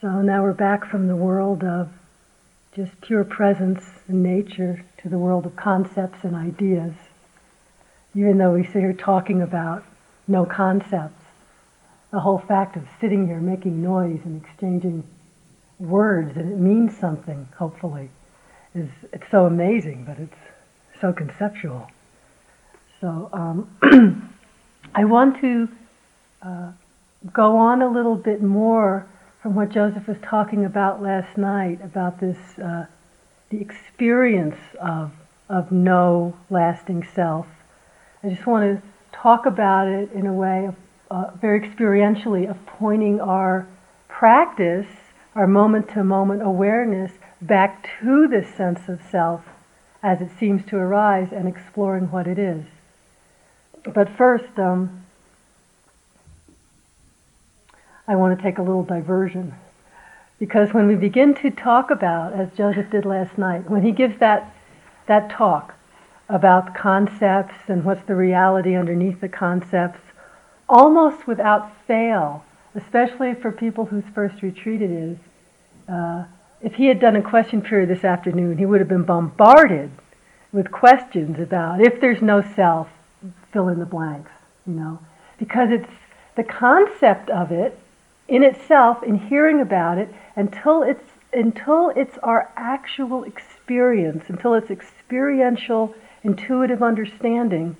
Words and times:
So 0.00 0.22
now 0.22 0.42
we're 0.42 0.54
back 0.54 0.86
from 0.86 1.08
the 1.08 1.16
world 1.16 1.62
of 1.62 1.90
just 2.74 2.98
pure 3.02 3.22
presence 3.22 3.84
and 4.08 4.22
nature 4.22 4.82
to 5.02 5.10
the 5.10 5.18
world 5.18 5.44
of 5.44 5.56
concepts 5.56 6.24
and 6.24 6.34
ideas. 6.34 6.94
Even 8.14 8.38
though 8.38 8.52
we 8.52 8.64
sit 8.64 8.76
here 8.76 8.94
talking 8.94 9.42
about 9.42 9.84
no 10.26 10.46
concepts, 10.46 11.22
the 12.12 12.20
whole 12.20 12.38
fact 12.38 12.76
of 12.76 12.88
sitting 12.98 13.26
here 13.26 13.40
making 13.40 13.82
noise 13.82 14.20
and 14.24 14.42
exchanging 14.42 15.04
words 15.78 16.34
and 16.34 16.50
it 16.50 16.58
means 16.58 16.96
something, 16.96 17.46
hopefully, 17.58 18.08
is 18.74 18.88
it's 19.12 19.30
so 19.30 19.44
amazing, 19.44 20.04
but 20.04 20.18
it's 20.18 20.98
so 20.98 21.12
conceptual. 21.12 21.90
So 23.02 23.28
um, 23.34 24.32
I 24.94 25.04
want 25.04 25.42
to 25.42 25.68
uh, 26.40 26.72
go 27.34 27.58
on 27.58 27.82
a 27.82 27.88
little 27.90 28.16
bit 28.16 28.40
more 28.40 29.06
from 29.42 29.54
what 29.54 29.70
Joseph 29.70 30.06
was 30.06 30.18
talking 30.22 30.64
about 30.64 31.02
last 31.02 31.38
night 31.38 31.80
about 31.82 32.20
this, 32.20 32.36
uh, 32.58 32.86
the 33.48 33.60
experience 33.60 34.58
of, 34.80 35.12
of 35.48 35.72
no 35.72 36.36
lasting 36.50 37.06
self. 37.14 37.46
I 38.22 38.28
just 38.28 38.46
want 38.46 38.82
to 38.82 38.88
talk 39.12 39.46
about 39.46 39.88
it 39.88 40.12
in 40.12 40.26
a 40.26 40.32
way 40.32 40.66
of, 40.66 40.74
uh, 41.10 41.30
very 41.40 41.60
experientially 41.60 42.48
of 42.50 42.64
pointing 42.66 43.20
our 43.20 43.66
practice, 44.08 44.86
our 45.34 45.46
moment 45.46 45.88
to 45.90 46.04
moment 46.04 46.42
awareness 46.42 47.12
back 47.40 47.88
to 48.00 48.28
this 48.28 48.54
sense 48.54 48.88
of 48.88 49.00
self 49.10 49.42
as 50.02 50.20
it 50.20 50.30
seems 50.38 50.64
to 50.66 50.76
arise 50.76 51.28
and 51.32 51.48
exploring 51.48 52.10
what 52.10 52.26
it 52.26 52.38
is. 52.38 52.64
But 53.94 54.10
first, 54.10 54.58
um, 54.58 55.04
I 58.10 58.16
want 58.16 58.36
to 58.36 58.42
take 58.42 58.58
a 58.58 58.62
little 58.62 58.82
diversion. 58.82 59.54
Because 60.40 60.74
when 60.74 60.88
we 60.88 60.96
begin 60.96 61.32
to 61.34 61.50
talk 61.50 61.92
about, 61.92 62.32
as 62.32 62.50
Joseph 62.56 62.90
did 62.90 63.04
last 63.04 63.38
night, 63.38 63.70
when 63.70 63.82
he 63.82 63.92
gives 63.92 64.18
that, 64.18 64.52
that 65.06 65.30
talk 65.30 65.76
about 66.28 66.74
concepts 66.74 67.54
and 67.68 67.84
what's 67.84 68.04
the 68.08 68.16
reality 68.16 68.74
underneath 68.74 69.20
the 69.20 69.28
concepts, 69.28 70.00
almost 70.68 71.28
without 71.28 71.70
fail, 71.86 72.44
especially 72.74 73.32
for 73.32 73.52
people 73.52 73.84
whose 73.84 74.02
first 74.12 74.42
retreat 74.42 74.82
it 74.82 74.90
is, 74.90 75.16
uh, 75.88 76.24
if 76.62 76.74
he 76.74 76.86
had 76.86 76.98
done 76.98 77.14
a 77.14 77.22
question 77.22 77.62
period 77.62 77.90
this 77.90 78.02
afternoon, 78.02 78.58
he 78.58 78.66
would 78.66 78.80
have 78.80 78.88
been 78.88 79.04
bombarded 79.04 79.88
with 80.52 80.72
questions 80.72 81.38
about 81.38 81.80
if 81.80 82.00
there's 82.00 82.20
no 82.20 82.42
self, 82.42 82.88
fill 83.52 83.68
in 83.68 83.78
the 83.78 83.86
blanks, 83.86 84.32
you 84.66 84.72
know, 84.72 84.98
because 85.38 85.70
it's 85.70 85.92
the 86.34 86.42
concept 86.42 87.30
of 87.30 87.52
it 87.52 87.78
in 88.30 88.44
itself 88.44 89.02
in 89.02 89.16
hearing 89.18 89.60
about 89.60 89.98
it 89.98 90.08
until 90.36 90.82
it's 90.82 91.04
until 91.32 91.92
it's 91.94 92.18
our 92.24 92.52
actual 92.56 93.22
experience, 93.22 94.24
until 94.28 94.54
it's 94.54 94.70
experiential, 94.70 95.94
intuitive 96.24 96.82
understanding. 96.82 97.76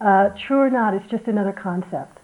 Uh, 0.00 0.28
true 0.30 0.58
or 0.58 0.68
not, 0.68 0.92
it's 0.92 1.08
just 1.10 1.26
another 1.26 1.52
concept. 1.52 2.18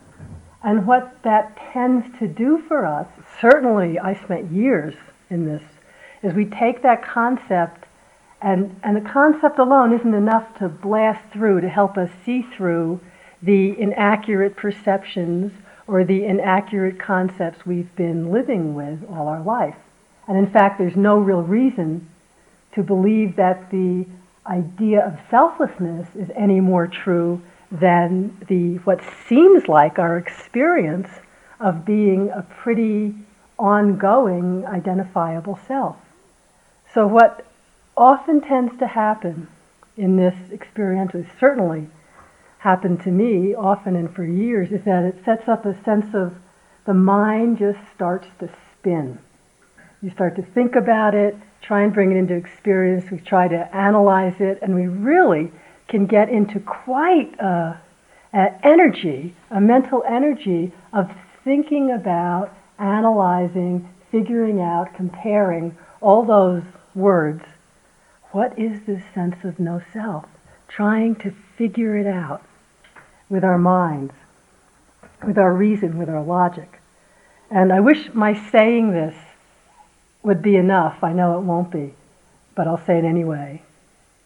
And 0.62 0.86
what 0.86 1.16
that 1.22 1.56
tends 1.72 2.06
to 2.18 2.28
do 2.28 2.62
for 2.68 2.84
us, 2.84 3.06
certainly 3.40 3.98
I 3.98 4.14
spent 4.14 4.52
years 4.52 4.94
in 5.30 5.46
this, 5.46 5.62
is 6.22 6.34
we 6.34 6.44
take 6.44 6.82
that 6.82 7.02
concept, 7.02 7.86
and, 8.42 8.78
and 8.82 8.96
the 8.96 9.10
concept 9.10 9.58
alone 9.58 9.94
isn't 9.94 10.14
enough 10.14 10.58
to 10.58 10.68
blast 10.68 11.22
through, 11.32 11.62
to 11.62 11.70
help 11.70 11.96
us 11.96 12.10
see 12.24 12.42
through 12.54 13.00
the 13.42 13.78
inaccurate 13.78 14.56
perceptions 14.56 15.52
or 15.86 16.04
the 16.04 16.24
inaccurate 16.24 16.98
concepts 16.98 17.66
we've 17.66 17.94
been 17.96 18.32
living 18.32 18.74
with 18.74 19.04
all 19.10 19.28
our 19.28 19.42
life. 19.42 19.76
And 20.26 20.38
in 20.38 20.50
fact, 20.50 20.78
there's 20.78 20.96
no 20.96 21.18
real 21.18 21.42
reason 21.42 22.08
to 22.72 22.82
believe 22.82 23.36
that 23.36 23.70
the 23.70 24.06
idea 24.46 25.06
of 25.06 25.18
selflessness 25.30 26.08
is 26.16 26.30
any 26.34 26.60
more 26.60 26.86
true 26.86 27.40
than 27.70 28.36
the 28.48 28.76
what 28.84 29.00
seems 29.28 29.68
like 29.68 29.98
our 29.98 30.16
experience 30.16 31.08
of 31.60 31.84
being 31.84 32.30
a 32.30 32.42
pretty 32.42 33.14
ongoing 33.58 34.66
identifiable 34.66 35.58
self. 35.66 35.96
So 36.92 37.06
what 37.06 37.46
often 37.96 38.40
tends 38.40 38.78
to 38.78 38.86
happen 38.86 39.48
in 39.96 40.16
this 40.16 40.34
experience 40.50 41.14
is 41.14 41.26
certainly 41.38 41.88
happened 42.64 42.98
to 43.02 43.10
me 43.10 43.54
often 43.54 43.94
and 43.94 44.14
for 44.14 44.24
years 44.24 44.72
is 44.72 44.82
that 44.86 45.04
it 45.04 45.22
sets 45.22 45.46
up 45.48 45.66
a 45.66 45.84
sense 45.84 46.14
of 46.14 46.34
the 46.86 46.94
mind 46.94 47.58
just 47.58 47.78
starts 47.94 48.26
to 48.38 48.48
spin. 48.72 49.18
You 50.00 50.10
start 50.10 50.34
to 50.36 50.42
think 50.42 50.74
about 50.74 51.14
it, 51.14 51.36
try 51.60 51.82
and 51.82 51.92
bring 51.92 52.10
it 52.10 52.16
into 52.16 52.32
experience, 52.34 53.10
we 53.10 53.18
try 53.18 53.48
to 53.48 53.76
analyze 53.76 54.40
it, 54.40 54.60
and 54.62 54.74
we 54.74 54.86
really 54.86 55.52
can 55.88 56.06
get 56.06 56.30
into 56.30 56.58
quite 56.58 57.38
a, 57.38 57.78
a 58.32 58.66
energy, 58.66 59.34
a 59.50 59.60
mental 59.60 60.02
energy 60.08 60.72
of 60.94 61.10
thinking 61.44 61.90
about, 61.90 62.50
analyzing, 62.78 63.86
figuring 64.10 64.62
out, 64.62 64.94
comparing 64.94 65.76
all 66.00 66.24
those 66.24 66.62
words. 66.94 67.44
What 68.32 68.58
is 68.58 68.80
this 68.86 69.02
sense 69.14 69.44
of 69.44 69.60
no 69.60 69.82
self? 69.92 70.24
Trying 70.66 71.16
to 71.16 71.34
figure 71.58 71.98
it 71.98 72.06
out 72.06 72.42
with 73.28 73.44
our 73.44 73.58
minds, 73.58 74.12
with 75.26 75.38
our 75.38 75.52
reason, 75.52 75.98
with 75.98 76.08
our 76.08 76.22
logic. 76.22 76.80
And 77.50 77.72
I 77.72 77.80
wish 77.80 78.12
my 78.14 78.34
saying 78.50 78.92
this 78.92 79.14
would 80.22 80.42
be 80.42 80.56
enough. 80.56 81.02
I 81.02 81.12
know 81.12 81.38
it 81.38 81.42
won't 81.42 81.70
be, 81.70 81.94
but 82.54 82.66
I'll 82.66 82.84
say 82.84 82.98
it 82.98 83.04
anyway. 83.04 83.62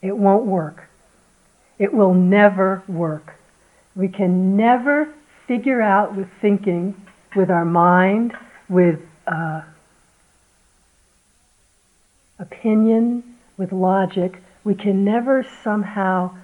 It 0.02 0.16
won't 0.16 0.46
work. 0.46 0.88
It 1.78 1.92
will 1.92 2.14
never 2.14 2.82
work. 2.88 3.34
We 3.94 4.08
can 4.08 4.56
never 4.56 5.12
figure 5.46 5.80
out 5.82 6.14
with 6.14 6.28
thinking, 6.40 6.94
with 7.34 7.50
our 7.50 7.64
mind, 7.64 8.36
with 8.68 9.00
uh, 9.26 9.62
opinion, 12.38 13.36
with 13.56 13.72
logic, 13.72 14.40
we 14.64 14.74
can 14.74 15.04
never 15.04 15.44
somehow 15.64 16.36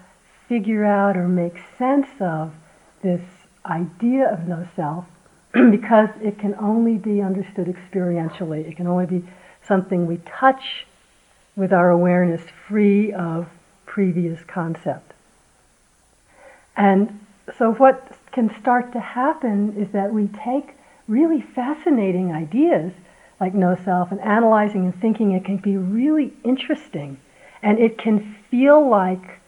figure 0.48 0.84
out 0.84 1.16
or 1.16 1.28
make 1.28 1.56
sense 1.78 2.08
of 2.20 2.52
this 3.02 3.22
idea 3.66 4.28
of 4.28 4.46
no 4.46 4.66
self 4.76 5.04
because 5.52 6.10
it 6.22 6.38
can 6.38 6.54
only 6.56 6.96
be 6.96 7.22
understood 7.22 7.66
experientially. 7.66 8.66
It 8.68 8.76
can 8.76 8.86
only 8.86 9.06
be 9.06 9.24
something 9.66 10.06
we 10.06 10.18
touch 10.26 10.86
with 11.56 11.72
our 11.72 11.90
awareness 11.90 12.42
free 12.68 13.12
of 13.12 13.48
previous 13.86 14.42
concept. 14.44 15.12
And 16.76 17.20
so 17.56 17.72
what 17.74 18.18
can 18.32 18.54
start 18.60 18.92
to 18.92 19.00
happen 19.00 19.76
is 19.76 19.92
that 19.92 20.12
we 20.12 20.28
take 20.44 20.74
really 21.06 21.40
fascinating 21.40 22.32
ideas 22.32 22.92
like 23.40 23.54
no 23.54 23.76
self 23.84 24.10
and 24.10 24.20
analyzing 24.20 24.84
and 24.84 25.00
thinking 25.00 25.32
it 25.32 25.44
can 25.44 25.58
be 25.58 25.76
really 25.76 26.32
interesting 26.42 27.18
and 27.62 27.78
it 27.78 27.98
can 27.98 28.36
feel 28.50 28.88
like 28.88 29.40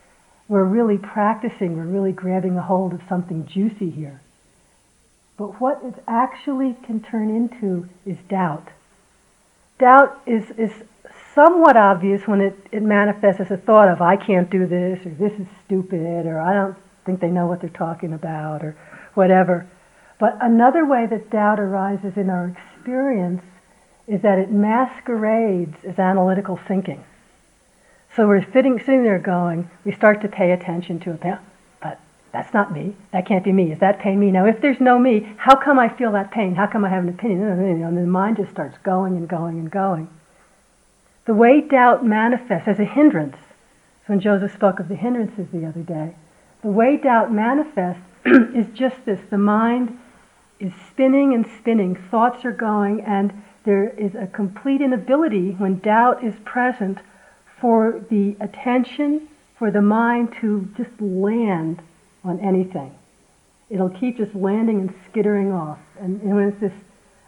we're 0.49 0.65
really 0.65 0.99
practicing, 0.99 1.77
we're 1.77 1.85
really 1.85 2.13
grabbing 2.13 2.57
a 2.57 2.63
hold 2.63 2.93
of 2.93 3.01
something 3.09 3.47
juicy 3.47 3.91
here. 3.91 4.21
But 5.37 5.61
what 5.61 5.83
it 5.85 6.03
actually 6.07 6.77
can 6.85 7.01
turn 7.01 7.31
into 7.31 7.89
is 8.07 8.17
doubt. 8.29 8.69
Doubt 9.79 10.21
is, 10.25 10.51
is 10.53 10.73
somewhat 11.35 11.77
obvious 11.77 12.27
when 12.27 12.41
it, 12.41 12.57
it 12.73 12.83
manifests 12.83 13.41
as 13.41 13.51
a 13.51 13.57
thought 13.57 13.89
of, 13.89 14.01
I 14.01 14.17
can't 14.17 14.49
do 14.49 14.67
this, 14.67 15.05
or 15.05 15.11
this 15.11 15.39
is 15.39 15.47
stupid, 15.67 16.27
or 16.27 16.41
I 16.41 16.55
don't 16.55 16.77
think 17.05 17.21
they 17.21 17.31
know 17.31 17.47
what 17.47 17.61
they're 17.61 17.71
talking 17.71 18.13
about, 18.13 18.63
or 18.63 18.77
whatever. 19.15 19.67
But 20.19 20.39
another 20.41 20.87
way 20.87 21.07
that 21.07 21.31
doubt 21.31 21.61
arises 21.61 22.17
in 22.17 22.31
our 22.31 22.49
experience 22.49 23.43
is 24.07 24.23
that 24.23 24.39
it 24.39 24.51
masquerades 24.51 25.77
as 25.85 25.99
analytical 25.99 26.59
thinking. 26.69 27.05
So 28.17 28.27
we're 28.27 28.51
sitting, 28.51 28.79
sitting 28.79 29.03
there 29.03 29.19
going, 29.19 29.69
we 29.85 29.93
start 29.93 30.23
to 30.23 30.29
pay 30.29 30.53
attention 30.53 30.99
to 31.01 31.11
it. 31.13 31.39
But 31.83 32.01
that's 32.33 32.55
not 32.55 32.73
me. 32.73 32.97
That 33.13 33.27
can't 33.27 33.45
be 33.45 33.53
me. 33.53 33.71
Is 33.71 33.79
that 33.81 33.99
pain 33.99 34.19
me? 34.19 34.31
Now, 34.31 34.47
if 34.47 34.63
there's 34.63 34.81
no 34.81 34.99
me, 34.99 35.31
how 35.37 35.55
come 35.55 35.79
I 35.79 35.91
feel 35.91 36.13
that 36.13 36.31
pain? 36.31 36.55
How 36.55 36.67
come 36.67 36.83
I 36.83 36.89
have 36.89 37.03
an 37.03 37.11
opinion? 37.11 37.43
And 37.43 37.99
the 37.99 38.07
mind 38.07 38.39
just 38.39 38.51
starts 38.51 38.79
going 38.79 39.19
and 39.19 39.29
going 39.29 39.59
and 39.59 39.71
going. 39.71 40.09
The 41.27 41.35
way 41.35 41.61
doubt 41.61 42.07
manifests 42.07 42.67
as 42.67 42.79
a 42.79 42.85
hindrance, 42.85 43.37
so 43.37 44.15
when 44.15 44.21
Joseph 44.21 44.55
spoke 44.55 44.81
of 44.81 44.89
the 44.89 44.97
hindrances 44.97 45.49
the 45.53 45.67
other 45.67 45.83
day, 45.83 46.15
the 46.63 46.71
way 46.71 46.97
doubt 46.97 47.31
manifests 47.31 48.03
is 48.25 48.69
just 48.73 49.05
this. 49.05 49.21
The 49.29 49.37
mind 49.37 49.99
is 50.59 50.73
spinning 50.89 51.35
and 51.35 51.47
spinning. 51.59 51.97
Thoughts 52.11 52.47
are 52.47 52.53
going, 52.53 53.03
and 53.03 53.43
there 53.65 53.91
is 53.91 54.15
a 54.15 54.27
complete 54.27 54.81
inability 54.81 55.51
when 55.51 55.81
doubt 55.81 56.25
is 56.25 56.37
present 56.47 57.01
for 57.61 58.05
the 58.11 58.37
attention, 58.41 59.29
for 59.59 59.71
the 59.71 59.83
mind 59.83 60.35
to 60.41 60.69
just 60.77 61.01
land 61.01 61.81
on 62.25 62.39
anything. 62.41 62.95
It'll 63.71 63.91
keep 63.91 64.19
just 64.19 64.35
landing 64.35 64.81
and 64.81 64.95
skittering 65.09 65.53
off. 65.53 65.79
And, 65.99 66.21
and 66.23 66.37
when 66.37 66.49
it's 66.49 66.61
this 66.61 66.73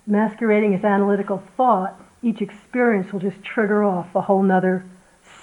masquerading 0.06 0.75
as 0.75 0.84
analytical 0.84 1.42
thought, 1.56 2.00
each 2.22 2.40
experience 2.40 3.12
will 3.12 3.20
just 3.20 3.42
trigger 3.42 3.82
off 3.84 4.14
a 4.14 4.22
whole 4.22 4.42
nother 4.42 4.84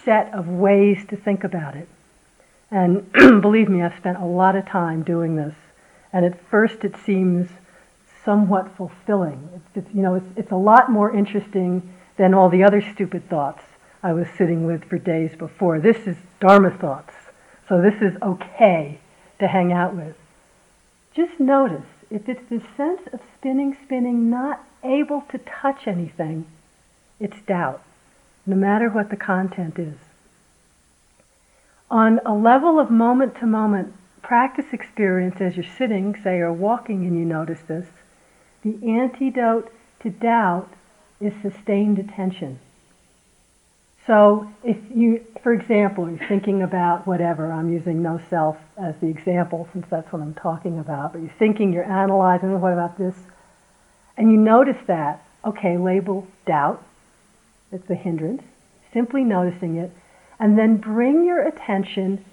set 0.03 0.33
of 0.33 0.47
ways 0.47 1.05
to 1.09 1.15
think 1.15 1.43
about 1.43 1.75
it. 1.75 1.87
And 2.69 3.11
believe 3.13 3.69
me, 3.69 3.81
I've 3.81 3.97
spent 3.97 4.17
a 4.17 4.25
lot 4.25 4.55
of 4.55 4.65
time 4.65 5.03
doing 5.03 5.35
this. 5.35 5.55
And 6.13 6.25
at 6.25 6.39
first 6.49 6.83
it 6.83 6.95
seems 7.05 7.49
somewhat 8.23 8.75
fulfilling. 8.75 9.49
It's, 9.55 9.85
it's, 9.85 9.95
you 9.95 10.01
know, 10.01 10.15
it's, 10.15 10.25
it's 10.35 10.51
a 10.51 10.57
lot 10.57 10.91
more 10.91 11.15
interesting 11.15 11.93
than 12.17 12.33
all 12.33 12.49
the 12.49 12.63
other 12.63 12.81
stupid 12.81 13.29
thoughts 13.29 13.63
I 14.05 14.13
was 14.13 14.27
sitting 14.37 14.67
with 14.67 14.83
for 14.83 14.99
days 14.99 15.35
before. 15.35 15.79
This 15.79 16.05
is 16.05 16.15
Dharma 16.39 16.69
thoughts. 16.69 17.15
So 17.67 17.81
this 17.81 18.03
is 18.03 18.15
okay 18.21 18.99
to 19.39 19.47
hang 19.47 19.73
out 19.73 19.95
with. 19.95 20.15
Just 21.15 21.39
notice 21.39 21.87
if 22.11 22.29
it's 22.29 22.47
the 22.47 22.61
sense 22.77 23.01
of 23.11 23.19
spinning, 23.35 23.75
spinning, 23.83 24.29
not 24.29 24.63
able 24.83 25.21
to 25.31 25.39
touch 25.39 25.87
anything, 25.87 26.45
it's 27.19 27.41
doubt, 27.47 27.81
no 28.45 28.55
matter 28.55 28.89
what 28.89 29.09
the 29.09 29.15
content 29.15 29.79
is. 29.79 29.97
On 31.89 32.19
a 32.27 32.35
level 32.35 32.79
of 32.79 32.91
moment 32.91 33.35
to 33.39 33.47
moment 33.47 33.91
practice 34.21 34.71
experience 34.71 35.41
as 35.41 35.55
you're 35.55 35.65
sitting, 35.79 36.15
say, 36.23 36.37
or 36.37 36.53
walking, 36.53 37.07
and 37.07 37.17
you 37.17 37.25
notice 37.25 37.61
this, 37.67 37.87
the 38.61 38.77
antidote 38.87 39.73
to 40.01 40.11
doubt 40.11 40.69
is 41.19 41.33
sustained 41.41 41.97
attention. 41.97 42.59
So 44.07 44.47
if 44.63 44.77
you, 44.93 45.25
for 45.41 45.53
example, 45.53 46.07
you're 46.09 46.27
thinking 46.27 46.61
about 46.61 47.07
whatever, 47.07 47.51
I'm 47.51 47.73
using 47.73 48.03
no 48.03 48.21
self 48.29 48.57
as 48.77 48.93
the 49.01 49.07
example 49.07 49.67
since 49.73 49.87
that's 49.89 50.11
what 50.13 50.21
I'm 50.21 50.35
talking 50.35 50.77
about, 50.77 51.13
but 51.13 51.21
you're 51.21 51.33
thinking, 51.39 51.73
you're 51.73 51.89
analyzing, 51.89 52.51
oh, 52.53 52.57
what 52.57 52.73
about 52.73 52.97
this? 52.97 53.15
And 54.15 54.31
you 54.31 54.37
notice 54.37 54.77
that, 54.87 55.25
okay, 55.43 55.77
label 55.77 56.27
doubt, 56.45 56.83
it's 57.71 57.89
a 57.89 57.95
hindrance, 57.95 58.43
simply 58.93 59.23
noticing 59.23 59.77
it, 59.77 59.91
and 60.39 60.57
then 60.57 60.77
bring 60.77 61.25
your 61.25 61.41
attention 61.41 62.23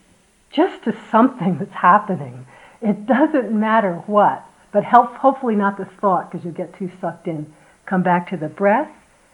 just 0.50 0.84
to 0.84 0.94
something 1.10 1.58
that's 1.58 1.72
happening. 1.72 2.46
It 2.82 3.06
doesn't 3.06 3.50
matter 3.50 3.94
what, 4.06 4.44
but 4.72 4.84
help, 4.84 5.14
hopefully 5.16 5.56
not 5.56 5.78
the 5.78 5.86
thought 5.86 6.30
because 6.30 6.44
you'll 6.44 6.54
get 6.54 6.76
too 6.76 6.90
sucked 7.00 7.28
in. 7.28 7.52
Come 7.86 8.02
back 8.02 8.28
to 8.28 8.36
the 8.36 8.48
breath, 8.48 8.90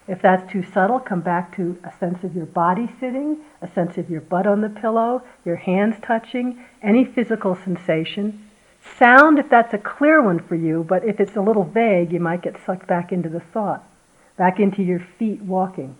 if 0.09 0.23
that's 0.23 0.51
too 0.51 0.63
subtle, 0.63 0.99
come 0.99 1.21
back 1.21 1.55
to 1.57 1.77
a 1.83 1.93
sense 1.99 2.23
of 2.23 2.35
your 2.35 2.47
body 2.47 2.89
sitting, 2.99 3.37
a 3.61 3.71
sense 3.71 3.95
of 3.95 4.09
your 4.09 4.21
butt 4.21 4.47
on 4.47 4.61
the 4.61 4.69
pillow, 4.69 5.21
your 5.45 5.57
hands 5.57 5.97
touching, 6.01 6.65
any 6.81 7.05
physical 7.05 7.55
sensation. 7.55 8.49
Sound, 8.97 9.37
if 9.37 9.49
that's 9.49 9.71
a 9.71 9.77
clear 9.77 10.19
one 10.19 10.39
for 10.39 10.55
you, 10.55 10.83
but 10.83 11.05
if 11.05 11.19
it's 11.19 11.35
a 11.35 11.41
little 11.41 11.63
vague, 11.63 12.11
you 12.11 12.19
might 12.19 12.41
get 12.41 12.55
sucked 12.65 12.87
back 12.87 13.11
into 13.11 13.29
the 13.29 13.39
thought, 13.39 13.87
back 14.35 14.59
into 14.59 14.81
your 14.81 14.99
feet 14.99 15.43
walking. 15.43 15.95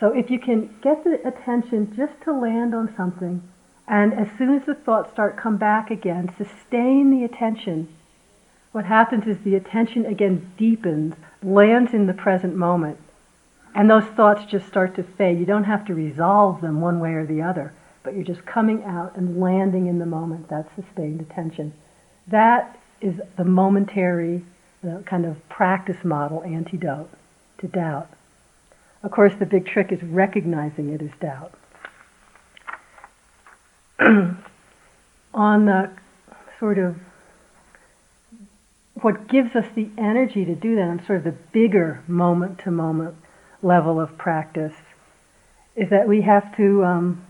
So 0.00 0.08
if 0.08 0.28
you 0.28 0.40
can 0.40 0.74
get 0.82 1.04
the 1.04 1.24
attention 1.24 1.94
just 1.94 2.20
to 2.24 2.32
land 2.32 2.74
on 2.74 2.92
something, 2.96 3.40
and 3.86 4.12
as 4.14 4.26
soon 4.36 4.52
as 4.52 4.66
the 4.66 4.74
thoughts 4.74 5.12
start 5.12 5.36
come 5.36 5.58
back 5.58 5.92
again, 5.92 6.34
sustain 6.36 7.12
the 7.12 7.22
attention. 7.24 7.86
What 8.72 8.86
happens 8.86 9.28
is 9.28 9.44
the 9.44 9.54
attention 9.54 10.06
again 10.06 10.50
deepens, 10.56 11.14
lands 11.40 11.94
in 11.94 12.06
the 12.06 12.14
present 12.14 12.56
moment, 12.56 12.98
and 13.74 13.90
those 13.90 14.04
thoughts 14.04 14.44
just 14.44 14.66
start 14.66 14.94
to 14.96 15.02
fade. 15.02 15.38
You 15.38 15.46
don't 15.46 15.64
have 15.64 15.84
to 15.86 15.94
resolve 15.94 16.60
them 16.60 16.80
one 16.80 17.00
way 17.00 17.12
or 17.14 17.26
the 17.26 17.42
other, 17.42 17.72
but 18.02 18.14
you're 18.14 18.24
just 18.24 18.44
coming 18.44 18.84
out 18.84 19.16
and 19.16 19.40
landing 19.40 19.86
in 19.86 19.98
the 19.98 20.06
moment. 20.06 20.48
That's 20.48 20.74
sustained 20.74 21.20
attention. 21.20 21.72
That 22.26 22.78
is 23.00 23.20
the 23.36 23.44
momentary 23.44 24.44
the 24.82 25.02
kind 25.06 25.24
of 25.24 25.48
practice 25.48 26.04
model 26.04 26.42
antidote 26.42 27.08
to 27.58 27.68
doubt. 27.68 28.08
Of 29.02 29.10
course, 29.12 29.34
the 29.38 29.46
big 29.46 29.66
trick 29.66 29.92
is 29.92 30.02
recognizing 30.02 30.90
it 30.90 31.00
as 31.00 31.10
doubt. 31.20 31.54
On 35.34 35.66
the 35.66 35.90
sort 36.58 36.78
of 36.78 36.96
what 39.00 39.28
gives 39.28 39.56
us 39.56 39.66
the 39.74 39.88
energy 39.96 40.44
to 40.44 40.54
do 40.54 40.76
that 40.76 40.82
on 40.82 41.04
sort 41.04 41.18
of 41.18 41.24
the 41.24 41.32
bigger 41.32 42.00
moment 42.06 42.60
to 42.60 42.70
moment 42.70 43.16
level 43.62 44.00
of 44.00 44.18
practice 44.18 44.74
is 45.74 45.90
that 45.90 46.06
we 46.06 46.22
have 46.22 46.54
to 46.56 46.84
um, 46.84 47.24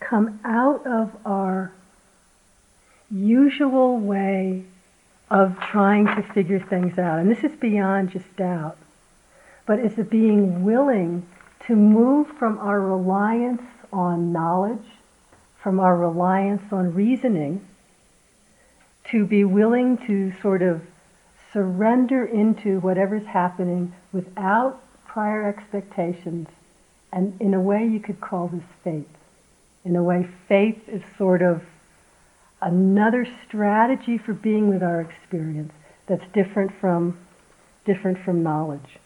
come 0.00 0.40
out 0.44 0.86
of 0.86 1.14
our 1.26 1.72
usual 3.10 3.98
way 3.98 4.64
of 5.30 5.58
trying 5.60 6.06
to 6.06 6.22
figure 6.32 6.60
things 6.60 6.98
out. 6.98 7.18
And 7.18 7.30
this 7.30 7.44
is 7.44 7.56
beyond 7.58 8.10
just 8.10 8.36
doubt, 8.36 8.78
but 9.66 9.78
it's 9.78 9.96
being 10.08 10.64
willing 10.64 11.26
to 11.66 11.74
move 11.74 12.28
from 12.38 12.58
our 12.58 12.80
reliance 12.80 13.62
on 13.92 14.32
knowledge, 14.32 14.86
from 15.62 15.80
our 15.80 15.96
reliance 15.96 16.72
on 16.72 16.94
reasoning, 16.94 17.66
to 19.10 19.26
be 19.26 19.44
willing 19.44 19.98
to 20.06 20.32
sort 20.40 20.62
of 20.62 20.82
surrender 21.56 22.26
into 22.26 22.80
whatever's 22.80 23.24
happening 23.24 23.90
without 24.12 24.78
prior 25.06 25.48
expectations. 25.48 26.46
And 27.10 27.40
in 27.40 27.54
a 27.54 27.60
way, 27.60 27.86
you 27.86 27.98
could 27.98 28.20
call 28.20 28.48
this 28.48 28.62
faith. 28.84 29.08
In 29.82 29.96
a 29.96 30.02
way, 30.02 30.28
faith 30.48 30.86
is 30.86 31.00
sort 31.16 31.40
of 31.40 31.62
another 32.60 33.26
strategy 33.48 34.18
for 34.18 34.34
being 34.34 34.68
with 34.68 34.82
our 34.82 35.00
experience 35.00 35.72
that's 36.06 36.24
different 36.34 36.72
from 36.78 37.16
different 37.86 38.18
from 38.18 38.42
knowledge. 38.42 38.98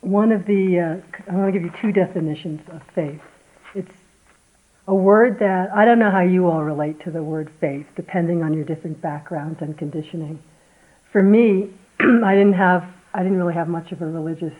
One 0.00 0.32
of 0.32 0.46
the 0.46 0.80
uh, 0.80 1.30
I 1.30 1.34
want 1.34 1.52
to 1.52 1.60
give 1.60 1.62
you 1.62 1.72
two 1.78 1.92
definitions 1.92 2.62
of 2.70 2.82
faith. 2.94 3.20
A 4.86 4.94
word 4.94 5.38
that 5.38 5.70
I 5.74 5.86
don't 5.86 5.98
know 5.98 6.10
how 6.10 6.20
you 6.20 6.50
all 6.50 6.62
relate 6.62 7.02
to 7.04 7.10
the 7.10 7.22
word 7.22 7.50
faith, 7.58 7.86
depending 7.96 8.42
on 8.42 8.52
your 8.52 8.64
different 8.64 9.00
backgrounds 9.00 9.62
and 9.62 9.76
conditioning. 9.78 10.42
For 11.10 11.22
me, 11.22 11.70
I 12.00 12.34
didn't 12.34 12.54
have 12.54 12.84
I 13.14 13.22
didn't 13.22 13.38
really 13.38 13.54
have 13.54 13.68
much 13.68 13.92
of 13.92 14.02
a 14.02 14.06
religious 14.06 14.54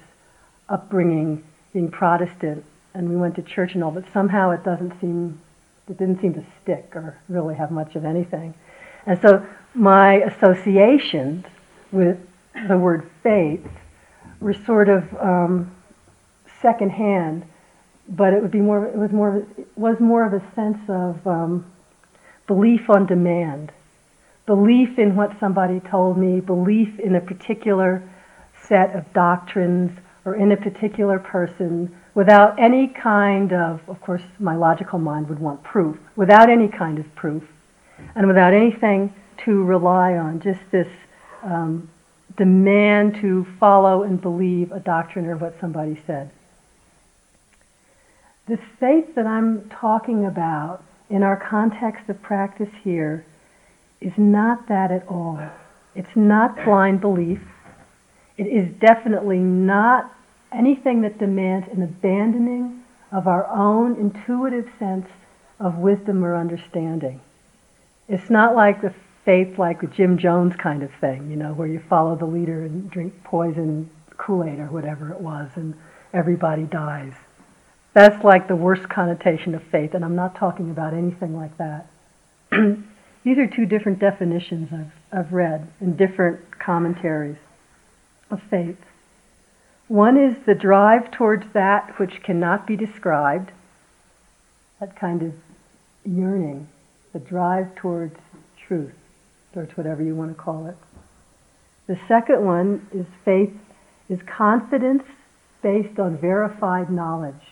upbringing, 0.69 1.45
being 1.73 1.91
Protestant, 1.91 2.65
and 2.95 3.11
we 3.11 3.17
went 3.17 3.35
to 3.35 3.43
church 3.43 3.75
and 3.75 3.85
all, 3.85 3.91
but 3.91 4.05
somehow 4.13 4.51
it 4.51 4.65
doesn't 4.65 4.99
seem 5.01 5.41
it 5.89 5.99
didn't 5.99 6.23
seem 6.23 6.33
to 6.35 6.45
stick 6.63 6.93
or 6.95 7.19
really 7.29 7.55
have 7.55 7.71
much 7.71 7.95
of 7.95 8.07
anything. 8.07 8.55
And 9.05 9.21
so 9.21 9.45
my 9.75 10.15
associations 10.15 11.45
with 11.93 12.17
the 12.69 12.79
word 12.79 13.11
faith 13.23 13.67
were 14.41 14.55
sort 14.55 14.89
of 14.89 15.05
um, 15.21 15.71
secondhand 16.63 17.45
but 18.09 18.33
it 18.33 18.43
would 18.43 18.51
be 18.51 18.61
more. 18.61 18.87
It 18.87 18.97
was 18.97 19.13
more. 19.13 19.39
It 19.57 19.69
was 19.77 20.01
more 20.01 20.25
of 20.25 20.33
a 20.33 20.43
sense 20.55 20.79
of 20.89 21.27
um, 21.27 21.67
belief 22.47 22.89
on 22.91 23.07
demand, 23.07 23.73
belief 24.47 24.99
in 24.99 25.17
what 25.17 25.39
somebody 25.41 25.81
told 25.81 26.19
me, 26.19 26.41
belief 26.41 26.99
in 26.99 27.15
a 27.15 27.21
particular 27.21 28.03
set 28.63 28.95
of 28.95 29.11
doctrines 29.13 29.99
or 30.25 30.35
in 30.35 30.53
a 30.53 30.57
particular 30.57 31.19
person, 31.19 31.95
without 32.15 32.59
any 32.59 32.89
kind 32.89 33.53
of. 33.53 33.81
Of 33.89 34.01
course, 34.01 34.23
my 34.39 34.55
logical 34.55 34.99
mind 34.99 35.29
would 35.29 35.39
want 35.39 35.63
proof. 35.63 35.99
Without 36.17 36.51
any 36.51 36.69
kind 36.69 36.99
of 36.99 37.15
proof, 37.15 37.43
and 38.15 38.27
without 38.27 38.53
anything 38.53 39.15
to 39.45 39.63
rely 39.65 40.15
on, 40.15 40.41
just 40.41 40.61
this. 40.71 40.89
Um, 41.43 41.91
demand 42.37 43.15
to 43.21 43.47
follow 43.61 44.03
and 44.03 44.21
believe 44.21 44.73
a 44.73 44.81
doctrine 44.81 45.27
or 45.27 45.37
what 45.37 45.59
somebody 45.61 46.01
said. 46.07 46.31
The 48.47 48.59
faith 48.79 49.15
that 49.15 49.27
I'm 49.27 49.71
talking 49.71 50.27
about 50.27 50.83
in 51.09 51.23
our 51.23 51.37
context 51.37 52.11
of 52.11 52.21
practice 52.21 52.69
here 52.83 53.25
is 54.03 54.13
not 54.19 54.69
that 54.69 54.91
at 54.91 55.09
all. 55.09 55.41
It's 55.95 56.15
not 56.15 56.63
blind 56.63 57.01
belief. 57.01 57.41
It 58.37 58.45
is 58.47 58.69
definitely 58.81 59.39
not 59.39 60.13
anything 60.53 61.01
that 61.03 61.19
demands 61.19 61.69
an 61.73 61.83
abandoning 61.83 62.83
of 63.13 63.27
our 63.27 63.47
own 63.47 63.97
intuitive 63.97 64.69
sense 64.79 65.09
of 65.59 65.79
wisdom 65.79 66.23
or 66.23 66.37
understanding. 66.37 67.21
It's 68.09 68.29
not 68.29 68.55
like 68.55 68.83
the 68.83 68.93
faith 69.25 69.59
like 69.59 69.81
the 69.81 69.87
Jim 69.87 70.19
Jones 70.19 70.55
kind 70.57 70.83
of 70.83 70.91
thing, 71.01 71.31
you 71.31 71.37
know, 71.37 71.55
where 71.55 71.69
you 71.69 71.81
follow 71.89 72.15
the 72.15 72.27
leader 72.27 72.63
and 72.63 72.91
drink 72.91 73.15
poison 73.25 73.89
Kool-Aid 74.19 74.59
or 74.59 74.67
whatever 74.67 75.11
it 75.13 75.21
was 75.21 75.51
and 75.55 75.75
everybody 76.13 76.65
dies. 76.65 77.15
That's 77.95 78.25
like 78.25 78.49
the 78.49 78.57
worst 78.57 78.89
connotation 78.89 79.55
of 79.55 79.63
faith, 79.63 79.95
and 79.95 80.05
I'm 80.05 80.17
not 80.17 80.35
talking 80.35 80.71
about 80.71 80.95
anything 80.95 81.37
like 81.37 81.57
that. 81.59 81.87
These 82.51 83.39
are 83.39 83.47
two 83.47 83.67
different 83.67 84.01
definitions 84.01 84.71
I've, 84.73 84.93
I've 85.27 85.33
read 85.33 85.69
in 85.81 85.97
different 85.97 86.59
commentaries 86.59 87.39
of 88.31 88.43
faith. 88.43 88.77
One 89.87 90.19
is 90.19 90.45
the 90.45 90.55
drive 90.55 91.11
towards 91.13 91.47
that 91.53 91.99
which 91.99 92.23
cannot 92.23 92.67
be 92.67 92.75
described, 92.77 93.53
that 94.81 94.97
kind 94.97 95.23
of 95.23 95.33
yearning, 96.05 96.69
the 97.13 97.21
drive 97.21 97.75
towards 97.77 98.19
truth. 98.67 98.93
towards 99.53 99.77
whatever 99.77 100.03
you 100.03 100.17
want 100.17 100.37
to 100.37 100.43
call 100.43 100.67
it. 100.67 100.77
The 101.87 101.99
second 102.09 102.45
one 102.45 102.89
is 102.93 103.07
faith 103.25 103.53
is 104.09 104.19
confidence 104.27 105.05
based 105.63 105.99
on 105.99 106.19
verified 106.19 106.91
knowledge. 106.91 107.44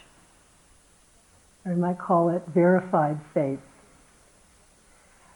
Or 1.65 1.73
you 1.73 1.79
might 1.79 1.99
call 1.99 2.29
it 2.31 2.43
verified 2.47 3.21
faith. 3.33 3.61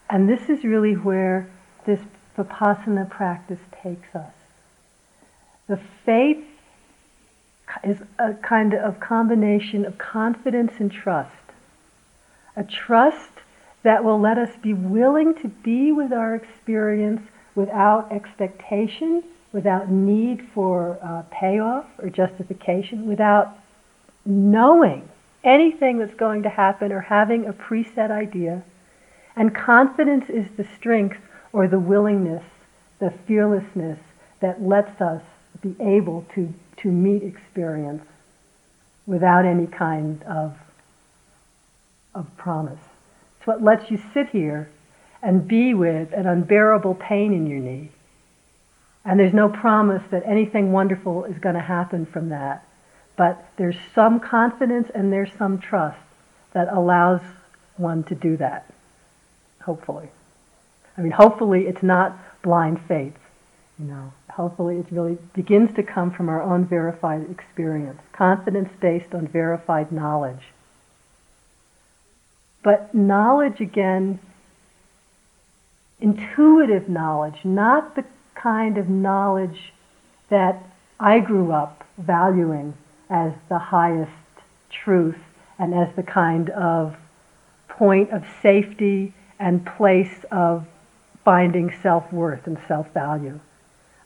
And 0.09 0.27
this 0.29 0.49
is 0.49 0.63
really 0.63 0.93
where 0.93 1.49
this 1.85 2.01
Vipassana 2.37 3.09
practice 3.09 3.59
takes 3.83 4.13
us. 4.15 4.33
The 5.67 5.79
faith 6.05 6.45
is 7.83 8.01
a 8.17 8.33
kind 8.35 8.73
of 8.73 8.99
combination 8.99 9.85
of 9.85 9.97
confidence 9.97 10.73
and 10.79 10.91
trust. 10.91 11.31
A 12.55 12.63
trust 12.63 13.31
that 13.83 14.03
will 14.03 14.19
let 14.19 14.37
us 14.37 14.55
be 14.61 14.73
willing 14.73 15.33
to 15.35 15.47
be 15.47 15.91
with 15.91 16.11
our 16.11 16.35
experience 16.35 17.21
without 17.55 18.11
expectation, 18.11 19.23
without 19.51 19.89
need 19.89 20.47
for 20.53 20.97
uh, 21.01 21.23
payoff 21.31 21.85
or 21.99 22.09
justification, 22.09 23.07
without 23.07 23.57
knowing 24.25 25.07
anything 25.47 25.97
that's 25.97 26.13
going 26.13 26.43
to 26.43 26.49
happen 26.49 26.91
or 26.91 27.01
having 27.01 27.45
a 27.45 27.53
preset 27.53 28.11
idea. 28.11 28.63
And 29.35 29.55
confidence 29.55 30.29
is 30.29 30.47
the 30.57 30.67
strength 30.75 31.17
or 31.53 31.67
the 31.67 31.79
willingness, 31.79 32.43
the 32.99 33.11
fearlessness 33.25 33.99
that 34.41 34.61
lets 34.61 35.01
us 35.01 35.23
be 35.61 35.75
able 35.79 36.25
to, 36.35 36.53
to 36.77 36.89
meet 36.89 37.23
experience 37.23 38.03
without 39.07 39.45
any 39.45 39.65
kind 39.65 40.21
of, 40.23 40.55
of 42.13 42.27
promise. 42.37 42.79
It's 43.37 43.47
what 43.47 43.63
lets 43.63 43.89
you 43.89 43.99
sit 44.13 44.29
here 44.29 44.69
and 45.21 45.47
be 45.47 45.73
with 45.73 46.11
an 46.13 46.27
unbearable 46.27 46.95
pain 46.95 47.33
in 47.33 47.47
your 47.47 47.59
knee. 47.59 47.89
And 49.05 49.19
there's 49.19 49.33
no 49.33 49.47
promise 49.47 50.03
that 50.11 50.23
anything 50.25 50.73
wonderful 50.73 51.23
is 51.23 51.39
going 51.39 51.55
to 51.55 51.61
happen 51.61 52.05
from 52.05 52.29
that. 52.29 52.66
But 53.17 53.43
there's 53.57 53.75
some 53.93 54.19
confidence 54.19 54.89
and 54.93 55.11
there's 55.11 55.31
some 55.37 55.57
trust 55.57 55.99
that 56.53 56.71
allows 56.71 57.21
one 57.75 58.03
to 58.05 58.15
do 58.15 58.37
that, 58.37 58.71
hopefully. 59.61 60.09
I 60.97 61.01
mean, 61.01 61.11
hopefully 61.11 61.67
it's 61.67 61.83
not 61.83 62.17
blind 62.41 62.79
faith, 62.87 63.17
you 63.77 63.85
know. 63.85 64.13
Hopefully 64.29 64.77
it 64.77 64.85
really 64.91 65.17
begins 65.33 65.75
to 65.75 65.83
come 65.83 66.11
from 66.11 66.29
our 66.29 66.41
own 66.41 66.65
verified 66.65 67.27
experience, 67.29 67.99
confidence 68.13 68.69
based 68.79 69.13
on 69.15 69.27
verified 69.27 69.91
knowledge. 69.91 70.43
But 72.63 72.93
knowledge, 72.93 73.59
again, 73.59 74.19
intuitive 75.99 76.87
knowledge, 76.87 77.43
not 77.43 77.95
the 77.95 78.05
kind 78.35 78.77
of 78.77 78.89
knowledge 78.89 79.73
that 80.29 80.63
I 80.99 81.19
grew 81.19 81.51
up 81.51 81.83
valuing 81.97 82.75
as 83.09 83.33
the 83.49 83.59
highest 83.59 84.11
truth 84.69 85.19
and 85.59 85.73
as 85.73 85.95
the 85.95 86.03
kind 86.03 86.49
of 86.51 86.95
point 87.67 88.11
of 88.11 88.23
safety 88.41 89.13
and 89.39 89.65
place 89.65 90.25
of 90.31 90.65
finding 91.23 91.73
self 91.81 92.11
worth 92.11 92.47
and 92.47 92.57
self 92.67 92.91
value. 92.93 93.39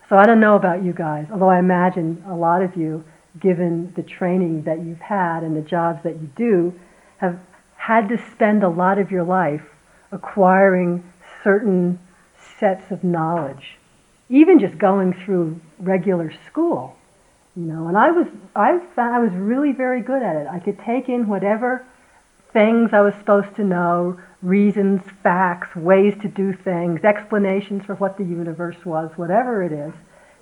So 0.09 0.17
I 0.17 0.25
don't 0.25 0.39
know 0.39 0.55
about 0.55 0.83
you 0.83 0.91
guys, 0.91 1.27
although 1.31 1.49
I 1.49 1.59
imagine 1.59 2.23
a 2.27 2.35
lot 2.35 2.61
of 2.61 2.75
you, 2.75 3.03
given 3.39 3.93
the 3.95 4.03
training 4.03 4.63
that 4.63 4.79
you've 4.79 4.99
had 4.99 5.43
and 5.43 5.55
the 5.55 5.61
jobs 5.61 6.03
that 6.03 6.19
you 6.19 6.29
do, 6.35 6.73
have 7.19 7.39
had 7.77 8.09
to 8.09 8.17
spend 8.31 8.63
a 8.63 8.69
lot 8.69 8.99
of 8.99 9.09
your 9.09 9.23
life 9.23 9.63
acquiring 10.11 11.03
certain 11.43 11.97
sets 12.59 12.91
of 12.91 13.03
knowledge, 13.03 13.77
even 14.29 14.59
just 14.59 14.77
going 14.77 15.13
through 15.13 15.59
regular 15.79 16.33
school. 16.45 16.95
You 17.55 17.63
know, 17.63 17.87
and 17.87 17.97
I 17.97 18.11
was 18.11 18.27
I 18.55 18.79
found 18.95 19.15
I 19.15 19.19
was 19.19 19.33
really 19.33 19.73
very 19.73 20.01
good 20.01 20.23
at 20.23 20.37
it. 20.37 20.47
I 20.47 20.59
could 20.59 20.79
take 20.79 21.09
in 21.09 21.27
whatever 21.27 21.85
things 22.53 22.93
I 22.93 23.01
was 23.01 23.13
supposed 23.15 23.55
to 23.55 23.63
know, 23.63 24.19
reasons, 24.41 25.01
facts, 25.21 25.75
ways 25.75 26.13
to 26.21 26.27
do 26.27 26.53
things, 26.53 27.03
explanations 27.03 27.85
for 27.85 27.95
what 27.95 28.17
the 28.17 28.23
universe 28.23 28.85
was, 28.85 29.11
whatever 29.17 29.63
it 29.63 29.71
is. 29.71 29.93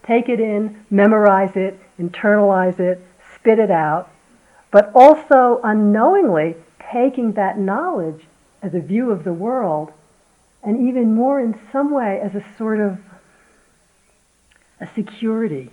Take 0.04 0.30
it 0.30 0.40
in, 0.40 0.86
memorize 0.90 1.56
it, 1.56 1.80
internalize 2.00 2.80
it, 2.80 3.06
spit 3.36 3.60
it 3.60 3.72
out, 3.72 4.12
but 4.72 4.92
also 4.96 5.60
unknowingly 5.64 6.56
taking 6.92 7.34
that 7.34 7.60
knowledge 7.60 8.26
as 8.62 8.74
a 8.74 8.80
view 8.80 9.12
of 9.12 9.24
the 9.24 9.34
world 9.34 9.92
and 10.64 10.88
even 10.88 11.14
more 11.14 11.40
in 11.40 11.60
some 11.72 11.92
way 11.92 12.20
as 12.22 12.36
a 12.36 12.44
sort 12.58 12.80
of 12.80 13.00
a 14.82 14.88
security. 14.94 15.72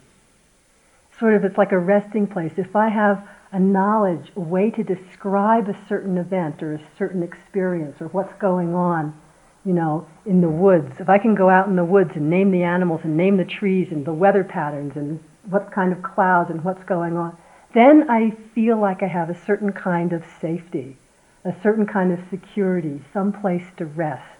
Sort 1.18 1.34
of, 1.34 1.44
it's 1.44 1.58
like 1.58 1.72
a 1.72 1.78
resting 1.78 2.26
place. 2.26 2.52
If 2.56 2.76
I 2.76 2.88
have 2.88 3.26
a 3.52 3.58
knowledge, 3.58 4.30
a 4.36 4.40
way 4.40 4.70
to 4.70 4.82
describe 4.82 5.68
a 5.68 5.76
certain 5.88 6.18
event 6.18 6.62
or 6.62 6.74
a 6.74 6.80
certain 6.98 7.22
experience 7.22 8.00
or 8.00 8.08
what's 8.08 8.34
going 8.34 8.74
on, 8.74 9.18
you 9.64 9.72
know, 9.72 10.06
in 10.24 10.40
the 10.40 10.48
woods, 10.48 11.00
if 11.00 11.08
I 11.08 11.18
can 11.18 11.34
go 11.34 11.48
out 11.48 11.66
in 11.66 11.76
the 11.76 11.84
woods 11.84 12.12
and 12.14 12.28
name 12.28 12.50
the 12.50 12.62
animals 12.62 13.00
and 13.04 13.16
name 13.16 13.36
the 13.36 13.44
trees 13.44 13.88
and 13.90 14.04
the 14.04 14.12
weather 14.12 14.44
patterns 14.44 14.96
and 14.96 15.20
what 15.48 15.72
kind 15.72 15.92
of 15.92 16.02
clouds 16.02 16.50
and 16.50 16.62
what's 16.64 16.84
going 16.84 17.16
on, 17.16 17.36
then 17.74 18.10
I 18.10 18.30
feel 18.54 18.78
like 18.78 19.02
I 19.02 19.08
have 19.08 19.30
a 19.30 19.44
certain 19.44 19.72
kind 19.72 20.12
of 20.12 20.24
safety, 20.40 20.96
a 21.44 21.54
certain 21.62 21.86
kind 21.86 22.12
of 22.12 22.20
security, 22.30 23.00
some 23.12 23.32
place 23.32 23.64
to 23.78 23.86
rest 23.86 24.36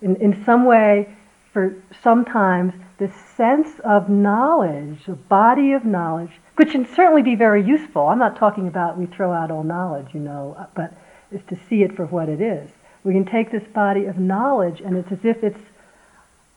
in, 0.00 0.16
in 0.16 0.44
some 0.44 0.64
way, 0.64 1.14
for 1.56 1.74
sometimes, 2.02 2.74
the 2.98 3.10
sense 3.34 3.80
of 3.82 4.10
knowledge, 4.10 5.08
a 5.08 5.12
body 5.12 5.72
of 5.72 5.86
knowledge, 5.86 6.32
which 6.56 6.72
can 6.72 6.86
certainly 6.86 7.22
be 7.22 7.34
very 7.34 7.64
useful. 7.64 8.08
I'm 8.08 8.18
not 8.18 8.36
talking 8.36 8.68
about 8.68 8.98
we 8.98 9.06
throw 9.06 9.32
out 9.32 9.50
all 9.50 9.62
knowledge, 9.62 10.08
you 10.12 10.20
know, 10.20 10.68
but 10.74 10.92
is 11.32 11.40
to 11.48 11.56
see 11.66 11.82
it 11.82 11.96
for 11.96 12.04
what 12.04 12.28
it 12.28 12.42
is. 12.42 12.68
We 13.04 13.14
can 13.14 13.24
take 13.24 13.50
this 13.50 13.66
body 13.68 14.04
of 14.04 14.18
knowledge, 14.18 14.82
and 14.82 14.98
it's 14.98 15.10
as 15.10 15.24
if 15.24 15.42
it's 15.42 15.62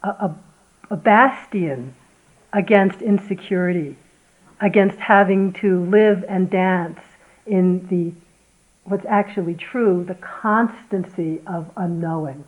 a, 0.03 0.09
a, 0.09 0.35
a 0.89 0.97
bastion 0.97 1.95
against 2.51 3.01
insecurity, 3.01 3.95
against 4.59 4.97
having 4.97 5.53
to 5.61 5.85
live 5.85 6.25
and 6.27 6.49
dance 6.49 6.99
in 7.45 7.87
the 7.87 8.11
what's 8.83 9.05
actually 9.05 9.55
true, 9.55 10.03
the 10.03 10.15
constancy 10.15 11.39
of 11.47 11.71
unknowing 11.77 12.43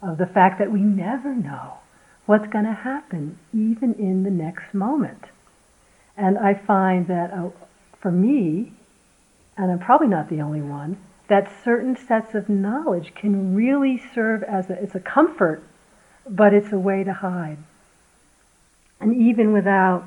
of 0.00 0.16
the 0.16 0.26
fact 0.26 0.60
that 0.60 0.70
we 0.70 0.78
never 0.78 1.34
know 1.34 1.77
what's 2.28 2.46
going 2.48 2.66
to 2.66 2.74
happen, 2.74 3.38
even 3.54 3.94
in 3.94 4.22
the 4.22 4.30
next 4.30 4.74
moment. 4.74 5.24
And 6.14 6.36
I 6.36 6.52
find 6.52 7.06
that 7.06 7.32
uh, 7.32 7.48
for 8.02 8.12
me, 8.12 8.70
and 9.56 9.72
I'm 9.72 9.78
probably 9.78 10.08
not 10.08 10.28
the 10.28 10.42
only 10.42 10.60
one, 10.60 10.98
that 11.28 11.50
certain 11.64 11.96
sets 11.96 12.34
of 12.34 12.50
knowledge 12.50 13.14
can 13.14 13.54
really 13.54 14.02
serve 14.14 14.42
as 14.42 14.68
a, 14.68 14.74
it's 14.74 14.94
a 14.94 15.00
comfort, 15.00 15.62
but 16.28 16.52
it's 16.52 16.70
a 16.70 16.78
way 16.78 17.02
to 17.02 17.14
hide. 17.14 17.56
And 19.00 19.16
even 19.16 19.54
without 19.54 20.04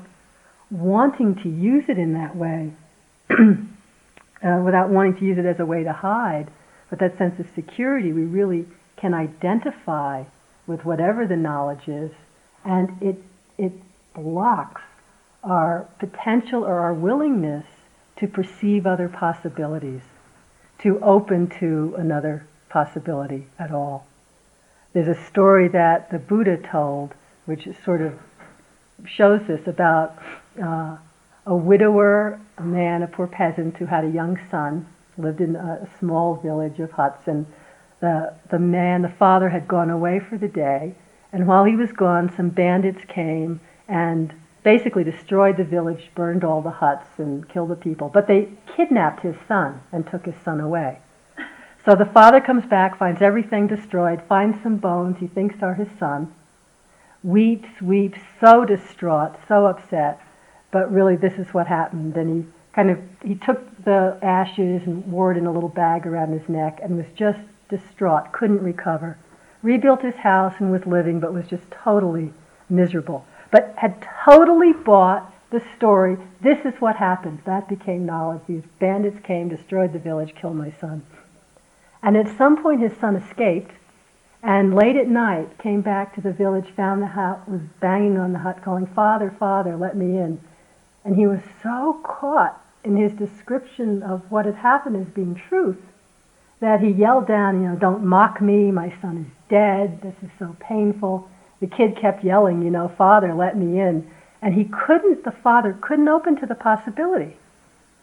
wanting 0.70 1.34
to 1.42 1.48
use 1.48 1.86
it 1.88 1.98
in 1.98 2.12
that 2.12 2.36
way, 2.36 2.72
uh, 3.30 4.62
without 4.64 4.90
wanting 4.90 5.16
to 5.16 5.24
use 5.24 5.38
it 5.38 5.44
as 5.44 5.58
a 5.58 5.66
way 5.66 5.82
to 5.82 5.92
hide, 5.92 6.52
but 6.88 7.00
that 7.00 7.18
sense 7.18 7.40
of 7.40 7.48
security, 7.56 8.12
we 8.12 8.22
really 8.22 8.66
can 8.96 9.12
identify 9.12 10.22
with 10.66 10.84
whatever 10.84 11.26
the 11.26 11.36
knowledge 11.36 11.88
is, 11.88 12.12
and 12.64 12.96
it, 13.00 13.22
it 13.58 13.72
blocks 14.14 14.82
our 15.42 15.88
potential 15.98 16.64
or 16.64 16.80
our 16.80 16.94
willingness 16.94 17.66
to 18.16 18.28
perceive 18.28 18.86
other 18.86 19.08
possibilities, 19.08 20.02
to 20.78 21.00
open 21.00 21.48
to 21.48 21.94
another 21.98 22.46
possibility 22.68 23.46
at 23.58 23.72
all. 23.72 24.06
There's 24.92 25.08
a 25.08 25.26
story 25.26 25.68
that 25.68 26.10
the 26.10 26.18
Buddha 26.18 26.56
told, 26.56 27.14
which 27.46 27.66
sort 27.84 28.02
of 28.02 28.18
shows 29.04 29.46
this 29.46 29.66
about 29.66 30.16
uh, 30.62 30.96
a 31.46 31.56
widower, 31.56 32.40
a 32.58 32.62
man, 32.62 33.02
a 33.02 33.06
poor 33.06 33.26
peasant 33.26 33.76
who 33.78 33.86
had 33.86 34.04
a 34.04 34.10
young 34.10 34.38
son, 34.50 34.86
lived 35.18 35.40
in 35.40 35.56
a 35.56 35.88
small 35.98 36.36
village 36.36 36.78
of 36.78 36.92
huts, 36.92 37.26
and 37.26 37.46
the, 38.02 38.34
the 38.50 38.58
man, 38.58 39.02
the 39.02 39.08
father, 39.08 39.48
had 39.48 39.68
gone 39.68 39.88
away 39.88 40.18
for 40.18 40.36
the 40.36 40.48
day, 40.48 40.94
and 41.32 41.46
while 41.46 41.64
he 41.64 41.76
was 41.76 41.92
gone, 41.92 42.34
some 42.36 42.50
bandits 42.50 43.04
came 43.06 43.60
and 43.88 44.34
basically 44.64 45.04
destroyed 45.04 45.56
the 45.56 45.64
village, 45.64 46.10
burned 46.16 46.42
all 46.42 46.60
the 46.60 46.70
huts, 46.70 47.06
and 47.18 47.48
killed 47.48 47.70
the 47.70 47.76
people. 47.76 48.08
But 48.08 48.26
they 48.26 48.48
kidnapped 48.76 49.20
his 49.20 49.36
son 49.46 49.80
and 49.92 50.04
took 50.04 50.26
his 50.26 50.34
son 50.44 50.60
away. 50.60 50.98
So 51.84 51.94
the 51.94 52.04
father 52.04 52.40
comes 52.40 52.66
back, 52.66 52.98
finds 52.98 53.22
everything 53.22 53.68
destroyed, 53.68 54.22
finds 54.28 54.60
some 54.62 54.76
bones 54.78 55.18
he 55.18 55.28
thinks 55.28 55.62
are 55.62 55.74
his 55.74 55.88
son, 55.98 56.34
weeps, 57.22 57.80
weeps, 57.80 58.18
so 58.40 58.64
distraught, 58.64 59.36
so 59.46 59.66
upset. 59.66 60.20
But 60.72 60.92
really, 60.92 61.16
this 61.16 61.34
is 61.34 61.54
what 61.54 61.68
happened. 61.68 62.16
And 62.16 62.44
he 62.44 62.50
kind 62.72 62.90
of 62.90 62.98
he 63.24 63.36
took 63.36 63.84
the 63.84 64.18
ashes 64.22 64.82
and 64.86 65.06
wore 65.06 65.32
it 65.32 65.38
in 65.38 65.46
a 65.46 65.52
little 65.52 65.68
bag 65.68 66.06
around 66.06 66.32
his 66.32 66.48
neck 66.48 66.80
and 66.82 66.96
was 66.96 67.06
just 67.16 67.40
distraught, 67.72 68.32
couldn't 68.32 68.62
recover. 68.62 69.16
rebuilt 69.62 70.02
his 70.02 70.16
house 70.16 70.54
and 70.58 70.70
was 70.70 70.86
living, 70.86 71.20
but 71.20 71.32
was 71.32 71.46
just 71.46 71.70
totally 71.70 72.32
miserable. 72.68 73.24
But 73.50 73.74
had 73.76 74.06
totally 74.24 74.72
bought 74.72 75.32
the 75.50 75.62
story. 75.76 76.16
This 76.40 76.64
is 76.64 76.80
what 76.80 76.96
happened. 76.96 77.40
That 77.44 77.68
became 77.68 78.04
knowledge. 78.04 78.42
These 78.48 78.64
bandits 78.80 79.20
came, 79.20 79.48
destroyed 79.48 79.92
the 79.92 79.98
village, 79.98 80.34
killed 80.34 80.56
my 80.56 80.72
son. 80.80 81.02
And 82.02 82.16
at 82.16 82.36
some 82.36 82.60
point, 82.60 82.80
his 82.80 82.96
son 82.98 83.14
escaped, 83.14 83.72
and 84.42 84.74
late 84.74 84.96
at 84.96 85.08
night 85.08 85.58
came 85.58 85.82
back 85.82 86.14
to 86.14 86.20
the 86.20 86.32
village, 86.32 86.68
found 86.74 87.00
the 87.00 87.06
hut, 87.06 87.48
was 87.48 87.60
banging 87.78 88.18
on 88.18 88.32
the 88.32 88.40
hut, 88.40 88.62
calling, 88.64 88.86
"Father, 88.86 89.30
Father, 89.30 89.76
let 89.76 89.96
me 89.96 90.18
in." 90.18 90.40
And 91.04 91.14
he 91.14 91.26
was 91.28 91.42
so 91.62 92.00
caught 92.02 92.60
in 92.82 92.96
his 92.96 93.12
description 93.12 94.02
of 94.02 94.28
what 94.30 94.46
had 94.46 94.56
happened 94.56 94.96
as 94.96 95.06
being 95.06 95.36
truth 95.36 95.91
that 96.62 96.80
he 96.80 96.90
yelled 96.90 97.26
down, 97.26 97.60
you 97.60 97.68
know, 97.68 97.74
don't 97.74 98.04
mock 98.04 98.40
me, 98.40 98.70
my 98.70 98.94
son 99.02 99.26
is 99.26 99.48
dead, 99.50 100.00
this 100.00 100.14
is 100.22 100.30
so 100.38 100.56
painful. 100.60 101.28
The 101.60 101.66
kid 101.66 101.96
kept 101.96 102.22
yelling, 102.22 102.62
you 102.62 102.70
know, 102.70 102.86
Father, 102.96 103.34
let 103.34 103.56
me 103.58 103.80
in. 103.80 104.08
And 104.40 104.54
he 104.54 104.64
couldn't, 104.66 105.24
the 105.24 105.32
father 105.32 105.76
couldn't 105.80 106.08
open 106.08 106.36
to 106.36 106.46
the 106.46 106.54
possibility 106.54 107.36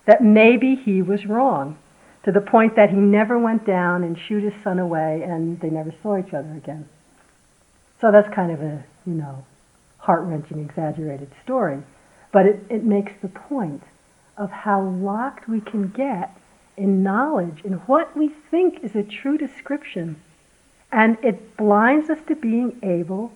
that 0.06 0.22
maybe 0.22 0.76
he 0.76 1.02
was 1.02 1.26
wrong, 1.26 1.78
to 2.26 2.34
the 2.34 2.42
point 2.42 2.76
that 2.76 2.90
he 2.90 2.98
never 2.98 3.40
went 3.40 3.66
down 3.66 4.04
and 4.04 4.20
shooed 4.20 4.44
his 4.44 4.62
son 4.62 4.78
away 4.78 5.22
and 5.24 5.62
they 5.62 5.70
never 5.70 5.94
saw 6.04 6.18
each 6.18 6.34
other 6.34 6.52
again. 6.52 6.86
So 8.02 8.12
that's 8.12 8.34
kind 8.34 8.52
of 8.52 8.62
a, 8.62 8.84
you 9.06 9.14
know, 9.14 9.46
heart 10.00 10.24
wrenching, 10.24 10.60
exaggerated 10.60 11.30
story. 11.46 11.82
But 12.34 12.46
it, 12.46 12.60
it 12.70 12.84
makes 12.84 13.14
the 13.22 13.30
point 13.30 13.84
of 14.38 14.52
how 14.52 14.82
locked 14.82 15.48
we 15.48 15.62
can 15.62 15.88
get 15.88 16.36
in 16.80 17.04
knowledge, 17.04 17.62
in 17.64 17.74
what 17.74 18.16
we 18.18 18.30
think 18.30 18.84
is 18.84 18.96
a 18.96 19.04
true 19.04 19.38
description. 19.38 20.16
And 20.92 21.18
it 21.24 21.56
blinds 21.58 22.10
us 22.10 22.20
to 22.28 22.36
being 22.36 22.80
able 22.82 23.32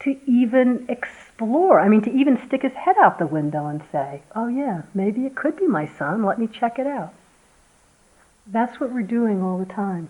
to 0.00 0.16
even 0.26 0.86
explore. 0.88 1.80
I 1.80 1.88
mean, 1.88 2.02
to 2.02 2.12
even 2.12 2.40
stick 2.46 2.62
his 2.62 2.72
head 2.72 2.96
out 2.98 3.18
the 3.18 3.26
window 3.26 3.66
and 3.66 3.82
say, 3.92 4.22
oh, 4.34 4.48
yeah, 4.48 4.82
maybe 4.94 5.26
it 5.26 5.34
could 5.34 5.56
be 5.56 5.66
my 5.66 5.86
son. 5.86 6.24
Let 6.24 6.38
me 6.38 6.46
check 6.46 6.78
it 6.78 6.86
out. 6.86 7.12
That's 8.46 8.78
what 8.78 8.92
we're 8.92 9.02
doing 9.02 9.42
all 9.42 9.58
the 9.58 9.64
time. 9.64 10.08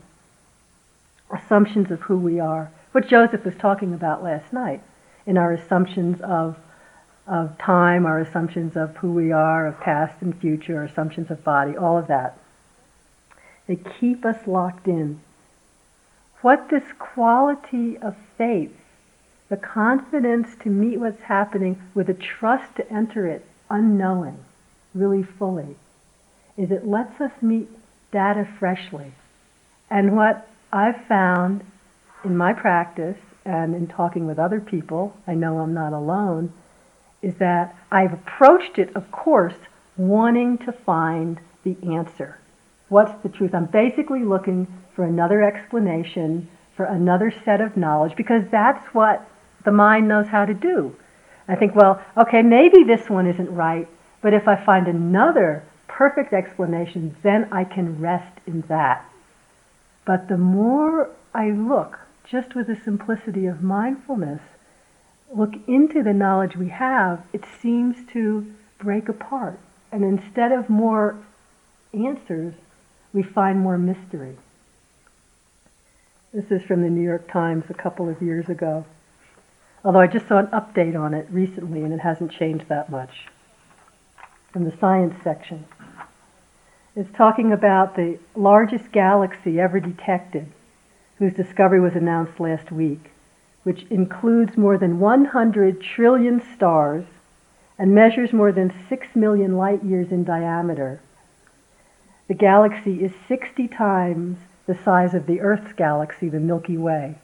Assumptions 1.30 1.90
of 1.90 2.02
who 2.02 2.18
we 2.18 2.38
are. 2.40 2.70
What 2.92 3.08
Joseph 3.08 3.44
was 3.44 3.54
talking 3.56 3.94
about 3.94 4.22
last 4.22 4.52
night 4.52 4.82
in 5.26 5.38
our 5.38 5.52
assumptions 5.52 6.20
of 6.20 6.56
of 7.26 7.56
time, 7.58 8.04
our 8.04 8.20
assumptions 8.20 8.76
of 8.76 8.96
who 8.96 9.12
we 9.12 9.32
are, 9.32 9.66
of 9.66 9.80
past 9.80 10.20
and 10.20 10.38
future, 10.40 10.78
our 10.78 10.84
assumptions 10.84 11.30
of 11.30 11.42
body, 11.42 11.76
all 11.76 11.96
of 11.96 12.06
that. 12.08 12.38
They 13.66 13.76
keep 13.76 14.24
us 14.24 14.46
locked 14.46 14.86
in. 14.86 15.20
What 16.42 16.68
this 16.68 16.84
quality 16.98 17.96
of 17.96 18.14
faith, 18.36 18.76
the 19.48 19.56
confidence 19.56 20.48
to 20.62 20.68
meet 20.68 21.00
what's 21.00 21.22
happening 21.22 21.80
with 21.94 22.10
a 22.10 22.14
trust 22.14 22.76
to 22.76 22.92
enter 22.92 23.26
it 23.26 23.46
unknowing, 23.70 24.38
really 24.94 25.22
fully, 25.22 25.76
is 26.58 26.70
it 26.70 26.86
lets 26.86 27.20
us 27.20 27.32
meet 27.40 27.68
data 28.12 28.46
freshly. 28.58 29.12
And 29.90 30.14
what 30.14 30.48
I've 30.72 31.06
found 31.06 31.64
in 32.24 32.36
my 32.36 32.52
practice 32.52 33.18
and 33.44 33.74
in 33.74 33.86
talking 33.86 34.26
with 34.26 34.38
other 34.38 34.60
people, 34.60 35.16
I 35.26 35.34
know 35.34 35.58
I'm 35.60 35.74
not 35.74 35.92
alone, 35.92 36.52
is 37.24 37.34
that 37.36 37.74
I've 37.90 38.12
approached 38.12 38.78
it, 38.78 38.94
of 38.94 39.10
course, 39.10 39.54
wanting 39.96 40.58
to 40.58 40.72
find 40.72 41.40
the 41.64 41.76
answer. 41.94 42.38
What's 42.88 43.22
the 43.22 43.28
truth? 43.28 43.54
I'm 43.54 43.66
basically 43.66 44.22
looking 44.22 44.66
for 44.94 45.04
another 45.04 45.42
explanation, 45.42 46.48
for 46.76 46.84
another 46.84 47.32
set 47.44 47.60
of 47.60 47.76
knowledge, 47.76 48.14
because 48.16 48.44
that's 48.50 48.86
what 48.94 49.26
the 49.64 49.72
mind 49.72 50.06
knows 50.06 50.28
how 50.28 50.44
to 50.44 50.54
do. 50.54 50.94
I 51.48 51.56
think, 51.56 51.74
well, 51.74 52.02
okay, 52.16 52.42
maybe 52.42 52.84
this 52.84 53.08
one 53.08 53.26
isn't 53.26 53.54
right, 53.54 53.88
but 54.20 54.34
if 54.34 54.46
I 54.46 54.56
find 54.56 54.86
another 54.86 55.62
perfect 55.88 56.32
explanation, 56.32 57.16
then 57.22 57.48
I 57.52 57.64
can 57.64 58.00
rest 58.00 58.38
in 58.46 58.62
that. 58.68 59.04
But 60.04 60.28
the 60.28 60.38
more 60.38 61.10
I 61.34 61.50
look, 61.50 61.98
just 62.26 62.54
with 62.54 62.66
the 62.66 62.76
simplicity 62.76 63.46
of 63.46 63.62
mindfulness, 63.62 64.40
look 65.34 65.54
into 65.66 66.02
the 66.02 66.12
knowledge 66.12 66.56
we 66.56 66.68
have, 66.68 67.24
it 67.32 67.44
seems 67.60 67.96
to 68.12 68.52
break 68.78 69.08
apart. 69.08 69.58
And 69.90 70.04
instead 70.04 70.52
of 70.52 70.70
more 70.70 71.16
answers, 71.92 72.54
we 73.12 73.22
find 73.22 73.60
more 73.60 73.78
mystery. 73.78 74.36
This 76.32 76.50
is 76.50 76.62
from 76.62 76.82
the 76.82 76.90
New 76.90 77.02
York 77.02 77.30
Times 77.30 77.64
a 77.68 77.74
couple 77.74 78.08
of 78.08 78.20
years 78.20 78.48
ago. 78.48 78.84
Although 79.84 80.00
I 80.00 80.06
just 80.06 80.26
saw 80.26 80.38
an 80.38 80.46
update 80.48 80.98
on 80.98 81.14
it 81.14 81.28
recently 81.30 81.82
and 81.82 81.92
it 81.92 82.00
hasn't 82.00 82.32
changed 82.32 82.68
that 82.68 82.90
much. 82.90 83.26
From 84.52 84.64
the 84.64 84.76
science 84.78 85.14
section. 85.22 85.66
It's 86.96 87.12
talking 87.12 87.52
about 87.52 87.96
the 87.96 88.18
largest 88.36 88.92
galaxy 88.92 89.60
ever 89.60 89.80
detected, 89.80 90.46
whose 91.18 91.34
discovery 91.34 91.80
was 91.80 91.94
announced 91.94 92.38
last 92.38 92.70
week 92.70 93.10
which 93.64 93.84
includes 93.90 94.56
more 94.56 94.78
than 94.78 95.00
100 95.00 95.80
trillion 95.80 96.40
stars 96.54 97.04
and 97.78 97.94
measures 97.94 98.32
more 98.32 98.52
than 98.52 98.72
6 98.88 99.16
million 99.16 99.56
light 99.56 99.82
years 99.82 100.12
in 100.12 100.22
diameter. 100.22 101.00
The 102.28 102.34
galaxy 102.34 103.02
is 103.02 103.12
60 103.26 103.68
times 103.68 104.38
the 104.66 104.78
size 104.84 105.14
of 105.14 105.26
the 105.26 105.40
Earth's 105.40 105.72
galaxy, 105.72 106.28
the 106.28 106.40
Milky 106.40 106.78
Way. 106.78 107.16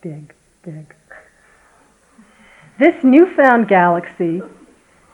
Big, 0.00 0.34
big. 0.62 0.94
This 2.78 3.02
newfound 3.02 3.68
galaxy 3.68 4.42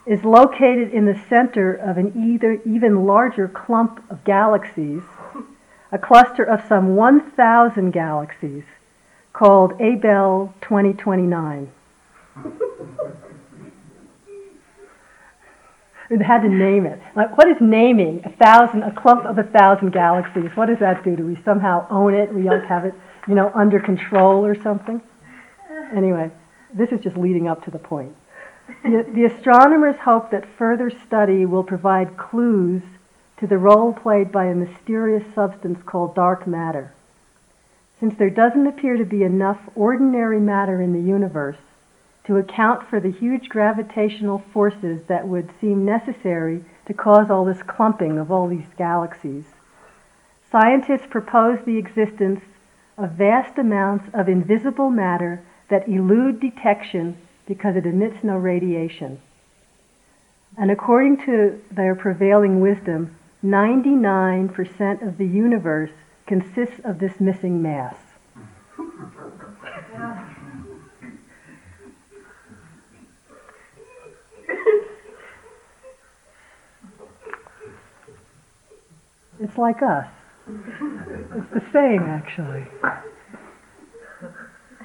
is 0.05 0.23
located 0.23 0.91
in 0.91 1.05
the 1.05 1.19
center 1.29 1.73
of 1.73 1.97
an 1.97 2.13
either 2.15 2.59
even 2.65 3.05
larger 3.05 3.47
clump 3.47 4.03
of 4.09 4.23
galaxies, 4.23 5.03
a 5.91 5.97
cluster 5.97 6.43
of 6.43 6.67
some 6.67 6.95
1,000 6.95 7.91
galaxies 7.91 8.63
called 9.39 9.71
Abell 9.79 10.53
2029. 10.59 11.71
It 16.09 16.21
had 16.21 16.41
to 16.41 16.49
name 16.49 16.85
it. 16.85 16.99
Like, 17.15 17.37
what 17.37 17.47
is 17.47 17.55
naming 17.61 18.21
a 18.25 18.31
thousand, 18.31 18.83
a 18.83 18.91
clump 18.91 19.23
of 19.23 19.37
a 19.37 19.43
thousand 19.43 19.91
galaxies? 19.91 20.51
What 20.55 20.65
does 20.65 20.79
that 20.79 21.05
do? 21.05 21.15
Do 21.15 21.25
we 21.25 21.37
somehow 21.45 21.87
own 21.89 22.15
it? 22.15 22.33
We 22.33 22.43
don't 22.43 22.65
have 22.65 22.83
it, 22.83 22.93
you 23.29 23.35
know, 23.35 23.49
under 23.55 23.79
control 23.79 24.45
or 24.45 24.61
something? 24.61 25.01
Anyway, 25.95 26.31
this 26.73 26.91
is 26.91 26.99
just 26.99 27.15
leading 27.15 27.47
up 27.47 27.63
to 27.63 27.71
the 27.71 27.79
point. 27.79 28.13
The, 28.83 29.05
the 29.13 29.23
astronomers 29.23 29.95
hope 30.03 30.31
that 30.31 30.45
further 30.57 30.89
study 30.89 31.45
will 31.45 31.63
provide 31.63 32.17
clues 32.17 32.81
to 33.37 33.47
the 33.47 33.57
role 33.57 33.93
played 33.93 34.33
by 34.33 34.47
a 34.47 34.53
mysterious 34.53 35.23
substance 35.33 35.79
called 35.85 36.13
dark 36.13 36.45
matter. 36.45 36.93
Since 37.99 38.15
there 38.15 38.29
doesn't 38.29 38.67
appear 38.67 38.95
to 38.97 39.05
be 39.05 39.23
enough 39.23 39.59
ordinary 39.75 40.39
matter 40.39 40.81
in 40.81 40.93
the 40.93 41.01
universe 41.01 41.57
to 42.25 42.37
account 42.37 42.87
for 42.87 42.99
the 42.99 43.11
huge 43.11 43.49
gravitational 43.49 44.43
forces 44.53 45.01
that 45.07 45.27
would 45.27 45.49
seem 45.59 45.83
necessary 45.83 46.63
to 46.85 46.93
cause 46.93 47.29
all 47.29 47.43
this 47.43 47.63
clumping 47.63 48.17
of 48.17 48.31
all 48.31 48.47
these 48.47 48.67
galaxies, 48.77 49.45
scientists 50.51 51.07
propose 51.09 51.59
the 51.65 51.77
existence 51.77 52.41
of 52.97 53.11
vast 53.11 53.57
amounts 53.57 54.09
of 54.13 54.29
invisible 54.29 54.89
matter 54.89 55.41
that 55.69 55.87
elude 55.87 56.39
detection 56.39 57.17
because 57.45 57.75
it 57.75 57.85
emits 57.85 58.23
no 58.23 58.37
radiation. 58.37 59.19
And 60.57 60.71
according 60.71 61.17
to 61.25 61.59
their 61.71 61.95
prevailing 61.95 62.59
wisdom, 62.59 63.15
99% 63.43 65.07
of 65.07 65.17
the 65.17 65.27
universe 65.27 65.91
consists 66.29 66.79
of 66.85 66.99
this 66.99 67.19
missing 67.19 67.59
mass. 67.59 67.95
It's 79.39 79.57
like 79.57 79.81
us. 79.81 80.07
It's 80.47 81.51
the 81.51 81.63
same, 81.73 82.03
actually. 82.03 82.67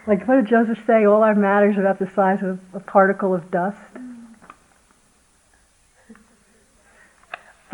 Like, 0.07 0.26
what 0.26 0.37
did 0.37 0.46
Joseph 0.46 0.78
say? 0.87 1.04
All 1.04 1.22
our 1.22 1.35
matter 1.35 1.70
is 1.70 1.76
about 1.76 1.98
the 1.98 2.09
size 2.14 2.42
of 2.42 2.59
a 2.72 2.80
particle 2.80 3.35
of 3.35 3.50
dust. 3.50 3.78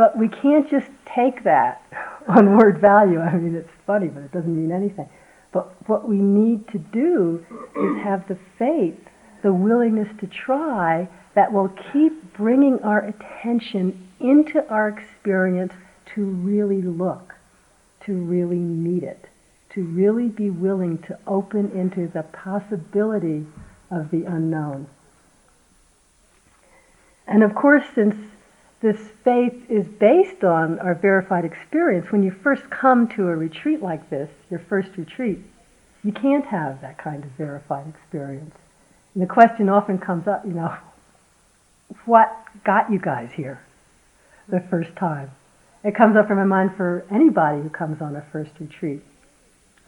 But 0.01 0.17
we 0.17 0.29
can't 0.29 0.67
just 0.71 0.87
take 1.05 1.45
that 1.45 1.83
on 2.27 2.57
word 2.57 2.81
value. 2.81 3.21
I 3.21 3.37
mean, 3.37 3.55
it's 3.55 3.69
funny, 3.87 4.09
but 4.09 4.23
it 4.23 4.33
doesn't 4.33 4.57
mean 4.57 4.73
anything. 4.73 5.07
But 5.53 5.75
what 5.91 6.09
we 6.09 6.17
need 6.17 6.67
to 6.69 6.79
do 6.79 7.45
is 7.77 8.03
have 8.03 8.27
the 8.27 8.39
faith, 8.59 8.99
the 9.43 9.53
willingness 9.53 10.09
to 10.21 10.27
try 10.27 11.07
that 11.35 11.53
will 11.53 11.69
keep 11.93 12.33
bringing 12.33 12.83
our 12.83 13.05
attention 13.05 14.09
into 14.21 14.67
our 14.71 14.89
experience 14.89 15.75
to 16.15 16.25
really 16.25 16.81
look, 16.81 17.35
to 18.07 18.15
really 18.15 18.57
meet 18.57 19.03
it, 19.03 19.29
to 19.75 19.85
really 19.85 20.29
be 20.29 20.49
willing 20.49 20.97
to 21.03 21.19
open 21.27 21.73
into 21.73 22.09
the 22.09 22.23
possibility 22.23 23.45
of 23.91 24.11
the 24.11 24.25
unknown. 24.25 24.87
And 27.27 27.43
of 27.43 27.55
course, 27.55 27.85
since 27.95 28.17
this 28.81 28.99
faith 29.25 29.71
is 29.71 29.87
based 29.87 30.43
on 30.43 30.79
our 30.79 30.95
verified 30.95 31.45
experience, 31.45 32.11
when 32.11 32.23
you 32.23 32.31
first 32.31 32.71
come 32.71 33.09
to 33.09 33.29
a 33.29 33.37
retreat 33.37 33.83
like 33.83 34.09
this, 34.09 34.31
your 34.51 34.61
first 34.61 34.97
retreat, 34.97 35.39
you 36.03 36.13
can't 36.13 36.47
have 36.47 36.81
that 36.81 36.97
kind 36.97 37.23
of 37.23 37.31
verified 37.33 37.87
experience. 37.89 38.55
And 39.15 39.23
the 39.23 39.27
question 39.27 39.69
often 39.69 39.99
comes 39.99 40.27
up, 40.27 40.47
you 40.47 40.53
know, 40.53 40.75
what 42.07 42.35
got 42.65 42.91
you 42.91 42.99
guys 42.99 43.31
here 43.33 43.61
the 44.49 44.61
first 44.61 44.97
time? 44.97 45.31
It 45.85 45.95
comes 45.95 46.17
up 46.17 46.31
in 46.31 46.37
my 46.37 46.45
mind 46.45 46.77
for 46.77 47.05
anybody 47.11 47.63
who 47.63 47.69
comes 47.69 48.01
on 48.01 48.17
a 48.17 48.23
first 48.33 48.53
retreat. 48.59 49.03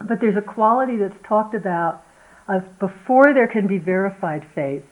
But 0.01 0.21
there's 0.21 0.37
a 0.37 0.43
quality 0.43 0.97
that's 0.97 1.17
talked 1.23 1.55
about 1.55 2.03
of 2.49 2.79
before 2.79 3.33
there 3.33 3.47
can 3.47 3.67
be 3.67 3.79
verified 3.79 4.45
faith, 4.55 4.85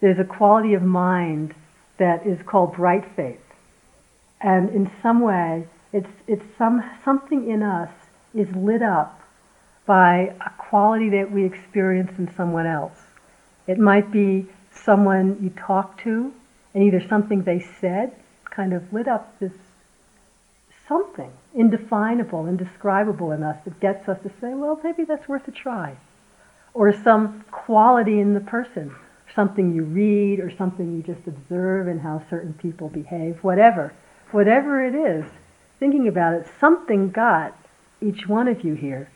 there's 0.00 0.18
a 0.18 0.24
quality 0.24 0.74
of 0.74 0.82
mind 0.82 1.54
that 1.98 2.26
is 2.26 2.38
called 2.46 2.74
bright 2.74 3.04
faith. 3.16 3.40
And 4.40 4.68
in 4.70 4.90
some 5.02 5.20
way, 5.20 5.66
it's, 5.92 6.10
it's 6.26 6.44
some, 6.58 6.82
something 7.04 7.48
in 7.48 7.62
us 7.62 7.90
is 8.34 8.48
lit 8.54 8.82
up 8.82 9.20
by 9.86 10.34
a 10.44 10.50
quality 10.58 11.10
that 11.10 11.30
we 11.30 11.44
experience 11.44 12.18
in 12.18 12.34
someone 12.34 12.66
else. 12.66 12.98
It 13.66 13.78
might 13.78 14.10
be 14.10 14.46
someone 14.72 15.38
you 15.40 15.50
talk 15.50 16.02
to, 16.02 16.32
and 16.74 16.82
either 16.82 17.06
something 17.06 17.44
they 17.44 17.60
said 17.80 18.12
kind 18.50 18.72
of 18.72 18.92
lit 18.92 19.08
up 19.08 19.38
this 19.38 19.52
something 20.86 21.32
indefinable, 21.54 22.46
indescribable 22.46 23.32
in 23.32 23.42
us 23.42 23.56
that 23.64 23.80
gets 23.80 24.08
us 24.08 24.20
to 24.22 24.28
say, 24.40 24.52
well, 24.52 24.78
maybe 24.84 25.04
that's 25.04 25.28
worth 25.28 25.46
a 25.48 25.50
try. 25.50 25.96
Or 26.74 26.92
some 26.92 27.44
quality 27.50 28.20
in 28.20 28.34
the 28.34 28.40
person, 28.40 28.94
something 29.34 29.74
you 29.74 29.82
read 29.82 30.40
or 30.40 30.50
something 30.50 30.96
you 30.96 31.02
just 31.02 31.26
observe 31.26 31.88
in 31.88 31.98
how 31.98 32.22
certain 32.30 32.54
people 32.54 32.88
behave, 32.88 33.42
whatever. 33.42 33.92
Whatever 34.30 34.84
it 34.84 34.94
is, 34.94 35.24
thinking 35.78 36.08
about 36.08 36.34
it, 36.34 36.46
something 36.60 37.10
got 37.10 37.56
each 38.00 38.26
one 38.26 38.48
of 38.48 38.64
you 38.64 38.74
here. 38.74 39.10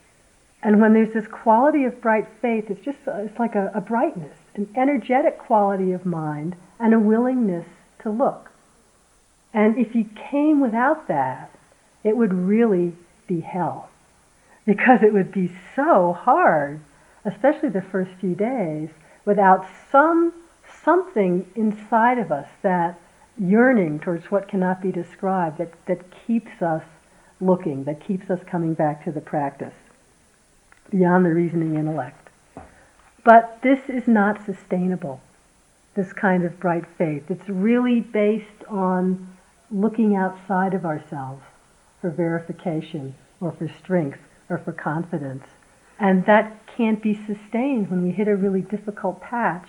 And 0.63 0.81
when 0.81 0.93
there's 0.93 1.13
this 1.13 1.27
quality 1.27 1.85
of 1.85 2.01
bright 2.01 2.27
faith, 2.41 2.71
it's 2.71 2.85
just 2.85 2.99
it's 3.07 3.39
like 3.39 3.55
a, 3.55 3.71
a 3.75 3.81
brightness, 3.81 4.37
an 4.55 4.69
energetic 4.77 5.39
quality 5.39 5.93
of 5.93 6.05
mind, 6.05 6.57
and 6.81 6.95
a 6.95 6.99
willingness 6.99 7.67
to 8.03 8.11
look. 8.11 8.51
And 9.55 9.79
if 9.79 9.95
you 9.95 10.09
came 10.31 10.61
without 10.61 11.09
that, 11.09 11.51
it 12.05 12.17
would 12.17 12.33
really 12.33 12.95
be 13.27 13.41
hell. 13.41 13.89
Because 14.67 15.03
it 15.03 15.13
would 15.13 15.33
be 15.33 15.51
so 15.75 16.13
hard, 16.13 16.81
especially 17.25 17.71
the 17.71 17.81
first 17.81 18.11
few 18.21 18.35
days, 18.35 18.91
without 19.29 19.67
some 19.93 20.33
something 20.83 21.47
inside 21.55 22.19
of 22.19 22.33
us 22.33 22.49
that 22.63 22.99
yearning 23.39 24.01
towards 24.01 24.31
what 24.31 24.49
cannot 24.49 24.81
be 24.81 24.91
described 24.91 25.59
that, 25.59 25.71
that 25.85 26.01
keeps 26.27 26.63
us 26.63 26.83
looking, 27.39 27.85
that 27.85 28.01
keeps 28.01 28.31
us 28.31 28.41
coming 28.47 28.73
back 28.73 29.05
to 29.05 29.13
the 29.13 29.21
practice 29.21 29.75
beyond 30.89 31.27
the 31.27 31.35
reasoning 31.35 31.75
intellect. 31.77 32.31
But 33.23 33.59
this 33.61 33.91
is 33.91 34.09
not 34.09 34.47
sustainable, 34.47 35.21
this 35.95 36.15
kind 36.15 36.43
of 36.43 36.59
bright 36.59 36.87
faith. 36.97 37.31
It's 37.31 37.51
really 37.51 38.01
based 38.01 38.65
on 38.67 39.29
looking 39.71 40.17
outside 40.17 40.73
of 40.73 40.87
ourselves 40.87 41.43
for 42.01 42.09
verification 42.09 43.15
or 43.43 43.53
for 43.53 43.69
strength 43.69 44.21
or 44.49 44.57
for 44.57 44.73
confidence. 44.73 45.45
And 45.99 46.25
that 46.27 46.67
can't 46.77 47.03
be 47.03 47.15
sustained 47.15 47.91
when 47.91 48.03
we 48.03 48.13
hit 48.13 48.29
a 48.29 48.37
really 48.37 48.63
difficult 48.63 49.21
patch. 49.21 49.69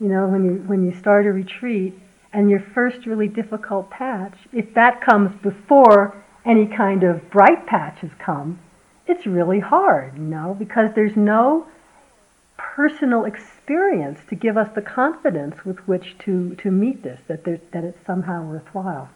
You 0.00 0.08
know, 0.08 0.26
when 0.26 0.44
you, 0.44 0.54
when 0.66 0.84
you 0.84 0.92
start 0.92 1.26
a 1.26 1.32
retreat 1.32 1.94
and 2.32 2.50
your 2.50 2.60
first 2.60 3.06
really 3.06 3.28
difficult 3.28 3.88
patch, 3.90 4.36
if 4.52 4.74
that 4.74 5.00
comes 5.00 5.34
before 5.42 6.22
any 6.44 6.66
kind 6.66 7.02
of 7.02 7.30
bright 7.30 7.66
patch 7.66 8.00
has 8.00 8.10
come, 8.18 8.58
it's 9.06 9.26
really 9.26 9.60
hard, 9.60 10.16
you 10.16 10.24
know, 10.24 10.54
because 10.58 10.90
there's 10.94 11.16
no 11.16 11.66
personal 12.56 13.24
experience 13.24 14.18
to 14.28 14.34
give 14.34 14.56
us 14.56 14.68
the 14.74 14.82
confidence 14.82 15.64
with 15.64 15.78
which 15.86 16.16
to, 16.18 16.54
to 16.56 16.70
meet 16.70 17.02
this, 17.02 17.20
that, 17.28 17.44
that 17.44 17.84
it's 17.84 18.04
somehow 18.06 18.42
worthwhile. 18.42 19.08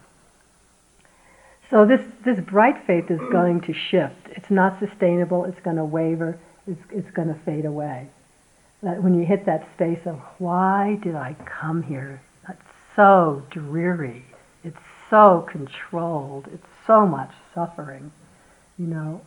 So 1.70 1.86
this, 1.86 2.00
this 2.24 2.40
bright 2.40 2.84
faith 2.84 3.10
is 3.10 3.20
going 3.30 3.60
to 3.62 3.72
shift. 3.72 4.28
It's 4.30 4.50
not 4.50 4.80
sustainable. 4.80 5.44
It's 5.44 5.60
going 5.60 5.76
to 5.76 5.84
waver. 5.84 6.36
It's, 6.66 6.82
it's 6.90 7.10
going 7.12 7.28
to 7.28 7.38
fade 7.44 7.64
away. 7.64 8.08
That 8.82 9.02
when 9.02 9.14
you 9.14 9.24
hit 9.24 9.46
that 9.46 9.70
space 9.74 10.04
of 10.04 10.18
why 10.38 10.98
did 11.00 11.14
I 11.14 11.36
come 11.44 11.82
here? 11.84 12.20
That's 12.46 12.62
so 12.96 13.44
dreary. 13.50 14.24
It's 14.64 14.80
so 15.08 15.46
controlled. 15.48 16.48
It's 16.52 16.66
so 16.86 17.06
much 17.06 17.30
suffering. 17.54 18.10
You 18.76 18.86
know, 18.86 19.20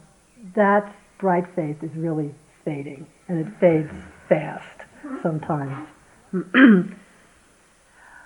that 0.55 0.93
bright 1.19 1.45
faith 1.55 1.81
is 1.81 1.95
really 1.95 2.33
fading, 2.65 3.05
and 3.27 3.39
it 3.39 3.47
fades 3.59 3.93
fast 4.27 4.81
sometimes. 5.21 5.87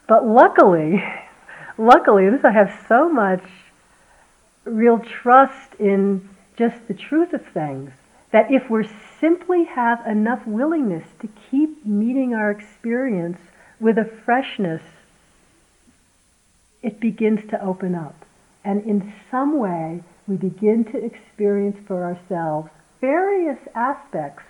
but 0.08 0.26
luckily, 0.26 1.04
luckily, 1.78 2.30
this 2.30 2.44
I 2.44 2.52
have 2.52 2.86
so 2.88 3.10
much 3.10 3.44
real 4.70 5.00
trust 5.00 5.76
in 5.80 6.30
just 6.58 6.88
the 6.88 6.94
truth 6.94 7.34
of 7.34 7.46
things. 7.48 7.92
That 8.32 8.52
if 8.52 8.70
we 8.70 8.88
simply 9.20 9.64
have 9.66 10.06
enough 10.06 10.46
willingness 10.46 11.08
to 11.22 11.30
keep 11.50 11.86
meeting 11.86 12.34
our 12.34 12.52
experience 12.52 13.40
with 13.80 13.98
a 13.98 14.06
freshness, 14.06 14.82
it 16.82 17.00
begins 17.00 17.50
to 17.50 17.62
open 17.64 17.96
up. 17.96 18.26
And 18.64 18.84
in 18.84 19.14
some 19.32 19.58
way, 19.58 20.04
we 20.28 20.36
begin 20.36 20.84
to 20.86 20.98
experience 21.04 21.78
for 21.88 22.04
ourselves 22.04 22.70
various 23.00 23.60
aspects, 23.74 24.44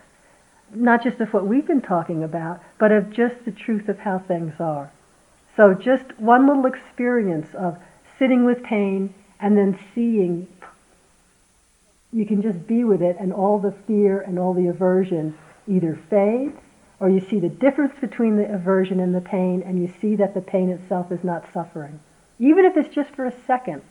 not 0.74 1.04
just 1.04 1.20
of 1.20 1.34
what 1.34 1.46
we've 1.46 1.68
been 1.68 1.82
talking 1.82 2.24
about, 2.24 2.62
but 2.80 2.92
of 2.92 3.12
just 3.12 3.46
the 3.46 3.52
truth 3.52 3.88
of 3.90 4.00
how 4.00 4.18
things 4.18 4.54
are. 4.60 4.92
So 5.56 5.74
just 5.74 6.20
one 6.20 6.48
little 6.48 6.66
experience 6.66 7.54
of 7.54 7.78
sitting 8.18 8.46
with 8.46 8.64
pain 8.64 9.14
and 9.40 9.58
then 9.58 9.78
seeing 9.94 10.48
you 12.14 12.26
can 12.26 12.42
just 12.42 12.68
be 12.68 12.84
with 12.84 13.02
it 13.02 13.18
and 13.20 13.34
all 13.34 13.60
the 13.60 13.72
fear 13.72 14.22
and 14.22 14.40
all 14.40 14.54
the 14.54 14.68
aversion 14.68 15.38
either 15.68 16.00
fades 16.10 16.60
or 17.00 17.10
you 17.10 17.20
see 17.20 17.40
the 17.40 17.50
difference 17.50 17.94
between 18.00 18.38
the 18.38 18.54
aversion 18.54 19.00
and 19.00 19.14
the 19.14 19.22
pain 19.22 19.62
and 19.62 19.80
you 19.80 19.94
see 20.02 20.16
that 20.16 20.34
the 20.34 20.42
pain 20.42 20.70
itself 20.70 21.12
is 21.12 21.24
not 21.24 21.46
suffering. 21.54 22.00
Even 22.40 22.66
if 22.66 22.78
it's 22.78 22.94
just 22.94 23.12
for 23.12 23.26
a 23.26 23.34
second. 23.46 23.82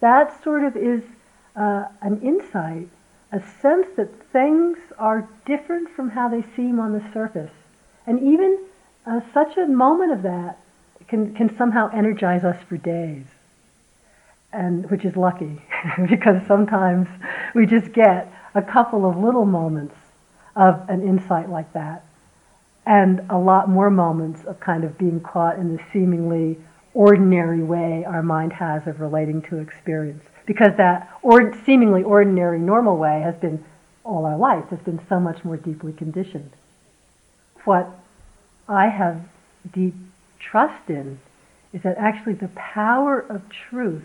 That 0.00 0.42
sort 0.44 0.62
of 0.62 0.76
is 0.76 1.02
uh, 1.56 1.86
an 2.02 2.20
insight, 2.22 2.88
a 3.32 3.40
sense 3.40 3.86
that 3.96 4.22
things 4.30 4.78
are 4.98 5.28
different 5.46 5.88
from 5.88 6.10
how 6.10 6.28
they 6.28 6.44
seem 6.54 6.78
on 6.78 6.92
the 6.92 7.12
surface. 7.12 7.52
And 8.06 8.20
even 8.20 8.58
uh, 9.06 9.20
such 9.32 9.56
a 9.56 9.66
moment 9.66 10.12
of 10.12 10.22
that 10.22 10.58
can, 11.08 11.34
can 11.34 11.56
somehow 11.56 11.90
energize 11.92 12.44
us 12.44 12.62
for 12.68 12.76
days 12.76 13.24
and 14.56 14.90
which 14.90 15.04
is 15.04 15.16
lucky 15.16 15.60
because 16.08 16.44
sometimes 16.46 17.06
we 17.54 17.66
just 17.66 17.92
get 17.92 18.32
a 18.54 18.62
couple 18.62 19.08
of 19.08 19.16
little 19.16 19.44
moments 19.44 19.94
of 20.56 20.88
an 20.88 21.06
insight 21.06 21.50
like 21.50 21.70
that 21.74 22.04
and 22.86 23.20
a 23.30 23.36
lot 23.36 23.68
more 23.68 23.90
moments 23.90 24.44
of 24.44 24.58
kind 24.60 24.84
of 24.84 24.96
being 24.96 25.20
caught 25.20 25.58
in 25.58 25.76
the 25.76 25.82
seemingly 25.92 26.56
ordinary 26.94 27.62
way 27.62 28.04
our 28.06 28.22
mind 28.22 28.52
has 28.52 28.86
of 28.86 29.00
relating 29.00 29.42
to 29.42 29.58
experience. 29.58 30.24
Because 30.46 30.74
that 30.78 31.10
or, 31.20 31.54
seemingly 31.66 32.02
ordinary 32.02 32.58
normal 32.58 32.96
way 32.96 33.20
has 33.20 33.34
been 33.36 33.62
all 34.04 34.24
our 34.24 34.38
life 34.38 34.64
has 34.70 34.78
been 34.80 35.00
so 35.08 35.18
much 35.18 35.44
more 35.44 35.56
deeply 35.56 35.92
conditioned. 35.92 36.50
What 37.64 37.88
i 38.68 38.88
have 38.88 39.20
deep 39.72 39.94
trust 40.38 40.88
in 40.88 41.18
is 41.72 41.82
that 41.82 41.96
actually 41.98 42.34
the 42.34 42.48
power 42.48 43.20
of 43.20 43.42
truth 43.48 44.04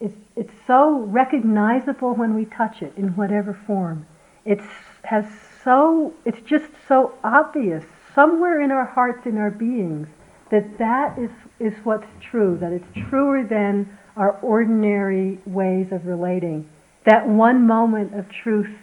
it's, 0.00 0.16
it's 0.36 0.52
so 0.66 1.00
recognizable 1.00 2.14
when 2.14 2.34
we 2.34 2.44
touch 2.44 2.82
it 2.82 2.92
in 2.96 3.16
whatever 3.16 3.52
form. 3.66 4.06
It's 4.44 4.66
has 5.04 5.26
so 5.64 6.14
it's 6.24 6.40
just 6.46 6.66
so 6.86 7.14
obvious 7.24 7.84
somewhere 8.14 8.60
in 8.60 8.70
our 8.70 8.84
hearts, 8.84 9.26
in 9.26 9.38
our 9.38 9.50
beings, 9.50 10.08
that 10.50 10.78
that 10.78 11.18
is, 11.18 11.30
is 11.60 11.74
what's 11.84 12.06
true, 12.20 12.56
that 12.58 12.72
it's 12.72 13.08
truer 13.08 13.44
than 13.44 13.98
our 14.16 14.32
ordinary 14.42 15.38
ways 15.46 15.92
of 15.92 16.06
relating. 16.06 16.68
That 17.04 17.28
one 17.28 17.66
moment 17.66 18.14
of 18.14 18.28
truth 18.30 18.76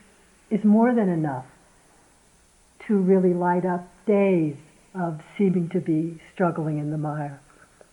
is 0.49 0.63
more 0.63 0.93
than 0.93 1.09
enough 1.09 1.45
to 2.87 2.97
really 2.97 3.33
light 3.33 3.65
up 3.65 3.87
days 4.05 4.55
of 4.93 5.21
seeming 5.37 5.67
to 5.69 5.79
be 5.79 6.19
struggling 6.33 6.77
in 6.77 6.91
the 6.91 6.97
mire. 6.97 7.39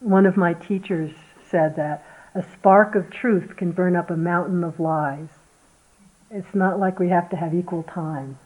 One 0.01 0.27
of 0.27 0.37
my 0.37 0.55
teachers 0.55 1.13
said 1.51 1.77
that 1.77 2.05
a 2.35 2.43
spark 2.43 2.95
of 2.95 3.11
truth 3.11 3.57
can 3.57 3.73
burn 3.73 3.97
up 3.97 4.11
a 4.11 4.17
mountain 4.17 4.65
of 4.65 4.81
lies. 4.81 5.29
It's 6.31 6.55
not 6.55 6.79
like 6.79 6.99
we 6.99 7.11
have 7.11 7.29
to 7.31 7.37
have 7.37 7.55
equal 7.55 7.83
time 7.83 8.39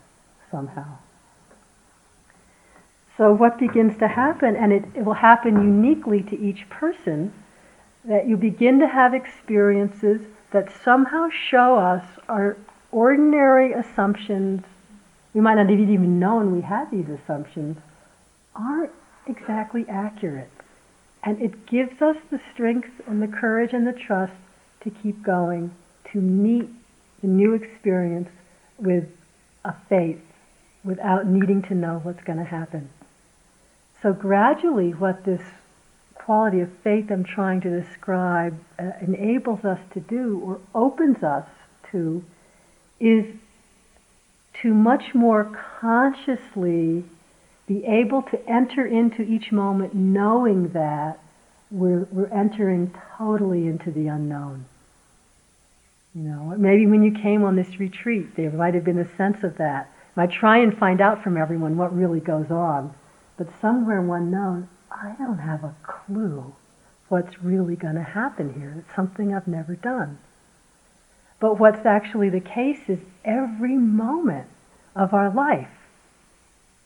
somehow. 0.50 0.98
So, 3.16 3.32
what 3.32 3.58
begins 3.58 3.96
to 3.98 4.08
happen, 4.08 4.56
and 4.56 4.72
it, 4.72 4.84
it 4.94 5.04
will 5.04 5.14
happen 5.14 5.54
uniquely 5.54 6.22
to 6.22 6.38
each 6.38 6.68
person, 6.68 7.32
that 8.04 8.28
you 8.28 8.36
begin 8.36 8.80
to 8.80 8.88
have 8.88 9.14
experiences 9.14 10.20
that 10.50 10.70
somehow 10.84 11.28
show 11.30 11.76
us 11.76 12.04
our 12.28 12.56
ordinary 12.92 13.72
assumptions. 13.72 14.62
We 15.32 15.40
might 15.40 15.54
not 15.54 15.70
have 15.70 15.78
even 15.78 16.18
known 16.18 16.54
we 16.54 16.62
had 16.62 16.90
these 16.90 17.08
assumptions, 17.08 17.78
aren't 18.54 18.92
exactly 19.26 19.86
accurate. 19.88 20.50
And 21.26 21.42
it 21.42 21.66
gives 21.66 22.00
us 22.00 22.16
the 22.30 22.40
strength 22.54 23.00
and 23.08 23.20
the 23.20 23.26
courage 23.26 23.72
and 23.72 23.84
the 23.84 23.92
trust 23.92 24.32
to 24.82 24.90
keep 24.90 25.24
going, 25.24 25.72
to 26.12 26.20
meet 26.20 26.68
the 27.20 27.26
new 27.26 27.52
experience 27.52 28.28
with 28.78 29.08
a 29.64 29.74
faith 29.88 30.20
without 30.84 31.26
needing 31.26 31.62
to 31.62 31.74
know 31.74 31.98
what's 32.04 32.22
going 32.22 32.38
to 32.38 32.44
happen. 32.44 32.88
So 34.02 34.12
gradually 34.12 34.94
what 34.94 35.24
this 35.24 35.42
quality 36.14 36.60
of 36.60 36.72
faith 36.84 37.10
I'm 37.10 37.24
trying 37.24 37.60
to 37.62 37.82
describe 37.82 38.56
uh, 38.78 38.92
enables 39.00 39.64
us 39.64 39.80
to 39.94 40.00
do 40.00 40.40
or 40.44 40.60
opens 40.76 41.24
us 41.24 41.46
to 41.90 42.24
is 43.00 43.26
to 44.62 44.72
much 44.72 45.12
more 45.12 45.44
consciously 45.80 47.04
be 47.66 47.84
able 47.84 48.22
to 48.22 48.48
enter 48.48 48.86
into 48.86 49.22
each 49.22 49.50
moment 49.50 49.94
knowing 49.94 50.68
that 50.68 51.18
we're, 51.70 52.06
we're 52.12 52.32
entering 52.32 52.94
totally 53.18 53.66
into 53.66 53.90
the 53.90 54.06
unknown. 54.06 54.64
You 56.14 56.22
know, 56.22 56.54
maybe 56.56 56.86
when 56.86 57.02
you 57.02 57.12
came 57.12 57.44
on 57.44 57.56
this 57.56 57.78
retreat, 57.78 58.36
there 58.36 58.50
might 58.50 58.74
have 58.74 58.84
been 58.84 58.98
a 58.98 59.16
sense 59.16 59.42
of 59.42 59.58
that. 59.58 59.92
I 60.16 60.26
try 60.26 60.58
and 60.58 60.76
find 60.76 61.00
out 61.02 61.22
from 61.22 61.36
everyone 61.36 61.76
what 61.76 61.94
really 61.94 62.20
goes 62.20 62.50
on, 62.50 62.94
but 63.36 63.48
somewhere 63.60 64.00
one 64.00 64.30
knows, 64.30 64.64
I 64.90 65.14
don't 65.18 65.38
have 65.38 65.62
a 65.62 65.74
clue 65.82 66.54
what's 67.08 67.42
really 67.42 67.76
going 67.76 67.96
to 67.96 68.02
happen 68.02 68.54
here. 68.54 68.76
It's 68.78 68.96
something 68.96 69.34
I've 69.34 69.46
never 69.46 69.74
done. 69.76 70.18
But 71.38 71.60
what's 71.60 71.84
actually 71.84 72.30
the 72.30 72.40
case 72.40 72.88
is 72.88 73.00
every 73.24 73.76
moment 73.76 74.48
of 74.94 75.12
our 75.12 75.30
life 75.30 75.68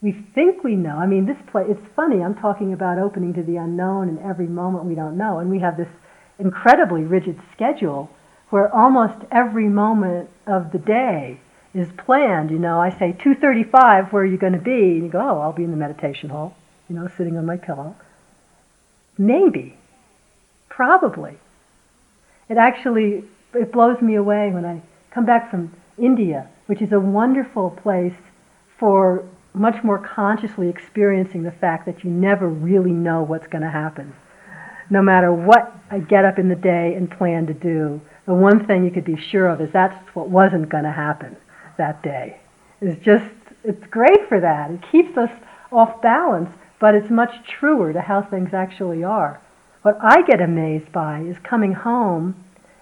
we 0.02 0.12
think 0.12 0.64
we 0.64 0.76
know. 0.76 0.96
I 0.96 1.06
mean, 1.06 1.26
this 1.26 1.36
play, 1.50 1.64
it's 1.68 1.86
funny, 1.94 2.22
I'm 2.22 2.34
talking 2.34 2.72
about 2.72 2.98
opening 2.98 3.34
to 3.34 3.42
the 3.42 3.56
unknown 3.56 4.08
and 4.08 4.18
every 4.20 4.46
moment 4.46 4.84
we 4.86 4.94
don't 4.94 5.16
know. 5.16 5.38
And 5.38 5.50
we 5.50 5.58
have 5.58 5.76
this 5.76 5.88
incredibly 6.38 7.02
rigid 7.02 7.38
schedule 7.52 8.10
where 8.48 8.74
almost 8.74 9.24
every 9.30 9.68
moment 9.68 10.30
of 10.46 10.72
the 10.72 10.78
day 10.78 11.38
is 11.74 11.88
planned. 11.98 12.50
You 12.50 12.58
know, 12.58 12.80
I 12.80 12.90
say 12.90 13.12
2.35, 13.12 14.10
where 14.12 14.22
are 14.22 14.26
you 14.26 14.38
going 14.38 14.54
to 14.54 14.58
be? 14.58 14.72
And 14.72 15.04
you 15.04 15.10
go, 15.10 15.20
oh, 15.20 15.40
I'll 15.40 15.52
be 15.52 15.64
in 15.64 15.70
the 15.70 15.76
meditation 15.76 16.30
hall, 16.30 16.56
you 16.88 16.96
know, 16.96 17.08
sitting 17.16 17.36
on 17.36 17.44
my 17.46 17.56
pillow. 17.56 17.94
Maybe. 19.18 19.76
Probably. 20.68 21.36
It 22.48 22.56
actually, 22.56 23.24
it 23.54 23.70
blows 23.70 24.00
me 24.00 24.14
away 24.14 24.50
when 24.50 24.64
I 24.64 24.82
come 25.10 25.26
back 25.26 25.50
from 25.50 25.72
India, 25.98 26.48
which 26.66 26.80
is 26.80 26.90
a 26.90 26.98
wonderful 26.98 27.70
place 27.70 28.14
for 28.78 29.24
much 29.52 29.82
more 29.82 29.98
consciously 29.98 30.68
experiencing 30.68 31.42
the 31.42 31.50
fact 31.50 31.86
that 31.86 32.04
you 32.04 32.10
never 32.10 32.48
really 32.48 32.92
know 32.92 33.22
what's 33.22 33.46
going 33.46 33.62
to 33.62 33.70
happen. 33.70 34.14
No 34.90 35.02
matter 35.02 35.32
what 35.32 35.72
I 35.90 35.98
get 36.00 36.24
up 36.24 36.38
in 36.38 36.48
the 36.48 36.56
day 36.56 36.94
and 36.94 37.10
plan 37.10 37.46
to 37.46 37.54
do, 37.54 38.00
the 38.26 38.34
one 38.34 38.66
thing 38.66 38.84
you 38.84 38.90
could 38.90 39.04
be 39.04 39.16
sure 39.16 39.48
of 39.48 39.60
is 39.60 39.70
that's 39.72 39.96
what 40.14 40.28
wasn't 40.28 40.68
going 40.68 40.84
to 40.84 40.92
happen 40.92 41.36
that 41.78 42.02
day. 42.02 42.40
It's 42.80 43.02
just, 43.04 43.30
it's 43.64 43.86
great 43.86 44.28
for 44.28 44.40
that. 44.40 44.70
It 44.70 44.80
keeps 44.90 45.16
us 45.16 45.30
off 45.72 46.00
balance, 46.00 46.50
but 46.78 46.94
it's 46.94 47.10
much 47.10 47.34
truer 47.46 47.92
to 47.92 48.00
how 48.00 48.22
things 48.22 48.54
actually 48.54 49.04
are. 49.04 49.40
What 49.82 49.98
I 50.02 50.22
get 50.22 50.40
amazed 50.40 50.92
by 50.92 51.20
is 51.20 51.36
coming 51.42 51.72
home, 51.72 52.34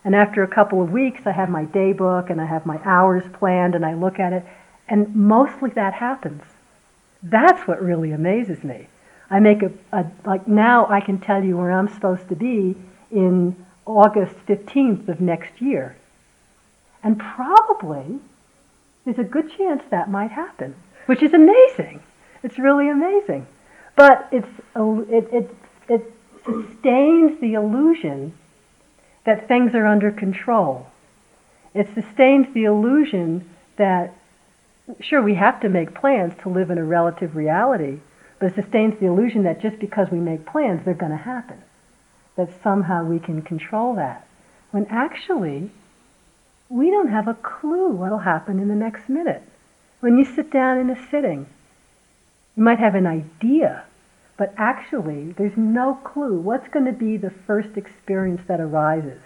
and 0.04 0.14
after 0.14 0.42
a 0.42 0.48
couple 0.48 0.82
of 0.82 0.90
weeks, 0.90 1.22
I 1.26 1.32
have 1.32 1.48
my 1.48 1.64
day 1.64 1.92
book 1.92 2.30
and 2.30 2.40
I 2.40 2.46
have 2.46 2.66
my 2.66 2.80
hours 2.84 3.24
planned, 3.32 3.74
and 3.74 3.84
I 3.84 3.94
look 3.94 4.18
at 4.18 4.32
it, 4.32 4.44
and 4.88 5.14
mostly 5.14 5.70
that 5.70 5.94
happens. 5.94 6.42
That's 7.22 7.66
what 7.66 7.82
really 7.82 8.12
amazes 8.12 8.62
me. 8.62 8.88
I 9.30 9.40
make 9.40 9.62
a, 9.62 9.72
a, 9.92 10.06
like 10.24 10.48
now 10.48 10.86
I 10.86 11.00
can 11.00 11.18
tell 11.18 11.42
you 11.42 11.56
where 11.56 11.72
I'm 11.72 11.88
supposed 11.88 12.28
to 12.28 12.36
be 12.36 12.76
in 13.10 13.56
August 13.84 14.34
15th 14.46 15.08
of 15.08 15.20
next 15.20 15.60
year. 15.60 15.96
And 17.02 17.18
probably 17.18 18.20
there's 19.04 19.18
a 19.18 19.24
good 19.24 19.50
chance 19.56 19.82
that 19.90 20.10
might 20.10 20.30
happen, 20.30 20.74
which 21.06 21.22
is 21.22 21.32
amazing. 21.32 22.02
It's 22.42 22.58
really 22.58 22.88
amazing. 22.88 23.46
But 23.96 24.28
it's, 24.30 24.48
it, 24.76 25.28
it, 25.32 25.56
it 25.88 26.12
sustains 26.44 27.40
the 27.40 27.54
illusion 27.54 28.32
that 29.24 29.48
things 29.48 29.74
are 29.74 29.86
under 29.86 30.10
control. 30.10 30.86
It 31.74 31.88
sustains 31.94 32.52
the 32.54 32.64
illusion 32.64 33.48
that 33.76 34.14
sure, 35.00 35.22
we 35.22 35.34
have 35.34 35.60
to 35.60 35.68
make 35.68 35.94
plans 35.94 36.34
to 36.42 36.48
live 36.48 36.70
in 36.70 36.78
a 36.78 36.84
relative 36.84 37.36
reality, 37.36 38.00
but 38.38 38.52
it 38.52 38.54
sustains 38.54 38.98
the 38.98 39.06
illusion 39.06 39.42
that 39.44 39.60
just 39.60 39.78
because 39.78 40.08
we 40.10 40.18
make 40.18 40.46
plans, 40.46 40.84
they're 40.84 40.94
going 40.94 41.12
to 41.12 41.18
happen. 41.18 41.62
That 42.36 42.62
somehow 42.62 43.04
we 43.04 43.18
can 43.18 43.42
control 43.42 43.94
that. 43.96 44.26
When 44.70 44.86
actually, 44.86 45.70
we 46.68 46.90
don't 46.90 47.08
have 47.08 47.28
a 47.28 47.34
clue 47.34 47.90
what'll 47.90 48.18
happen 48.18 48.60
in 48.60 48.68
the 48.68 48.74
next 48.74 49.08
minute. 49.08 49.42
When 50.00 50.18
you 50.18 50.24
sit 50.24 50.50
down 50.50 50.78
in 50.78 50.90
a 50.90 51.08
sitting, 51.10 51.46
you 52.56 52.62
might 52.62 52.78
have 52.78 52.94
an 52.94 53.06
idea, 53.06 53.84
but 54.36 54.54
actually, 54.56 55.32
there's 55.32 55.56
no 55.56 55.94
clue 56.04 56.38
what's 56.38 56.68
going 56.68 56.86
to 56.86 56.92
be 56.92 57.16
the 57.16 57.30
first 57.30 57.76
experience 57.76 58.42
that 58.46 58.60
arises. 58.60 59.20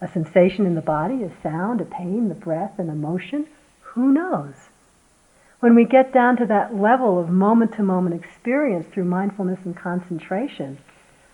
A 0.00 0.08
sensation 0.08 0.66
in 0.66 0.74
the 0.74 0.80
body, 0.82 1.22
a 1.22 1.32
sound, 1.42 1.80
a 1.80 1.84
pain, 1.84 2.28
the 2.28 2.34
breath, 2.34 2.78
an 2.78 2.90
emotion? 2.90 3.46
Who 3.94 4.12
knows? 4.12 4.69
When 5.60 5.74
we 5.74 5.84
get 5.84 6.12
down 6.12 6.36
to 6.38 6.46
that 6.46 6.74
level 6.74 7.18
of 7.18 7.28
moment 7.28 7.74
to 7.74 7.82
moment 7.82 8.14
experience 8.14 8.86
through 8.92 9.04
mindfulness 9.04 9.60
and 9.64 9.76
concentration, 9.76 10.78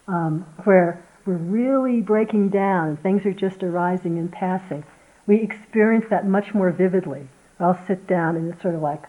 um, 0.08 0.44
where 0.64 1.02
we're 1.24 1.34
really 1.34 2.00
breaking 2.00 2.48
down 2.48 2.88
and 2.88 3.02
things 3.02 3.24
are 3.24 3.32
just 3.32 3.62
arising 3.62 4.18
and 4.18 4.30
passing, 4.30 4.84
we 5.26 5.36
experience 5.36 6.06
that 6.10 6.26
much 6.26 6.54
more 6.54 6.70
vividly. 6.70 7.28
I'll 7.58 7.78
sit 7.86 8.06
down 8.06 8.36
and 8.36 8.52
it's 8.52 8.62
sort 8.62 8.74
of 8.74 8.82
like 8.82 9.04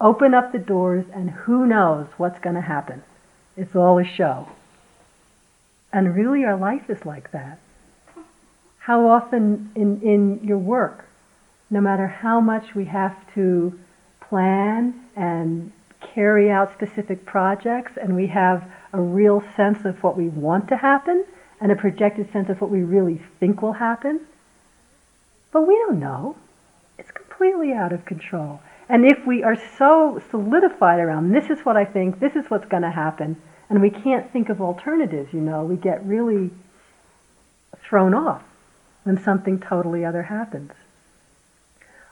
open 0.00 0.34
up 0.34 0.52
the 0.52 0.58
doors 0.58 1.06
and 1.12 1.30
who 1.30 1.66
knows 1.66 2.06
what's 2.16 2.38
going 2.40 2.54
to 2.54 2.60
happen. 2.60 3.02
It's 3.56 3.74
all 3.74 3.98
a 3.98 4.04
show. 4.04 4.48
And 5.92 6.14
really, 6.14 6.44
our 6.44 6.56
life 6.56 6.90
is 6.90 7.04
like 7.06 7.32
that. 7.32 7.58
How 8.80 9.08
often 9.08 9.70
in, 9.74 10.00
in 10.02 10.40
your 10.44 10.58
work, 10.58 11.06
no 11.70 11.80
matter 11.80 12.06
how 12.06 12.40
much 12.40 12.74
we 12.74 12.84
have 12.86 13.16
to 13.34 13.78
plan 14.28 14.94
and 15.16 15.72
carry 16.00 16.50
out 16.50 16.72
specific 16.72 17.24
projects, 17.24 17.92
and 18.00 18.14
we 18.14 18.26
have 18.28 18.70
a 18.92 19.00
real 19.00 19.42
sense 19.56 19.84
of 19.84 20.02
what 20.02 20.16
we 20.16 20.28
want 20.28 20.68
to 20.68 20.76
happen 20.76 21.24
and 21.60 21.72
a 21.72 21.76
projected 21.76 22.30
sense 22.32 22.48
of 22.48 22.60
what 22.60 22.70
we 22.70 22.82
really 22.82 23.20
think 23.40 23.62
will 23.62 23.74
happen. 23.74 24.20
But 25.52 25.66
we 25.66 25.74
don't 25.74 25.98
know. 25.98 26.36
It's 26.98 27.10
completely 27.10 27.72
out 27.72 27.92
of 27.92 28.04
control. 28.04 28.60
And 28.88 29.04
if 29.04 29.26
we 29.26 29.42
are 29.42 29.56
so 29.76 30.22
solidified 30.30 31.00
around 31.00 31.32
this 31.32 31.50
is 31.50 31.64
what 31.64 31.76
I 31.76 31.84
think, 31.84 32.20
this 32.20 32.34
is 32.36 32.48
what's 32.48 32.66
going 32.66 32.82
to 32.82 32.90
happen, 32.90 33.36
and 33.68 33.82
we 33.82 33.90
can't 33.90 34.32
think 34.32 34.48
of 34.48 34.60
alternatives, 34.60 35.32
you 35.32 35.40
know, 35.40 35.64
we 35.64 35.76
get 35.76 36.04
really 36.06 36.50
thrown 37.82 38.14
off 38.14 38.42
when 39.04 39.22
something 39.22 39.60
totally 39.60 40.04
other 40.04 40.22
happens. 40.22 40.72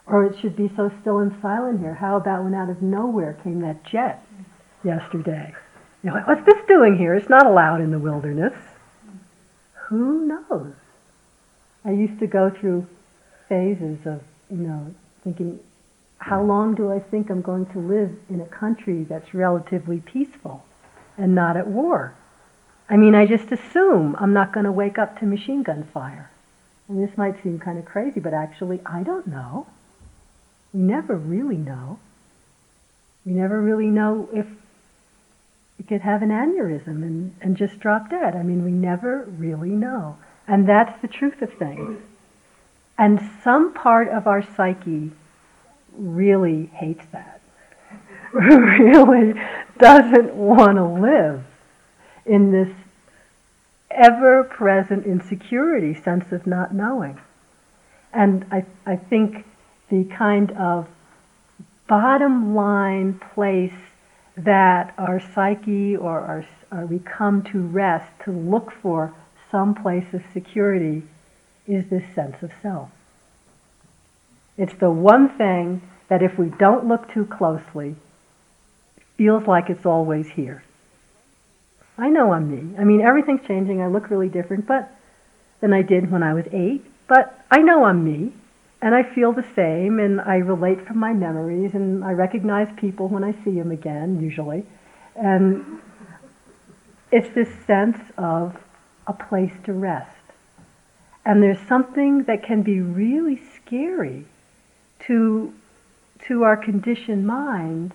Or 0.07 0.25
it 0.25 0.39
should 0.39 0.55
be 0.55 0.71
so 0.75 0.91
still 1.01 1.19
and 1.19 1.35
silent 1.41 1.81
here. 1.81 1.93
How 1.93 2.15
about 2.15 2.43
when 2.43 2.53
out 2.53 2.69
of 2.69 2.81
nowhere 2.81 3.37
came 3.43 3.59
that 3.61 3.83
jet 3.83 4.25
yesterday? 4.83 5.53
You 6.03 6.11
know, 6.11 6.21
what's 6.25 6.45
this 6.45 6.65
doing 6.67 6.97
here? 6.97 7.13
It's 7.15 7.29
not 7.29 7.45
allowed 7.45 7.81
in 7.81 7.91
the 7.91 7.99
wilderness. 7.99 8.53
Who 9.89 10.25
knows? 10.27 10.73
I 11.83 11.91
used 11.91 12.19
to 12.19 12.27
go 12.27 12.49
through 12.49 12.87
phases 13.49 14.05
of, 14.05 14.21
you 14.49 14.57
know, 14.57 14.93
thinking, 15.23 15.59
how 16.19 16.41
long 16.41 16.75
do 16.75 16.91
I 16.91 16.99
think 16.99 17.29
I'm 17.29 17.41
going 17.41 17.65
to 17.67 17.79
live 17.79 18.11
in 18.29 18.41
a 18.41 18.45
country 18.45 19.03
that's 19.03 19.33
relatively 19.33 19.99
peaceful 19.99 20.63
and 21.17 21.35
not 21.35 21.57
at 21.57 21.67
war? 21.67 22.15
I 22.89 22.95
mean, 22.95 23.15
I 23.15 23.25
just 23.25 23.51
assume 23.51 24.15
I'm 24.19 24.33
not 24.33 24.53
going 24.53 24.65
to 24.65 24.71
wake 24.71 24.97
up 24.97 25.19
to 25.19 25.25
machine 25.25 25.63
gun 25.63 25.87
fire. 25.93 26.31
And 26.87 27.05
this 27.05 27.17
might 27.17 27.41
seem 27.43 27.59
kind 27.59 27.77
of 27.77 27.85
crazy, 27.85 28.19
but 28.21 28.33
actually, 28.33 28.79
I 28.85 29.03
don't 29.03 29.27
know. 29.27 29.67
We 30.77 30.83
never 30.83 31.15
really 31.15 31.57
know. 31.57 31.97
We 33.25 33.31
never 33.31 33.59
really 33.59 33.87
know 33.87 34.29
if 34.31 34.45
you 35.79 35.85
could 35.85 36.01
have 36.01 36.21
an 36.21 36.29
aneurysm 36.29 37.01
and, 37.01 37.35
and 37.41 37.57
just 37.57 37.79
drop 37.79 38.11
dead. 38.11 38.35
I 38.35 38.43
mean, 38.43 38.63
we 38.63 38.69
never 38.69 39.23
really 39.23 39.71
know. 39.71 40.17
And 40.47 40.69
that's 40.69 41.01
the 41.01 41.07
truth 41.07 41.41
of 41.41 41.51
things. 41.53 41.99
And 42.95 43.19
some 43.43 43.73
part 43.73 44.09
of 44.09 44.27
our 44.27 44.43
psyche 44.43 45.13
really 45.97 46.67
hates 46.67 47.07
that. 47.11 47.41
really 48.31 49.33
doesn't 49.79 50.35
want 50.35 50.75
to 50.75 50.85
live 50.85 51.43
in 52.23 52.51
this 52.51 52.69
ever 53.89 54.43
present 54.43 55.07
insecurity 55.07 55.95
sense 55.95 56.31
of 56.31 56.45
not 56.45 56.71
knowing. 56.71 57.19
And 58.13 58.45
I, 58.51 58.63
I 58.85 58.95
think 58.95 59.43
the 59.89 60.03
kind 60.05 60.51
of 60.51 60.87
bottom 61.87 62.53
line 62.53 63.19
place 63.33 63.73
that 64.35 64.93
our 64.97 65.19
psyche 65.19 65.95
or, 65.95 66.19
our, 66.19 66.45
or 66.71 66.85
we 66.85 66.99
come 66.99 67.41
to 67.41 67.59
rest 67.59 68.11
to 68.23 68.31
look 68.31 68.71
for 68.71 69.13
some 69.49 69.73
place 69.73 70.13
of 70.13 70.21
security 70.33 71.03
is 71.67 71.89
this 71.89 72.03
sense 72.13 72.41
of 72.43 72.51
self. 72.61 72.89
It's 74.57 74.73
the 74.75 74.91
one 74.91 75.29
thing 75.37 75.81
that 76.09 76.21
if 76.21 76.37
we 76.37 76.49
don't 76.49 76.87
look 76.87 77.11
too 77.11 77.25
closely, 77.25 77.95
feels 79.17 79.47
like 79.47 79.69
it's 79.69 79.85
always 79.85 80.27
here. 80.29 80.63
I 81.97 82.09
know 82.09 82.31
I'm 82.31 82.49
me. 82.49 82.77
I 82.77 82.83
mean, 82.83 83.01
everything's 83.01 83.45
changing. 83.47 83.81
I 83.81 83.87
look 83.87 84.09
really 84.09 84.29
different 84.29 84.67
but 84.67 84.93
than 85.59 85.73
I 85.73 85.81
did 85.81 86.11
when 86.11 86.21
I 86.21 86.33
was 86.33 86.45
eight, 86.51 86.85
but 87.07 87.43
I 87.49 87.59
know 87.59 87.83
I'm 87.83 88.03
me 88.03 88.33
and 88.81 88.93
I 88.93 89.03
feel 89.03 89.33
the 89.33 89.45
same, 89.55 89.99
and 89.99 90.21
I 90.21 90.37
relate 90.37 90.85
from 90.85 90.97
my 90.97 91.13
memories, 91.13 91.73
and 91.73 92.03
I 92.03 92.11
recognize 92.11 92.67
people 92.77 93.07
when 93.07 93.23
I 93.23 93.31
see 93.43 93.51
them 93.51 93.71
again, 93.71 94.21
usually. 94.21 94.65
And 95.15 95.79
it's 97.11 97.29
this 97.33 97.49
sense 97.65 97.97
of 98.17 98.57
a 99.07 99.13
place 99.13 99.53
to 99.63 99.73
rest. 99.73 100.11
And 101.25 101.41
there's 101.41 101.59
something 101.67 102.23
that 102.23 102.43
can 102.43 102.61
be 102.61 102.79
really 102.79 103.41
scary 103.55 104.25
to, 105.07 105.53
to 106.27 106.43
our 106.43 106.55
conditioned 106.55 107.25
mind 107.25 107.93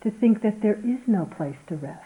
to 0.00 0.10
think 0.10 0.42
that 0.42 0.60
there 0.60 0.78
is 0.84 1.00
no 1.06 1.24
place 1.24 1.56
to 1.68 1.76
rest, 1.76 2.04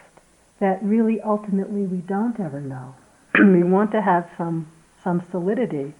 that 0.59 0.81
really 0.83 1.21
ultimately 1.21 1.83
we 1.83 1.97
don't 1.97 2.39
ever 2.39 2.61
know. 2.61 2.95
we 3.39 3.63
want 3.63 3.91
to 3.91 4.01
have 4.01 4.29
some, 4.37 4.67
some 5.03 5.21
solidity. 5.31 5.93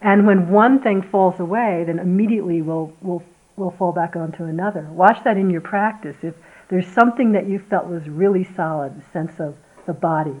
And 0.00 0.26
when 0.26 0.50
one 0.50 0.80
thing 0.80 1.02
falls 1.02 1.40
away, 1.40 1.84
then 1.86 1.98
immediately 1.98 2.62
we'll, 2.62 2.92
we'll, 3.00 3.22
we'll 3.56 3.72
fall 3.72 3.92
back 3.92 4.14
onto 4.14 4.44
another. 4.44 4.88
Watch 4.90 5.24
that 5.24 5.36
in 5.36 5.50
your 5.50 5.60
practice. 5.60 6.16
If 6.22 6.34
there's 6.68 6.86
something 6.86 7.32
that 7.32 7.48
you 7.48 7.58
felt 7.58 7.86
was 7.86 8.08
really 8.08 8.44
solid, 8.44 9.00
the 9.00 9.10
sense 9.12 9.40
of 9.40 9.56
the 9.86 9.92
body, 9.92 10.40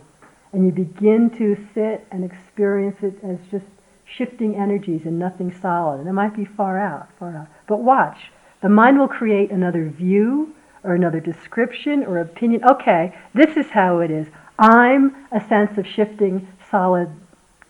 and 0.52 0.64
you 0.64 0.72
begin 0.72 1.30
to 1.30 1.56
sit 1.74 2.06
and 2.10 2.24
experience 2.24 2.98
it 3.02 3.14
as 3.22 3.38
just 3.50 3.66
shifting 4.04 4.56
energies 4.56 5.02
and 5.04 5.18
nothing 5.18 5.52
solid, 5.60 6.00
and 6.00 6.08
it 6.08 6.12
might 6.12 6.34
be 6.34 6.44
far 6.44 6.78
out, 6.78 7.08
far 7.18 7.36
out. 7.36 7.48
But 7.66 7.78
watch. 7.78 8.30
The 8.62 8.68
mind 8.68 8.98
will 8.98 9.08
create 9.08 9.50
another 9.50 9.88
view 9.88 10.54
or 10.82 10.94
another 10.94 11.20
description 11.20 12.04
or 12.04 12.18
opinion. 12.18 12.64
Okay, 12.64 13.14
this 13.34 13.56
is 13.56 13.70
how 13.70 14.00
it 14.00 14.10
is. 14.10 14.28
I'm 14.58 15.14
a 15.30 15.46
sense 15.48 15.78
of 15.78 15.86
shifting 15.86 16.48
solid 16.70 17.08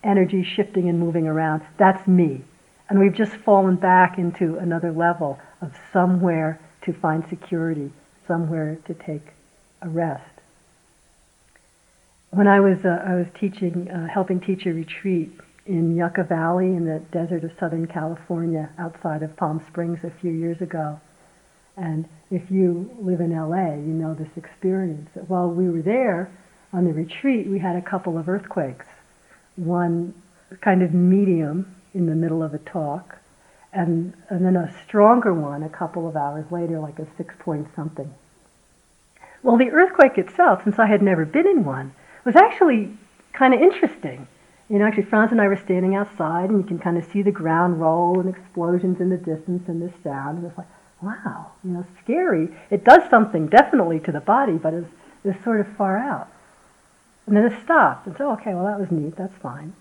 energy 0.03 0.43
shifting 0.43 0.89
and 0.89 0.99
moving 0.99 1.27
around. 1.27 1.63
That's 1.77 2.07
me. 2.07 2.43
And 2.89 2.99
we've 2.99 3.15
just 3.15 3.33
fallen 3.33 3.77
back 3.77 4.19
into 4.19 4.57
another 4.57 4.93
level 4.93 5.39
of 5.61 5.77
somewhere 5.93 6.61
to 6.83 6.93
find 6.93 7.27
security, 7.29 7.93
somewhere 8.27 8.79
to 8.87 8.95
take 8.95 9.27
a 9.83 9.89
rest. 9.89 10.25
When 12.31 12.47
I 12.47 12.61
was, 12.61 12.85
uh, 12.85 13.03
I 13.07 13.15
was 13.15 13.27
teaching, 13.39 13.91
uh, 13.91 14.09
helping 14.09 14.41
teach 14.41 14.67
a 14.67 14.73
retreat 14.73 15.31
in 15.67 15.97
Yucca 15.97 16.25
Valley 16.25 16.67
in 16.67 16.87
the 16.87 17.01
desert 17.13 17.45
of 17.45 17.53
Southern 17.59 17.87
California 17.87 18.71
outside 18.79 19.23
of 19.23 19.37
Palm 19.37 19.63
Springs 19.67 20.01
a 20.03 20.11
few 20.11 20.33
years 20.33 20.61
ago. 20.61 20.99
And 21.77 22.07
if 22.31 22.51
you 22.51 22.91
live 23.01 23.21
in 23.21 23.31
LA, 23.31 23.75
you 23.75 23.93
know 23.95 24.15
this 24.15 24.37
experience. 24.37 25.11
While 25.29 25.51
we 25.51 25.69
were 25.69 25.83
there 25.83 26.31
on 26.73 26.85
the 26.85 26.93
retreat, 26.93 27.47
we 27.47 27.59
had 27.59 27.77
a 27.77 27.83
couple 27.83 28.19
of 28.19 28.29
earthquakes 28.29 28.87
one 29.59 30.15
kind 30.61 30.83
of 30.83 30.95
medium 30.95 31.75
in 31.93 32.07
the 32.07 32.15
middle 32.15 32.43
of 32.43 32.55
a 32.55 32.59
talk, 32.59 33.19
and, 33.73 34.15
and 34.29 34.45
then 34.45 34.57
a 34.57 34.73
stronger 34.87 35.35
one 35.35 35.63
a 35.63 35.69
couple 35.69 36.09
of 36.09 36.17
hours 36.17 36.45
later, 36.51 36.79
like 36.79 36.99
a 36.99 37.07
six 37.17 37.35
point 37.39 37.69
something. 37.75 38.13
Well, 39.43 39.57
the 39.57 39.71
earthquake 39.71 40.19
itself, 40.19 40.65
since 40.65 40.79
I 40.79 40.87
had 40.87 41.03
never 41.03 41.25
been 41.25 41.47
in 41.47 41.65
one, 41.65 41.93
was 42.25 42.37
actually 42.37 42.97
kind 43.33 43.55
of 43.55 43.61
interesting. 43.61 44.27
You 44.69 44.79
know, 44.79 44.87
actually, 44.87 45.05
Franz 45.05 45.33
and 45.33 45.41
I 45.41 45.49
were 45.49 45.57
standing 45.57 45.95
outside, 45.95 46.51
and 46.51 46.59
you 46.59 46.67
can 46.67 46.79
kind 46.79 46.99
of 46.99 47.05
see 47.05 47.23
the 47.23 47.31
ground 47.31 47.81
roll 47.81 48.21
and 48.21 48.29
explosions 48.29 49.01
in 49.01 49.11
the 49.11 49.17
distance 49.17 49.69
and 49.69 49.81
this 49.81 49.95
sound. 50.03 50.39
And 50.39 50.47
it's 50.47 50.59
like, 50.59 50.67
wow, 51.03 51.53
you 51.65 51.71
know, 51.71 51.87
scary. 52.03 52.49
It 52.71 52.85
does 52.85 53.09
something 53.09 53.47
definitely 53.47 54.01
to 54.01 54.13
the 54.13 54.21
body, 54.21 54.55
but 54.55 54.75
it's, 54.75 54.91
it's 55.25 55.43
sort 55.45 55.61
of 55.61 55.69
far 55.77 55.97
out. 55.97 56.29
And 57.29 57.37
then 57.37 57.45
it 57.45 57.63
stopped. 57.63 58.07
And 58.07 58.17
so, 58.17 58.33
okay, 58.33 58.55
well, 58.55 58.65
that 58.65 58.81
was 58.81 58.91
neat. 58.91 59.15
That's 59.17 59.37
fine. 59.43 59.75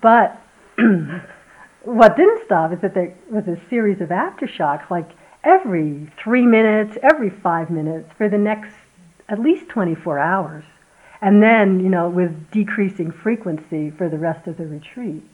But 0.00 0.40
what 1.82 2.16
didn't 2.16 2.44
stop 2.44 2.72
is 2.72 2.80
that 2.82 2.94
there 2.94 3.16
was 3.30 3.48
a 3.48 3.58
series 3.68 4.00
of 4.00 4.10
aftershocks, 4.10 4.88
like 4.88 5.10
every 5.42 6.12
three 6.22 6.46
minutes, 6.46 6.96
every 7.02 7.30
five 7.30 7.68
minutes, 7.68 8.10
for 8.16 8.28
the 8.28 8.38
next 8.38 8.72
at 9.28 9.40
least 9.40 9.68
24 9.68 10.20
hours. 10.20 10.64
And 11.20 11.42
then, 11.42 11.80
you 11.80 11.88
know, 11.88 12.08
with 12.08 12.50
decreasing 12.52 13.10
frequency 13.10 13.90
for 13.90 14.08
the 14.08 14.18
rest 14.18 14.46
of 14.46 14.56
the 14.56 14.66
retreat. 14.66 15.24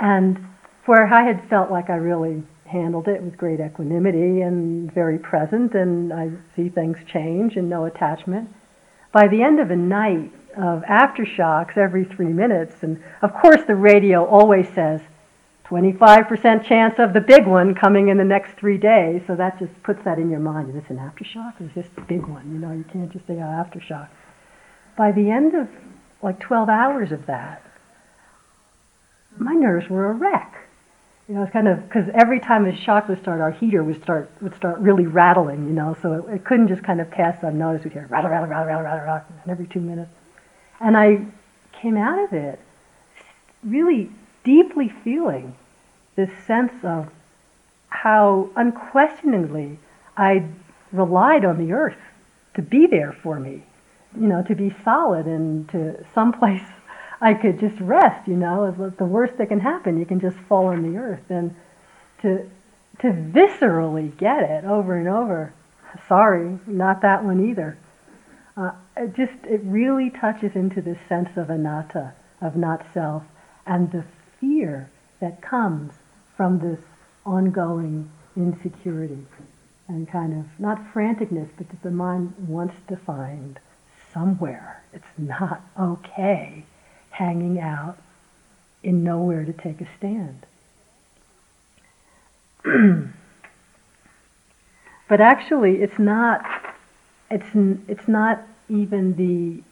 And 0.00 0.46
where 0.86 1.06
I 1.12 1.24
had 1.24 1.46
felt 1.50 1.70
like 1.70 1.90
I 1.90 1.96
really 1.96 2.42
handled 2.64 3.06
it 3.06 3.22
with 3.22 3.36
great 3.36 3.60
equanimity 3.60 4.40
and 4.40 4.90
very 4.92 5.18
present, 5.18 5.74
and 5.74 6.10
I 6.10 6.30
see 6.56 6.70
things 6.70 6.96
change 7.12 7.56
and 7.56 7.68
no 7.68 7.84
attachment. 7.84 8.48
By 9.12 9.28
the 9.28 9.42
end 9.42 9.60
of 9.60 9.70
a 9.70 9.76
night, 9.76 10.32
of 10.56 10.82
aftershocks 10.82 11.76
every 11.76 12.04
three 12.04 12.32
minutes. 12.32 12.82
And 12.82 13.02
of 13.22 13.34
course, 13.34 13.62
the 13.66 13.74
radio 13.74 14.24
always 14.24 14.68
says 14.74 15.00
25% 15.66 16.64
chance 16.64 16.98
of 16.98 17.12
the 17.12 17.20
big 17.20 17.46
one 17.46 17.74
coming 17.74 18.08
in 18.08 18.16
the 18.18 18.24
next 18.24 18.56
three 18.58 18.78
days. 18.78 19.22
So 19.26 19.34
that 19.36 19.58
just 19.58 19.82
puts 19.82 20.02
that 20.04 20.18
in 20.18 20.30
your 20.30 20.40
mind. 20.40 20.68
Is 20.68 20.74
this 20.74 20.90
an 20.90 20.98
aftershock 20.98 21.60
or 21.60 21.66
is 21.66 21.74
this 21.74 21.88
the 21.94 22.02
big 22.02 22.26
one? 22.26 22.52
You 22.52 22.58
know, 22.58 22.72
you 22.72 22.84
can't 22.84 23.10
just 23.10 23.26
say, 23.26 23.34
oh, 23.34 23.38
aftershock. 23.38 24.08
By 24.96 25.12
the 25.12 25.30
end 25.30 25.54
of 25.54 25.68
like 26.22 26.38
12 26.40 26.68
hours 26.68 27.12
of 27.12 27.26
that, 27.26 27.62
my 29.38 29.54
nerves 29.54 29.88
were 29.88 30.10
a 30.10 30.12
wreck. 30.12 30.54
You 31.28 31.34
know, 31.36 31.42
it's 31.42 31.52
kind 31.52 31.66
of 31.66 31.82
because 31.82 32.08
every 32.12 32.38
time 32.38 32.66
a 32.66 32.76
shock 32.76 33.08
would 33.08 33.20
start, 33.22 33.40
our 33.40 33.50
heater 33.50 33.82
would 33.82 34.02
start 34.02 34.30
would 34.42 34.54
start 34.54 34.78
really 34.78 35.06
rattling. 35.06 35.66
You 35.66 35.72
know, 35.72 35.96
so 36.02 36.12
it, 36.12 36.34
it 36.34 36.44
couldn't 36.44 36.68
just 36.68 36.82
kind 36.82 37.00
of 37.00 37.10
pass 37.10 37.42
unnoticed. 37.42 37.84
We'd 37.84 37.94
hear 37.94 38.06
rattle, 38.10 38.30
rattle, 38.30 38.48
rattle, 38.48 38.66
rattle, 38.66 38.84
rattle, 38.84 39.06
rattle, 39.06 39.26
and 39.42 39.50
every 39.50 39.66
two 39.66 39.80
minutes. 39.80 40.10
And 40.80 40.96
I 40.96 41.26
came 41.72 41.96
out 41.96 42.22
of 42.22 42.32
it 42.32 42.58
really 43.62 44.10
deeply 44.44 44.92
feeling 45.02 45.56
this 46.16 46.30
sense 46.46 46.72
of 46.82 47.10
how 47.88 48.50
unquestioningly 48.56 49.78
I 50.16 50.46
relied 50.92 51.44
on 51.44 51.58
the 51.58 51.72
earth 51.72 51.98
to 52.54 52.62
be 52.62 52.86
there 52.86 53.12
for 53.12 53.40
me, 53.40 53.62
you 54.18 54.26
know, 54.26 54.42
to 54.42 54.54
be 54.54 54.74
solid 54.84 55.26
and 55.26 55.68
to 55.70 56.04
someplace 56.14 56.62
I 57.20 57.32
could 57.32 57.58
just 57.58 57.80
rest, 57.80 58.28
you 58.28 58.36
know, 58.36 58.70
the 58.98 59.04
worst 59.04 59.38
that 59.38 59.48
can 59.48 59.60
happen, 59.60 59.98
you 59.98 60.04
can 60.04 60.20
just 60.20 60.36
fall 60.48 60.66
on 60.66 60.82
the 60.82 60.98
earth. 60.98 61.22
And 61.30 61.54
to, 62.20 62.50
to 63.00 63.06
viscerally 63.08 64.14
get 64.18 64.42
it 64.42 64.64
over 64.64 64.96
and 64.98 65.08
over, 65.08 65.54
sorry, 66.06 66.58
not 66.66 67.00
that 67.00 67.24
one 67.24 67.48
either. 67.48 67.78
Uh, 68.56 68.70
it 68.96 69.14
just 69.16 69.32
it 69.44 69.60
really 69.64 70.10
touches 70.10 70.54
into 70.54 70.80
this 70.80 70.98
sense 71.08 71.36
of 71.36 71.50
anatta, 71.50 72.12
of 72.40 72.54
not 72.56 72.86
self, 72.94 73.24
and 73.66 73.90
the 73.90 74.04
fear 74.40 74.88
that 75.20 75.42
comes 75.42 75.92
from 76.36 76.60
this 76.60 76.80
ongoing 77.26 78.10
insecurity 78.36 79.26
and 79.88 80.08
kind 80.08 80.32
of 80.32 80.46
not 80.58 80.78
franticness, 80.92 81.48
but 81.56 81.68
that 81.68 81.82
the 81.82 81.90
mind 81.90 82.32
wants 82.48 82.74
to 82.88 82.96
find 82.96 83.58
somewhere. 84.12 84.82
It's 84.92 85.04
not 85.18 85.60
okay 85.78 86.64
hanging 87.10 87.60
out 87.60 87.98
in 88.82 89.02
nowhere 89.02 89.44
to 89.44 89.52
take 89.52 89.80
a 89.80 89.88
stand. 89.98 90.46
but 95.08 95.20
actually, 95.20 95.82
it's 95.82 95.98
not 95.98 96.44
it's 97.34 97.88
it's 97.88 98.08
not 98.08 98.42
even 98.68 99.16
the 99.16 99.62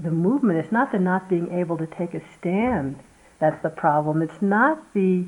the 0.00 0.10
movement. 0.10 0.58
It's 0.58 0.72
not 0.72 0.90
the 0.92 0.98
not 0.98 1.28
being 1.28 1.52
able 1.52 1.76
to 1.78 1.86
take 1.86 2.14
a 2.14 2.22
stand 2.38 2.98
that's 3.42 3.60
the 3.60 3.70
problem. 3.70 4.22
It's 4.22 4.40
not 4.40 4.94
the 4.94 5.24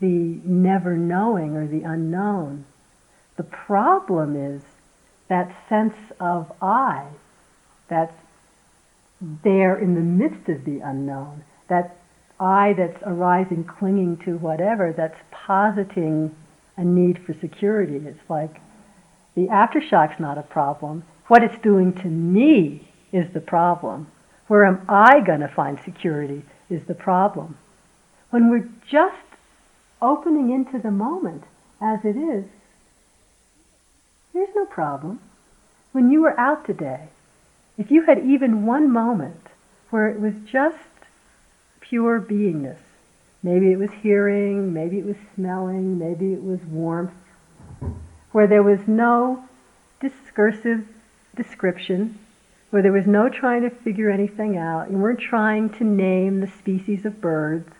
the 0.00 0.38
never 0.44 0.96
knowing 0.96 1.56
or 1.56 1.66
the 1.66 1.82
unknown. 1.82 2.66
The 3.36 3.42
problem 3.42 4.36
is 4.36 4.62
that 5.28 5.50
sense 5.66 5.94
of 6.20 6.52
I 6.60 7.06
that's 7.88 8.14
there 9.20 9.76
in 9.76 9.94
the 9.94 10.02
midst 10.02 10.48
of 10.50 10.66
the 10.66 10.80
unknown. 10.80 11.42
That 11.68 11.96
I 12.38 12.74
that's 12.74 13.02
arising, 13.02 13.64
clinging 13.64 14.18
to 14.26 14.36
whatever, 14.36 14.92
that's 14.92 15.18
positing 15.32 16.36
a 16.76 16.84
need 16.84 17.18
for 17.24 17.32
security. 17.32 17.96
It's 17.96 18.28
like 18.28 18.60
the 19.34 19.46
aftershock's 19.46 20.20
not 20.20 20.36
a 20.36 20.42
problem. 20.42 21.04
What 21.28 21.44
it's 21.44 21.58
doing 21.58 21.92
to 21.92 22.08
me 22.08 22.88
is 23.12 23.30
the 23.32 23.40
problem. 23.40 24.08
Where 24.46 24.64
am 24.64 24.80
I 24.88 25.20
going 25.20 25.40
to 25.40 25.48
find 25.48 25.78
security 25.84 26.42
is 26.70 26.84
the 26.84 26.94
problem. 26.94 27.58
When 28.30 28.50
we're 28.50 28.68
just 28.88 29.14
opening 30.00 30.50
into 30.50 30.78
the 30.78 30.90
moment 30.90 31.44
as 31.80 32.04
it 32.04 32.16
is, 32.16 32.46
there's 34.32 34.54
no 34.54 34.64
problem. 34.64 35.20
When 35.92 36.10
you 36.10 36.22
were 36.22 36.38
out 36.40 36.64
today, 36.64 37.08
if 37.76 37.90
you 37.90 38.02
had 38.02 38.18
even 38.18 38.64
one 38.64 38.90
moment 38.90 39.48
where 39.90 40.08
it 40.08 40.20
was 40.20 40.34
just 40.50 40.76
pure 41.80 42.20
beingness, 42.20 42.78
maybe 43.42 43.70
it 43.70 43.78
was 43.78 43.90
hearing, 44.02 44.72
maybe 44.72 44.98
it 44.98 45.04
was 45.04 45.16
smelling, 45.34 45.98
maybe 45.98 46.32
it 46.32 46.42
was 46.42 46.60
warmth, 46.64 47.12
where 48.32 48.46
there 48.46 48.62
was 48.62 48.80
no 48.86 49.44
discursive 50.00 50.86
description, 51.38 52.18
where 52.68 52.82
there 52.82 52.92
was 52.92 53.06
no 53.06 53.30
trying 53.30 53.62
to 53.62 53.70
figure 53.70 54.10
anything 54.10 54.58
out. 54.58 54.90
You 54.90 54.98
weren't 54.98 55.20
trying 55.20 55.70
to 55.70 55.84
name 55.84 56.40
the 56.40 56.46
species 56.46 57.06
of 57.06 57.20
birds, 57.20 57.70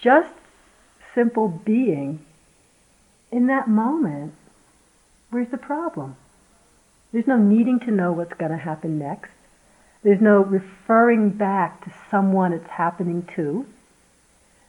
just 0.00 0.32
simple 1.14 1.48
being. 1.48 2.24
In 3.30 3.46
that 3.48 3.68
moment, 3.68 4.32
where's 5.30 5.50
the 5.50 5.58
problem? 5.58 6.16
There's 7.12 7.26
no 7.26 7.36
needing 7.36 7.78
to 7.80 7.90
know 7.90 8.12
what's 8.12 8.34
going 8.34 8.52
to 8.52 8.56
happen 8.56 8.98
next. 8.98 9.32
There's 10.02 10.20
no 10.20 10.40
referring 10.42 11.30
back 11.30 11.84
to 11.84 11.92
someone 12.10 12.52
it's 12.52 12.70
happening 12.70 13.28
to. 13.36 13.66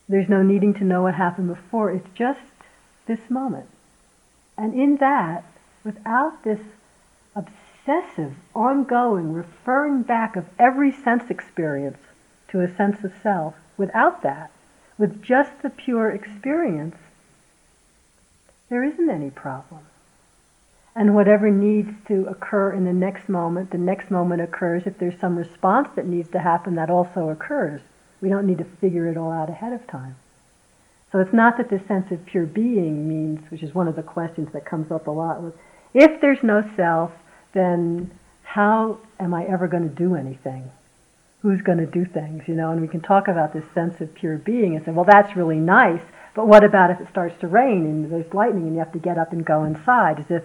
There's 0.10 0.30
no 0.30 0.44
needing 0.44 0.74
to 0.76 0.84
know 0.84 1.04
what 1.04 1.16
happened 1.16 1.48
before. 1.48 1.90
It's 1.92 2.10
just 2.14 2.42
this 3.08 3.30
moment. 3.30 3.68
And 4.58 4.74
in 4.74 4.98
that, 4.98 5.46
without 5.84 6.44
this 6.44 6.60
obsessive, 7.86 8.34
ongoing 8.56 9.34
referring 9.34 10.04
back 10.04 10.36
of 10.36 10.46
every 10.58 10.92
sense 10.92 11.30
experience 11.30 11.98
to 12.48 12.62
a 12.62 12.76
sense 12.76 13.04
of 13.04 13.12
self, 13.22 13.56
without 13.78 14.22
that, 14.22 14.52
with 14.98 15.22
just 15.24 15.62
the 15.62 15.70
pure 15.70 16.10
experience, 16.10 16.96
there 18.70 18.84
isn't 18.84 19.10
any 19.10 19.30
problem. 19.30 19.82
And 20.96 21.16
whatever 21.16 21.50
needs 21.50 21.92
to 22.08 22.26
occur 22.28 22.72
in 22.72 22.86
the 22.86 22.94
next 22.94 23.28
moment, 23.28 23.72
the 23.72 23.78
next 23.80 24.12
moment 24.12 24.42
occurs. 24.42 24.84
If 24.86 25.00
there's 25.00 25.20
some 25.20 25.38
response 25.38 25.90
that 25.96 26.06
needs 26.06 26.30
to 26.30 26.40
happen, 26.40 26.76
that 26.76 26.92
also 26.92 27.30
occurs. 27.30 27.82
We 28.22 28.30
don't 28.30 28.46
need 28.46 28.60
to 28.60 28.64
figure 28.64 29.08
it 29.08 29.18
all 29.18 29.32
out 29.32 29.50
ahead 29.50 29.74
of 29.74 29.88
time. 29.88 30.16
So 31.12 31.20
it's 31.20 31.34
not 31.34 31.58
that 31.58 31.70
this 31.70 31.86
sense 31.88 32.12
of 32.12 32.26
pure 32.26 32.46
being 32.46 33.10
means, 33.10 33.50
which 33.50 33.64
is 33.64 33.74
one 33.74 33.88
of 33.88 33.96
the 33.96 34.04
questions 34.04 34.52
that 34.54 34.66
comes 34.66 34.92
up 34.92 35.08
a 35.08 35.12
lot, 35.12 35.42
if 35.96 36.22
there's 36.22 36.44
no 36.44 36.64
self, 36.76 37.12
then 37.54 38.12
how 38.44 39.00
am 39.20 39.34
I 39.34 39.46
ever 39.46 39.68
going 39.68 39.88
to 39.88 39.96
do 39.96 40.16
anything? 40.16 40.70
Who's 41.42 41.62
going 41.62 41.80
to 41.80 41.86
do 41.86 42.06
things? 42.06 42.44
You 42.48 42.56
know, 42.56 42.72
and 42.72 42.82
we 42.82 42.88
can 42.88 43.02
talk 43.02 43.28
about 43.28 43.54
this 43.54 43.66
sense 43.74 44.00
of 44.02 44.14
pure 44.14 44.38
being 44.38 44.76
and 44.76 44.86
say, 44.86 44.92
well, 44.92 45.06
that's 45.06 45.36
really 45.36 45.58
nice, 45.58 46.02
but 46.36 46.48
what 46.48 46.64
about 46.64 46.92
if 46.92 47.00
it 47.00 47.10
starts 47.10 47.40
to 47.42 47.48
rain 47.48 47.86
and 47.86 48.12
there's 48.12 48.34
lightning 48.34 48.64
and 48.64 48.74
you 48.74 48.80
have 48.80 48.94
to 48.94 49.00
get 49.00 49.18
up 49.18 49.34
and 49.34 49.46
go 49.46 49.64
inside? 49.64 50.20
As 50.20 50.30
if 50.30 50.44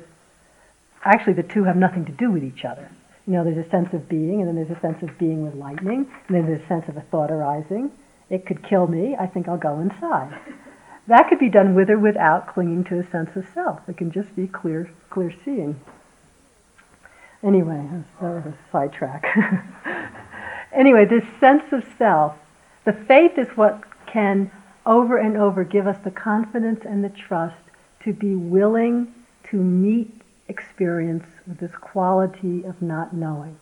actually 1.04 1.34
the 1.34 1.42
two 1.42 1.64
have 1.64 1.76
nothing 1.76 2.04
to 2.04 2.12
do 2.12 2.30
with 2.30 2.44
each 2.44 2.64
other. 2.64 2.90
You 3.26 3.34
know, 3.34 3.44
there's 3.44 3.66
a 3.66 3.70
sense 3.70 3.92
of 3.92 4.08
being, 4.08 4.40
and 4.40 4.48
then 4.48 4.56
there's 4.56 4.76
a 4.76 4.80
sense 4.80 5.02
of 5.02 5.18
being 5.18 5.44
with 5.44 5.54
lightning, 5.54 6.10
and 6.28 6.36
then 6.36 6.46
there's 6.46 6.62
a 6.62 6.66
sense 6.66 6.88
of 6.88 6.96
a 6.96 7.02
thought 7.02 7.30
arising. 7.30 7.90
It 8.30 8.46
could 8.46 8.62
kill 8.62 8.86
me. 8.86 9.16
I 9.18 9.26
think 9.26 9.48
I'll 9.48 9.58
go 9.58 9.80
inside. 9.80 10.38
That 11.06 11.28
could 11.28 11.38
be 11.38 11.48
done 11.48 11.74
with 11.74 11.88
or 11.88 11.98
without 11.98 12.48
clinging 12.48 12.84
to 12.84 12.98
a 12.98 13.10
sense 13.10 13.34
of 13.36 13.46
self. 13.54 13.80
It 13.88 13.96
can 13.96 14.10
just 14.10 14.34
be 14.36 14.46
clear, 14.46 14.90
clear 15.08 15.32
seeing. 15.44 15.80
Anyway, 17.42 17.86
that 18.20 18.28
was 18.28 18.46
a 18.46 18.54
sidetrack. 18.72 19.24
anyway, 20.72 21.04
this 21.04 21.24
sense 21.38 21.64
of 21.72 21.84
self, 21.96 22.34
the 22.84 22.92
faith 22.92 23.38
is 23.38 23.48
what 23.56 23.82
can 24.06 24.50
over 24.84 25.18
and 25.18 25.36
over 25.36 25.64
give 25.64 25.86
us 25.86 25.98
the 26.02 26.10
confidence 26.10 26.80
and 26.84 27.04
the 27.04 27.10
trust 27.10 27.56
to 28.02 28.12
be 28.12 28.34
willing 28.34 29.12
to 29.50 29.56
meet 29.56 30.10
experience 30.48 31.26
with 31.46 31.58
this 31.58 31.76
quality 31.80 32.64
of 32.64 32.80
not 32.80 33.14
knowing. 33.14 33.58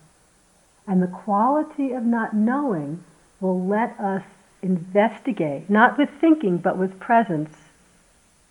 And 0.86 1.02
the 1.02 1.08
quality 1.08 1.92
of 1.92 2.04
not 2.04 2.34
knowing 2.34 3.02
will 3.40 3.66
let 3.66 3.98
us 3.98 4.22
investigate, 4.62 5.68
not 5.68 5.98
with 5.98 6.08
thinking, 6.20 6.58
but 6.58 6.78
with 6.78 6.98
presence, 7.00 7.50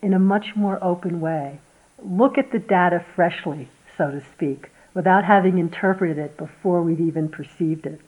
in 0.01 0.13
a 0.13 0.19
much 0.19 0.55
more 0.55 0.77
open 0.83 1.19
way. 1.19 1.59
Look 2.03 2.37
at 2.37 2.51
the 2.51 2.59
data 2.59 3.03
freshly, 3.15 3.69
so 3.97 4.11
to 4.11 4.21
speak, 4.33 4.69
without 4.95 5.25
having 5.25 5.59
interpreted 5.59 6.17
it 6.17 6.35
before 6.37 6.81
we've 6.81 6.99
even 6.99 7.29
perceived 7.29 7.85
it. 7.85 8.01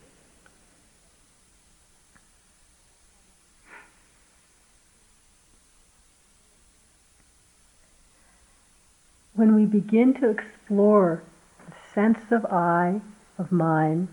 when 9.37 9.53
we 9.53 9.65
begin 9.65 10.15
to 10.15 10.29
explore 10.29 11.21
the 11.67 11.73
sense 11.93 12.31
of 12.31 12.43
I, 12.47 13.01
of 13.37 13.51
mine, 13.51 14.07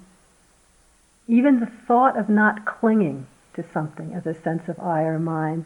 even 1.26 1.60
the 1.60 1.72
thought 1.88 2.18
of 2.18 2.28
not 2.28 2.66
clinging 2.66 3.26
to 3.54 3.64
something 3.72 4.12
as 4.12 4.26
a 4.26 4.34
sense 4.34 4.68
of 4.68 4.78
I 4.78 5.02
or 5.04 5.18
mine, 5.18 5.64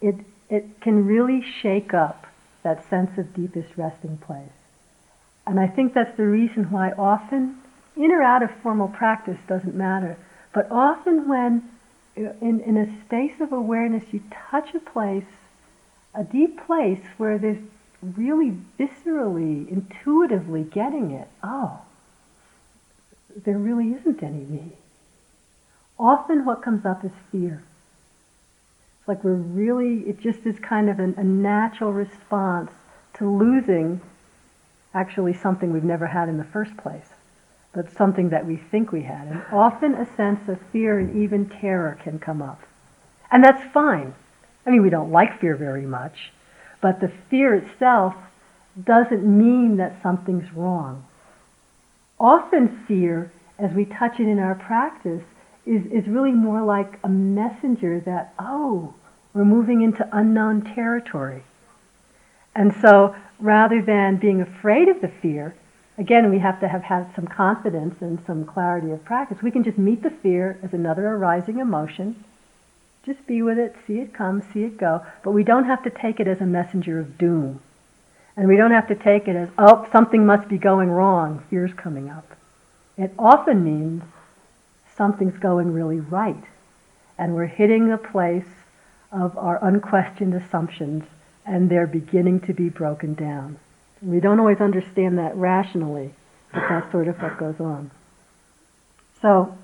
it, 0.00 0.14
it 0.48 0.80
can 0.80 1.04
really 1.04 1.42
shake 1.42 1.92
up 1.92 2.26
that 2.62 2.88
sense 2.88 3.18
of 3.18 3.34
deepest 3.34 3.76
resting 3.76 4.16
place. 4.16 4.57
And 5.48 5.58
I 5.58 5.66
think 5.66 5.94
that's 5.94 6.14
the 6.18 6.26
reason 6.26 6.70
why 6.70 6.90
often, 6.90 7.56
in 7.96 8.12
or 8.12 8.22
out 8.22 8.42
of 8.42 8.50
formal 8.62 8.88
practice 8.88 9.38
doesn't 9.48 9.74
matter, 9.74 10.18
but 10.52 10.70
often 10.70 11.26
when 11.26 11.70
in, 12.14 12.60
in 12.60 12.76
a 12.76 13.00
space 13.06 13.40
of 13.40 13.50
awareness 13.50 14.04
you 14.12 14.20
touch 14.50 14.74
a 14.74 14.78
place, 14.78 15.24
a 16.14 16.22
deep 16.22 16.60
place 16.66 17.00
where 17.16 17.38
there's 17.38 17.62
really 18.02 18.58
viscerally, 18.78 19.66
intuitively 19.70 20.64
getting 20.64 21.12
it. 21.12 21.28
Oh, 21.42 21.80
there 23.34 23.56
really 23.56 23.92
isn't 23.94 24.22
any 24.22 24.44
me. 24.44 24.72
Often 25.98 26.44
what 26.44 26.60
comes 26.60 26.84
up 26.84 27.06
is 27.06 27.12
fear. 27.32 27.62
It's 28.98 29.08
like 29.08 29.24
we're 29.24 29.32
really, 29.32 30.00
it 30.00 30.20
just 30.20 30.40
is 30.44 30.58
kind 30.58 30.90
of 30.90 30.98
an, 30.98 31.14
a 31.16 31.24
natural 31.24 31.94
response 31.94 32.70
to 33.14 33.26
losing 33.26 34.02
actually 34.94 35.34
something 35.34 35.72
we've 35.72 35.84
never 35.84 36.06
had 36.06 36.28
in 36.28 36.38
the 36.38 36.44
first 36.44 36.76
place, 36.76 37.08
but 37.72 37.92
something 37.92 38.30
that 38.30 38.46
we 38.46 38.56
think 38.56 38.92
we 38.92 39.02
had. 39.02 39.26
And 39.28 39.42
often 39.52 39.94
a 39.94 40.06
sense 40.16 40.48
of 40.48 40.60
fear 40.72 40.98
and 40.98 41.22
even 41.22 41.48
terror 41.48 41.98
can 42.02 42.18
come 42.18 42.42
up. 42.42 42.60
And 43.30 43.44
that's 43.44 43.62
fine. 43.72 44.14
I 44.66 44.70
mean, 44.70 44.82
we 44.82 44.90
don't 44.90 45.12
like 45.12 45.40
fear 45.40 45.56
very 45.56 45.86
much, 45.86 46.32
but 46.80 47.00
the 47.00 47.12
fear 47.30 47.54
itself 47.54 48.14
doesn't 48.84 49.24
mean 49.24 49.76
that 49.76 50.02
something's 50.02 50.52
wrong. 50.52 51.04
Often 52.20 52.84
fear, 52.86 53.30
as 53.58 53.72
we 53.72 53.84
touch 53.84 54.20
it 54.20 54.28
in 54.28 54.38
our 54.38 54.54
practice, 54.54 55.22
is, 55.66 55.84
is 55.86 56.08
really 56.08 56.32
more 56.32 56.62
like 56.62 56.98
a 57.04 57.08
messenger 57.08 58.00
that, 58.00 58.32
oh, 58.38 58.94
we're 59.34 59.44
moving 59.44 59.82
into 59.82 60.08
unknown 60.12 60.62
territory. 60.62 61.42
And 62.54 62.74
so 62.80 63.14
rather 63.40 63.82
than 63.82 64.16
being 64.16 64.40
afraid 64.40 64.88
of 64.88 65.00
the 65.00 65.08
fear, 65.08 65.54
again, 65.96 66.30
we 66.30 66.38
have 66.38 66.60
to 66.60 66.68
have 66.68 66.82
had 66.82 67.14
some 67.14 67.26
confidence 67.26 68.00
and 68.00 68.18
some 68.26 68.44
clarity 68.44 68.90
of 68.90 69.04
practice. 69.04 69.42
We 69.42 69.50
can 69.50 69.64
just 69.64 69.78
meet 69.78 70.02
the 70.02 70.10
fear 70.10 70.58
as 70.62 70.72
another 70.72 71.08
arising 71.08 71.58
emotion 71.58 72.24
just 73.08 73.26
be 73.26 73.40
with 73.40 73.58
it, 73.58 73.74
see 73.86 74.00
it 74.00 74.12
come, 74.12 74.42
see 74.52 74.64
it 74.64 74.76
go. 74.76 75.04
But 75.22 75.30
we 75.30 75.42
don't 75.42 75.64
have 75.64 75.82
to 75.84 75.90
take 75.90 76.20
it 76.20 76.28
as 76.28 76.42
a 76.42 76.46
messenger 76.46 77.00
of 77.00 77.16
doom. 77.16 77.60
And 78.36 78.46
we 78.46 78.56
don't 78.56 78.70
have 78.70 78.86
to 78.88 78.94
take 78.94 79.26
it 79.26 79.34
as, 79.34 79.48
oh, 79.56 79.88
something 79.90 80.26
must 80.26 80.46
be 80.48 80.58
going 80.58 80.90
wrong, 80.90 81.42
fear's 81.48 81.72
coming 81.72 82.10
up. 82.10 82.36
It 82.98 83.12
often 83.18 83.64
means 83.64 84.02
something's 84.94 85.38
going 85.38 85.72
really 85.72 86.00
right. 86.00 86.44
And 87.16 87.34
we're 87.34 87.46
hitting 87.46 87.88
the 87.88 87.96
place 87.96 88.44
of 89.10 89.36
our 89.38 89.58
unquestioned 89.64 90.34
assumptions, 90.34 91.04
and 91.48 91.70
they're 91.70 91.86
beginning 91.86 92.40
to 92.40 92.52
be 92.52 92.68
broken 92.68 93.14
down. 93.14 93.58
We 94.02 94.20
don't 94.20 94.38
always 94.38 94.60
understand 94.60 95.18
that 95.18 95.34
rationally, 95.34 96.14
but 96.52 96.62
that's 96.68 96.92
sort 96.92 97.08
of 97.08 97.20
what 97.20 97.38
goes 97.38 97.58
on. 97.58 97.90
So, 99.22 99.56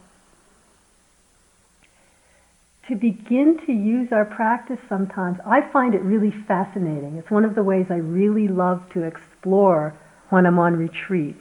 to 2.89 2.97
begin 2.97 3.59
to 3.67 3.73
use 3.73 4.13
our 4.13 4.25
practice 4.25 4.81
sometimes, 4.89 5.39
I 5.47 5.61
find 5.61 5.95
it 5.95 6.03
really 6.03 6.31
fascinating. 6.31 7.17
It's 7.17 7.31
one 7.31 7.45
of 7.45 7.55
the 7.55 7.63
ways 7.63 7.87
I 7.91 7.97
really 7.97 8.49
love 8.49 8.91
to 8.95 9.03
explore 9.03 9.95
when 10.31 10.47
I'm 10.47 10.59
on 10.59 10.77
retreat, 10.77 11.37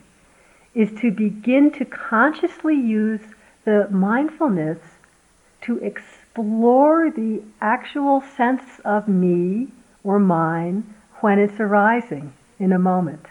is 0.76 0.89
to 1.02 1.10
begin 1.10 1.72
to 1.72 1.86
consciously 1.86 2.76
use 2.76 3.22
the 3.66 3.88
mindfulness 3.89 4.80
to, 5.62 5.78
explore 5.80 7.10
the 7.12 7.41
actual 7.62 8.22
sense 8.36 8.64
of 8.84 9.08
me 9.08 9.70
or 10.04 10.20
mine 10.20 10.93
when 11.22 11.39
it's 11.39 11.60
arising 11.60 12.34
in 12.60 12.74
a 12.74 12.80
moment. 12.80 13.26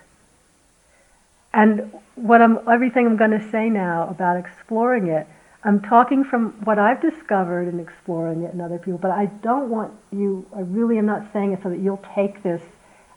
And 1.52 1.92
what 2.14 2.40
I'm, 2.40 2.58
everything 2.68 3.06
I'm 3.06 3.16
going 3.16 3.38
to 3.38 3.50
say 3.50 3.68
now 3.68 4.08
about 4.08 4.38
exploring 4.38 5.08
it, 5.08 5.26
I'm 5.64 5.80
talking 5.80 6.24
from 6.24 6.52
what 6.64 6.78
I've 6.78 7.00
discovered 7.00 7.68
in 7.68 7.78
exploring 7.78 8.42
it 8.42 8.52
in 8.52 8.60
other 8.60 8.78
people, 8.78 8.98
but 8.98 9.10
I 9.10 9.26
don't 9.26 9.68
want 9.68 9.92
you, 10.10 10.46
I 10.56 10.60
really 10.60 10.98
am 10.98 11.06
not 11.06 11.32
saying 11.32 11.52
it 11.52 11.60
so 11.62 11.70
that 11.70 11.78
you'll 11.78 12.04
take 12.14 12.42
this 12.42 12.62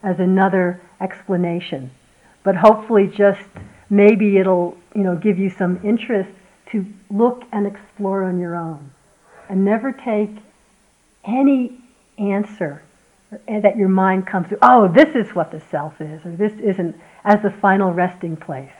as 0.03 0.19
another 0.19 0.81
explanation. 1.01 1.91
But 2.43 2.55
hopefully 2.55 3.07
just 3.07 3.47
maybe 3.89 4.37
it'll, 4.37 4.77
you 4.93 5.01
know, 5.01 5.15
give 5.15 5.39
you 5.39 5.49
some 5.49 5.79
interest 5.83 6.29
to 6.71 6.85
look 7.09 7.43
and 7.51 7.65
explore 7.65 8.23
on 8.23 8.39
your 8.39 8.55
own. 8.55 8.91
And 9.49 9.63
never 9.63 9.91
take 9.91 10.31
any 11.23 11.79
answer 12.17 12.83
that 13.31 13.77
your 13.77 13.89
mind 13.89 14.27
comes 14.27 14.49
to, 14.49 14.57
oh, 14.61 14.87
this 14.87 15.15
is 15.15 15.35
what 15.35 15.51
the 15.51 15.59
self 15.71 15.99
is, 15.99 16.25
or 16.25 16.35
this 16.35 16.53
isn't, 16.59 16.95
as 17.23 17.41
the 17.41 17.51
final 17.51 17.91
resting 17.91 18.37
place. 18.37 18.71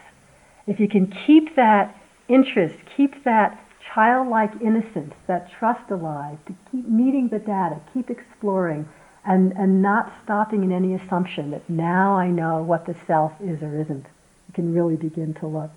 If 0.68 0.80
you 0.80 0.88
can 0.88 1.08
keep 1.08 1.56
that 1.56 1.96
interest, 2.28 2.76
keep 2.96 3.24
that 3.24 3.62
childlike 3.94 4.52
innocence, 4.62 5.14
that 5.28 5.52
trust 5.52 5.90
alive, 5.92 6.38
to 6.48 6.56
keep 6.72 6.88
meeting 6.88 7.30
the 7.30 7.40
data, 7.40 7.80
keep 7.94 8.10
exploring, 8.10 8.88
and, 9.26 9.52
and 9.54 9.82
not 9.82 10.14
stopping 10.24 10.64
in 10.64 10.72
any 10.72 10.94
assumption 10.94 11.52
that 11.52 11.68
now 11.70 12.16
I 12.16 12.28
know 12.28 12.62
what 12.62 12.86
the 12.86 12.96
self 13.08 13.34
is 13.42 13.62
or 13.62 13.80
isn't. 13.80 14.06
You 14.48 14.54
can 14.54 14.74
really 14.74 14.96
begin 14.96 15.34
to 15.36 15.48
look. 15.48 15.72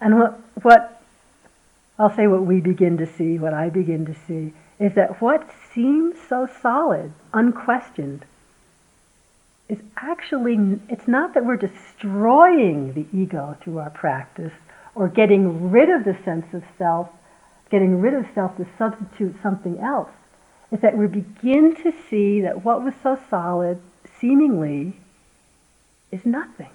And 0.00 0.18
what, 0.18 0.40
what 0.62 1.02
I'll 1.98 2.14
say 2.14 2.26
what 2.26 2.44
we 2.44 2.60
begin 2.60 2.98
to 2.98 3.06
see, 3.06 3.38
what 3.38 3.52
I 3.52 3.70
begin 3.70 4.06
to 4.06 4.14
see, 4.26 4.52
is 4.78 4.94
that 4.94 5.20
what 5.20 5.48
seems 5.74 6.16
so 6.28 6.48
solid, 6.62 7.12
unquestioned, 7.32 8.24
is 9.68 9.78
actually, 9.96 10.80
it's 10.88 11.06
not 11.06 11.34
that 11.34 11.44
we're 11.44 11.56
destroying 11.56 12.94
the 12.94 13.06
ego 13.12 13.56
through 13.60 13.78
our 13.78 13.90
practice 13.90 14.52
or 14.94 15.08
getting 15.08 15.70
rid 15.70 15.90
of 15.90 16.04
the 16.04 16.16
sense 16.24 16.52
of 16.54 16.64
self, 16.78 17.08
getting 17.70 18.00
rid 18.00 18.14
of 18.14 18.26
self 18.34 18.56
to 18.56 18.66
substitute 18.78 19.36
something 19.42 19.78
else. 19.78 20.10
It's 20.72 20.82
that 20.82 20.96
we 20.96 21.06
begin 21.06 21.76
to 21.82 21.92
see 22.10 22.40
that 22.42 22.64
what 22.64 22.82
was 22.82 22.94
so 23.02 23.18
solid, 23.30 23.80
seemingly, 24.20 24.96
is 26.10 26.24
nothing. 26.24 26.70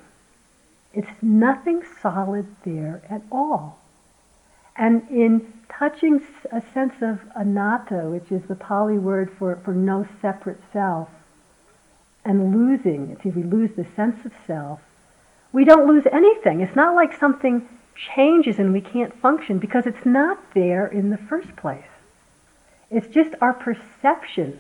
It's 0.94 1.12
nothing 1.22 1.84
solid 2.02 2.46
there 2.64 3.02
at 3.10 3.22
all. 3.32 3.80
And 4.76 5.08
in 5.10 5.54
touching 5.78 6.21
a 6.51 6.61
sense 6.74 6.93
of 7.01 7.19
anatta, 7.36 8.09
which 8.09 8.32
is 8.32 8.43
the 8.47 8.55
Pali 8.55 8.97
word 8.97 9.32
for, 9.38 9.55
for 9.63 9.74
no 9.74 10.07
separate 10.21 10.61
self, 10.71 11.09
and 12.26 12.55
losing, 12.55 13.17
if 13.24 13.36
we 13.36 13.43
lose 13.43 13.71
the 13.76 13.86
sense 13.95 14.26
of 14.26 14.32
self, 14.47 14.80
we 15.51 15.65
don't 15.65 15.88
lose 15.88 16.05
anything. 16.11 16.61
It's 16.61 16.76
not 16.76 16.95
like 16.95 17.17
something 17.17 17.67
changes 17.95 18.59
and 18.59 18.74
we 18.74 18.82
can't 18.82 19.13
function 19.21 19.59
because 19.59 19.86
it's 19.86 20.05
not 20.05 20.39
there 20.53 20.88
in 20.88 21.09
the 21.09 21.17
first 21.17 21.55
place. 21.55 21.84
It's 22.89 23.07
just 23.07 23.36
our 23.41 23.53
perception 23.53 24.59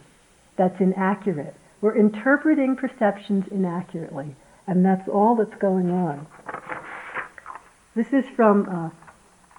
that's 0.55 0.79
inaccurate. 0.79 1.55
We're 1.81 1.95
interpreting 1.95 2.75
perceptions 2.75 3.47
inaccurately, 3.49 4.35
and 4.67 4.85
that's 4.85 5.07
all 5.07 5.35
that's 5.35 5.55
going 5.55 5.89
on. 5.89 6.27
This 7.95 8.13
is 8.13 8.25
from 8.35 8.67
uh, 8.69 8.89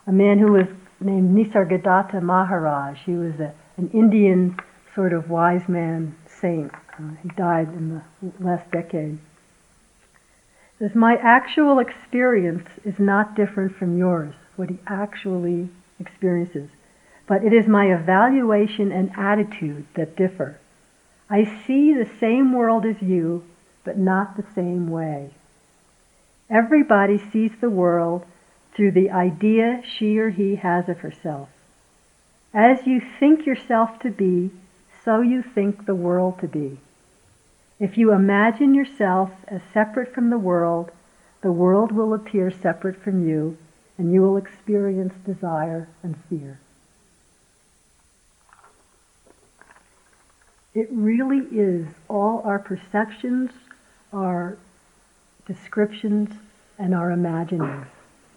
a 0.06 0.12
man 0.12 0.38
who 0.38 0.52
was 0.52 0.66
named 1.04 1.36
Nisargadatta 1.36 2.22
Maharaj. 2.22 2.98
He 3.04 3.14
was 3.14 3.38
a, 3.40 3.52
an 3.76 3.90
Indian 3.92 4.58
sort 4.94 5.12
of 5.12 5.28
wise 5.28 5.68
man 5.68 6.14
saint. 6.26 6.72
Uh, 6.98 7.10
he 7.22 7.28
died 7.30 7.68
in 7.68 8.02
the 8.22 8.32
last 8.40 8.70
decade. 8.70 9.18
Says, 10.78 10.94
my 10.94 11.16
actual 11.16 11.78
experience 11.78 12.68
is 12.84 12.98
not 12.98 13.36
different 13.36 13.76
from 13.76 13.96
yours, 13.96 14.34
what 14.56 14.70
he 14.70 14.78
actually 14.86 15.68
experiences, 16.00 16.68
but 17.26 17.44
it 17.44 17.52
is 17.52 17.66
my 17.66 17.92
evaluation 17.94 18.90
and 18.90 19.10
attitude 19.16 19.86
that 19.94 20.16
differ. 20.16 20.58
I 21.30 21.44
see 21.66 21.92
the 21.92 22.08
same 22.20 22.52
world 22.52 22.84
as 22.84 23.00
you, 23.00 23.44
but 23.84 23.98
not 23.98 24.36
the 24.36 24.44
same 24.54 24.90
way. 24.90 25.30
Everybody 26.50 27.18
sees 27.18 27.52
the 27.60 27.70
world 27.70 28.26
through 28.74 28.90
the 28.90 29.10
idea 29.10 29.82
she 29.84 30.18
or 30.18 30.30
he 30.30 30.56
has 30.56 30.88
of 30.88 30.98
herself. 30.98 31.48
As 32.52 32.86
you 32.86 33.00
think 33.18 33.46
yourself 33.46 33.98
to 34.00 34.10
be, 34.10 34.50
so 35.04 35.20
you 35.20 35.42
think 35.42 35.86
the 35.86 35.94
world 35.94 36.38
to 36.40 36.48
be. 36.48 36.78
If 37.78 37.98
you 37.98 38.12
imagine 38.12 38.74
yourself 38.74 39.30
as 39.48 39.60
separate 39.72 40.14
from 40.14 40.30
the 40.30 40.38
world, 40.38 40.90
the 41.42 41.52
world 41.52 41.92
will 41.92 42.14
appear 42.14 42.50
separate 42.50 43.02
from 43.02 43.28
you, 43.28 43.58
and 43.98 44.12
you 44.12 44.22
will 44.22 44.36
experience 44.36 45.14
desire 45.26 45.88
and 46.02 46.16
fear. 46.28 46.58
It 50.74 50.88
really 50.90 51.46
is 51.56 51.86
all 52.08 52.42
our 52.44 52.58
perceptions, 52.58 53.50
our 54.12 54.56
descriptions, 55.46 56.30
and 56.78 56.94
our 56.94 57.12
imaginings 57.12 57.86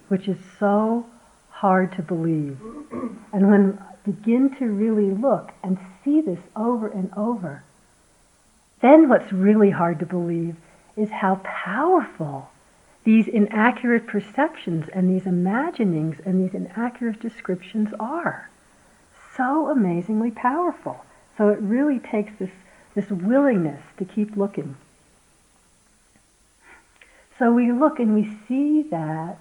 which 0.07 0.27
is 0.27 0.37
so 0.59 1.05
hard 1.49 1.91
to 1.93 2.01
believe. 2.01 2.57
And 3.33 3.49
when 3.51 3.77
I 3.79 3.93
begin 4.05 4.55
to 4.55 4.65
really 4.65 5.11
look 5.11 5.51
and 5.61 5.77
see 6.03 6.21
this 6.21 6.39
over 6.55 6.87
and 6.87 7.11
over, 7.15 7.63
then 8.81 9.09
what's 9.09 9.31
really 9.31 9.69
hard 9.69 9.99
to 9.99 10.05
believe 10.05 10.55
is 10.95 11.09
how 11.09 11.41
powerful 11.43 12.49
these 13.03 13.27
inaccurate 13.27 14.07
perceptions 14.07 14.89
and 14.89 15.09
these 15.09 15.25
imaginings 15.25 16.19
and 16.25 16.43
these 16.43 16.53
inaccurate 16.53 17.19
descriptions 17.19 17.89
are. 17.99 18.49
So 19.35 19.69
amazingly 19.69 20.31
powerful. 20.31 21.05
So 21.37 21.49
it 21.49 21.59
really 21.59 21.99
takes 21.99 22.33
this, 22.39 22.49
this 22.95 23.09
willingness 23.09 23.81
to 23.97 24.05
keep 24.05 24.35
looking. 24.35 24.75
So 27.37 27.51
we 27.51 27.71
look 27.71 27.99
and 27.99 28.15
we 28.15 28.35
see 28.47 28.81
that 28.89 29.37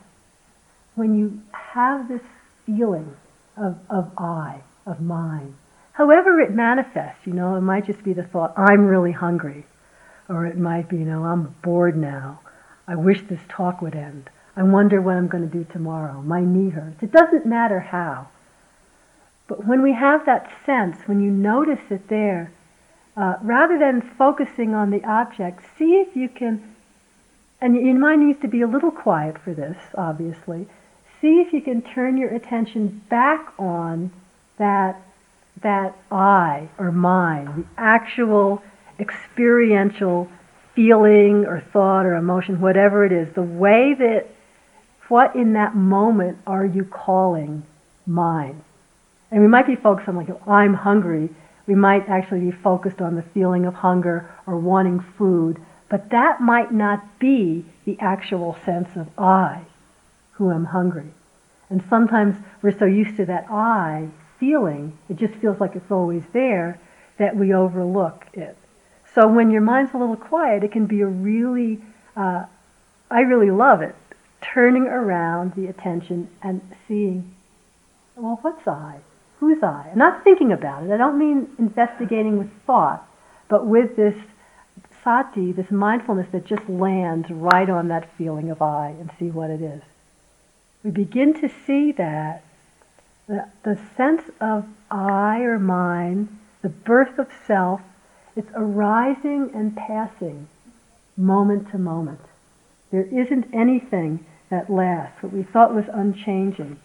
when 0.97 1.17
you 1.17 1.41
have 1.53 2.09
this 2.09 2.23
feeling 2.65 3.17
of, 3.57 3.79
of 3.89 4.11
I, 4.19 4.61
of 4.85 5.01
mine, 5.01 5.55
however 5.93 6.41
it 6.41 6.51
manifests, 6.51 7.27
you 7.27 7.33
know, 7.33 7.55
it 7.55 7.61
might 7.61 7.87
just 7.87 8.03
be 8.03 8.13
the 8.13 8.25
thought, 8.25 8.53
I'm 8.59 8.87
really 8.87 9.13
hungry. 9.13 9.65
Or 10.29 10.45
it 10.45 10.59
might 10.59 10.89
be, 10.89 10.97
you 10.97 11.05
know, 11.05 11.25
I'm 11.25 11.55
bored 11.63 11.97
now. 11.97 12.41
I 12.89 12.97
wish 12.97 13.23
this 13.23 13.41
talk 13.49 13.81
would 13.81 13.95
end. 13.95 14.29
I 14.57 14.63
wonder 14.63 15.01
what 15.01 15.17
I'm 15.17 15.29
going 15.29 15.49
to 15.49 15.59
do 15.59 15.65
tomorrow. 15.71 16.21
My 16.23 16.41
knee 16.41 16.71
hurts. 16.71 17.03
It 17.03 17.13
doesn't 17.13 17.47
matter 17.47 17.79
how. 17.79 18.29
But 19.47 19.67
when 19.67 19.83
we 19.83 19.93
have 19.93 20.27
that 20.27 20.51
sense, 20.65 20.97
when 21.07 21.21
you 21.21 21.31
notice 21.31 21.91
it 21.91 22.09
there, 22.09 22.51
uh, 23.17 23.37
rather 23.43 23.79
than 23.79 24.01
focusing 24.01 24.75
on 24.75 24.91
the 24.91 25.05
object, 25.05 25.63
see 25.79 26.01
if 26.01 26.17
you 26.17 26.29
can, 26.29 26.75
and 27.61 27.77
your 27.77 27.95
mind 27.95 28.27
needs 28.27 28.41
to 28.41 28.49
be 28.49 28.63
a 28.63 28.67
little 28.67 28.91
quiet 28.91 29.39
for 29.39 29.55
this, 29.55 29.77
obviously, 29.97 30.67
see 31.27 31.41
if 31.41 31.53
you 31.53 31.61
can 31.61 31.83
turn 31.83 32.17
your 32.17 32.31
attention 32.31 33.03
back 33.11 33.53
on 33.59 34.13
that, 34.59 35.03
that 35.61 35.99
I 36.09 36.69
or 36.79 36.93
mine, 36.93 37.47
the 37.57 37.83
actual 37.83 38.63
experiential 39.01 40.29
feeling 40.77 41.45
or 41.45 41.61
thought 41.73 42.07
or 42.07 42.15
emotion, 42.15 42.61
whatever 42.61 43.05
it 43.05 43.11
is, 43.11 43.35
the 43.35 43.43
way 43.43 43.95
that, 43.95 44.29
what 45.09 45.35
in 45.35 45.55
that 45.55 45.75
moment 45.75 46.39
are 46.47 46.65
you 46.65 46.85
calling 46.85 47.65
mine? 48.07 48.63
And 49.33 49.43
we 49.43 49.49
might 49.49 49.67
be 49.67 49.75
focused 49.75 50.09
on 50.09 50.15
like, 50.15 50.29
I'm 50.47 50.75
hungry. 50.75 51.31
We 51.67 51.75
might 51.75 52.09
actually 52.09 52.41
be 52.41 52.53
focused 52.53 53.01
on 53.01 53.17
the 53.17 53.23
feeling 53.23 53.67
of 53.67 53.75
hunger 53.75 54.31
or 54.47 54.57
wanting 54.59 55.05
food, 55.19 55.61
but 55.89 56.11
that 56.11 56.41
might 56.41 56.73
not 56.73 57.19
be 57.19 57.65
the 57.85 57.97
actual 57.99 58.57
sense 58.65 58.91
of 58.95 59.09
I 59.19 59.63
who 60.35 60.53
am 60.53 60.67
hungry. 60.67 61.11
And 61.69 61.83
sometimes 61.89 62.37
we're 62.63 62.77
so 62.77 62.85
used 62.85 63.17
to 63.17 63.27
that 63.27 63.47
I 63.51 64.09
feeling, 64.39 64.97
it 65.09 65.17
just 65.17 65.35
feels 65.35 65.61
like 65.61 65.75
it's 65.75 65.91
always 65.91 66.23
there, 66.33 66.79
that 67.19 67.37
we 67.37 67.55
overlook 67.55 68.27
it. 68.35 68.57
So 69.15 69.27
when 69.27 69.51
your 69.51 69.63
mind's 69.63 69.95
a 69.95 69.97
little 69.97 70.17
quiet, 70.17 70.63
it 70.63 70.73
can 70.73 70.87
be 70.87 71.01
a 71.01 71.07
really, 71.07 71.81
uh, 72.17 72.45
I 73.11 73.21
really 73.21 73.51
love 73.51 73.81
it, 73.81 73.95
turning 74.43 74.87
around 74.87 75.55
the 75.55 75.67
attention 75.67 76.29
and 76.43 76.61
seeing, 76.87 77.35
well, 78.15 78.39
what's 78.43 78.69
I? 78.69 79.01
Who's 79.41 79.63
I? 79.63 79.89
And 79.89 79.97
not 79.97 80.23
thinking 80.23 80.53
about 80.53 80.85
it. 80.85 80.91
I 80.91 80.97
don't 80.97 81.19
mean 81.19 81.49
investigating 81.59 82.39
with 82.39 82.51
thought, 82.67 83.09
but 83.49 83.67
with 83.67 83.97
this 83.97 84.17
sati, 85.03 85.53
this 85.53 85.71
mindfulness 85.71 86.29
that 86.33 86.45
just 86.45 86.69
lands 86.69 87.31
right 87.31 87.71
on 87.71 87.89
that 87.89 88.11
feeling 88.17 88.51
of 88.51 88.61
I 88.61 88.89
and 88.89 89.11
see 89.19 89.31
what 89.31 89.51
it 89.51 89.63
is 89.63 89.83
we 90.87 90.93
begin 90.93 91.35
to 91.35 91.51
see 91.67 91.91
that, 91.91 92.45
The, 93.27 93.49
the 93.65 93.77
sense 93.97 94.23
of 94.41 94.67
I 94.89 95.41
or 95.41 95.59
mine, 95.59 96.29
the 96.63 96.69
birth 96.69 97.19
of 97.19 97.27
self, 97.45 97.81
it's 98.37 98.53
arising 98.55 99.51
and 99.53 99.77
passing 99.77 100.47
moment 101.17 101.73
to 101.73 101.79
moment. 101.79 102.21
There 102.93 103.03
isn't 103.03 103.53
anything 103.53 104.25
that 104.49 104.71
lasts. 104.71 105.21
What 105.25 105.33
we 105.33 105.43
thought 105.43 105.75
was 105.75 105.87
unchanging. 105.93 106.79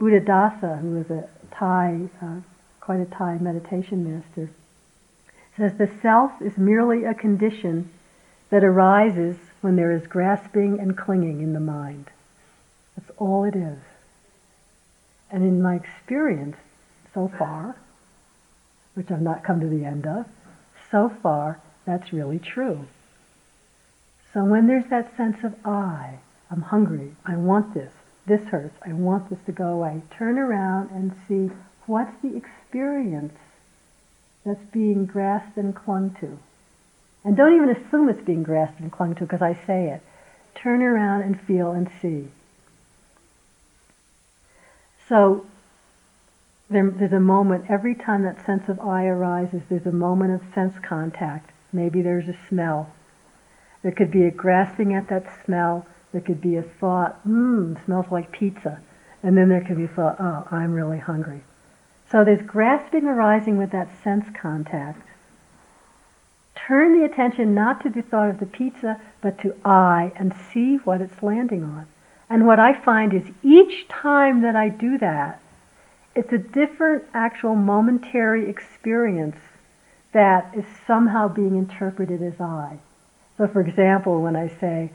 Buddhadasa, 0.00 0.80
who 0.80 0.92
was 0.92 1.10
a 1.10 1.28
Thai, 1.50 2.08
uh, 2.22 2.40
quite 2.80 3.00
a 3.00 3.04
Thai 3.04 3.36
meditation 3.36 4.02
master, 4.10 4.48
says 5.58 5.74
the 5.76 5.90
self 6.00 6.40
is 6.40 6.56
merely 6.56 7.04
a 7.04 7.12
condition 7.12 7.90
that 8.48 8.64
arises 8.64 9.36
when 9.60 9.76
there 9.76 9.92
is 9.92 10.06
grasping 10.06 10.80
and 10.80 10.96
clinging 10.96 11.42
in 11.42 11.52
the 11.52 11.60
mind. 11.60 12.06
All 13.18 13.44
it 13.44 13.54
is. 13.54 13.78
And 15.30 15.42
in 15.42 15.60
my 15.60 15.74
experience 15.74 16.56
so 17.12 17.30
far, 17.38 17.76
which 18.94 19.10
I've 19.10 19.20
not 19.20 19.44
come 19.44 19.60
to 19.60 19.66
the 19.66 19.84
end 19.84 20.06
of, 20.06 20.26
so 20.90 21.08
far 21.22 21.60
that's 21.84 22.12
really 22.12 22.38
true. 22.38 22.86
So 24.32 24.44
when 24.44 24.66
there's 24.66 24.86
that 24.90 25.16
sense 25.16 25.42
of 25.42 25.54
I, 25.66 26.18
I'm 26.50 26.62
hungry, 26.62 27.14
I 27.24 27.36
want 27.36 27.74
this, 27.74 27.92
this 28.26 28.42
hurts, 28.48 28.76
I 28.84 28.92
want 28.92 29.30
this 29.30 29.38
to 29.46 29.52
go 29.52 29.68
away, 29.68 30.02
turn 30.10 30.38
around 30.38 30.90
and 30.90 31.12
see 31.26 31.54
what's 31.86 32.14
the 32.22 32.36
experience 32.36 33.34
that's 34.44 34.64
being 34.70 35.06
grasped 35.06 35.56
and 35.56 35.74
clung 35.74 36.14
to. 36.20 36.38
And 37.24 37.36
don't 37.36 37.54
even 37.54 37.70
assume 37.70 38.08
it's 38.08 38.20
being 38.20 38.42
grasped 38.42 38.80
and 38.80 38.92
clung 38.92 39.14
to 39.16 39.22
because 39.22 39.42
I 39.42 39.54
say 39.66 39.88
it. 39.90 40.02
Turn 40.54 40.82
around 40.82 41.22
and 41.22 41.40
feel 41.40 41.72
and 41.72 41.90
see. 42.00 42.28
So 45.08 45.46
there, 46.68 46.90
there's 46.90 47.12
a 47.12 47.20
moment, 47.20 47.64
every 47.68 47.94
time 47.94 48.24
that 48.24 48.44
sense 48.44 48.68
of 48.68 48.78
I 48.80 49.06
arises, 49.06 49.62
there's 49.68 49.86
a 49.86 49.92
moment 49.92 50.34
of 50.34 50.54
sense 50.54 50.74
contact. 50.82 51.50
Maybe 51.72 52.02
there's 52.02 52.28
a 52.28 52.36
smell. 52.48 52.90
There 53.82 53.92
could 53.92 54.10
be 54.10 54.24
a 54.24 54.30
grasping 54.30 54.94
at 54.94 55.08
that 55.08 55.26
smell. 55.44 55.86
There 56.12 56.20
could 56.20 56.40
be 56.40 56.56
a 56.56 56.62
thought, 56.62 57.26
mmm, 57.26 57.82
smells 57.84 58.10
like 58.10 58.32
pizza. 58.32 58.80
And 59.22 59.36
then 59.36 59.48
there 59.48 59.62
could 59.62 59.76
be 59.76 59.84
a 59.84 59.88
thought, 59.88 60.16
oh, 60.20 60.46
I'm 60.50 60.72
really 60.72 60.98
hungry. 60.98 61.42
So 62.10 62.24
there's 62.24 62.42
grasping 62.42 63.06
arising 63.06 63.56
with 63.56 63.70
that 63.70 63.88
sense 64.02 64.26
contact. 64.34 65.02
Turn 66.54 66.98
the 66.98 67.04
attention 67.04 67.54
not 67.54 67.82
to 67.82 67.88
the 67.88 68.02
thought 68.02 68.28
of 68.28 68.40
the 68.40 68.46
pizza, 68.46 69.00
but 69.20 69.38
to 69.40 69.54
I 69.64 70.12
and 70.16 70.34
see 70.52 70.76
what 70.76 71.00
it's 71.00 71.22
landing 71.22 71.64
on. 71.64 71.86
And 72.30 72.46
what 72.46 72.60
I 72.60 72.74
find 72.74 73.14
is 73.14 73.24
each 73.42 73.88
time 73.88 74.42
that 74.42 74.54
I 74.54 74.68
do 74.68 74.98
that, 74.98 75.40
it's 76.14 76.32
a 76.32 76.38
different 76.38 77.04
actual 77.14 77.54
momentary 77.54 78.48
experience 78.50 79.36
that 80.12 80.54
is 80.54 80.64
somehow 80.86 81.28
being 81.28 81.56
interpreted 81.56 82.22
as 82.22 82.40
I. 82.40 82.78
So, 83.36 83.46
for 83.46 83.60
example, 83.60 84.20
when 84.20 84.36
I 84.36 84.48
say, 84.48 84.90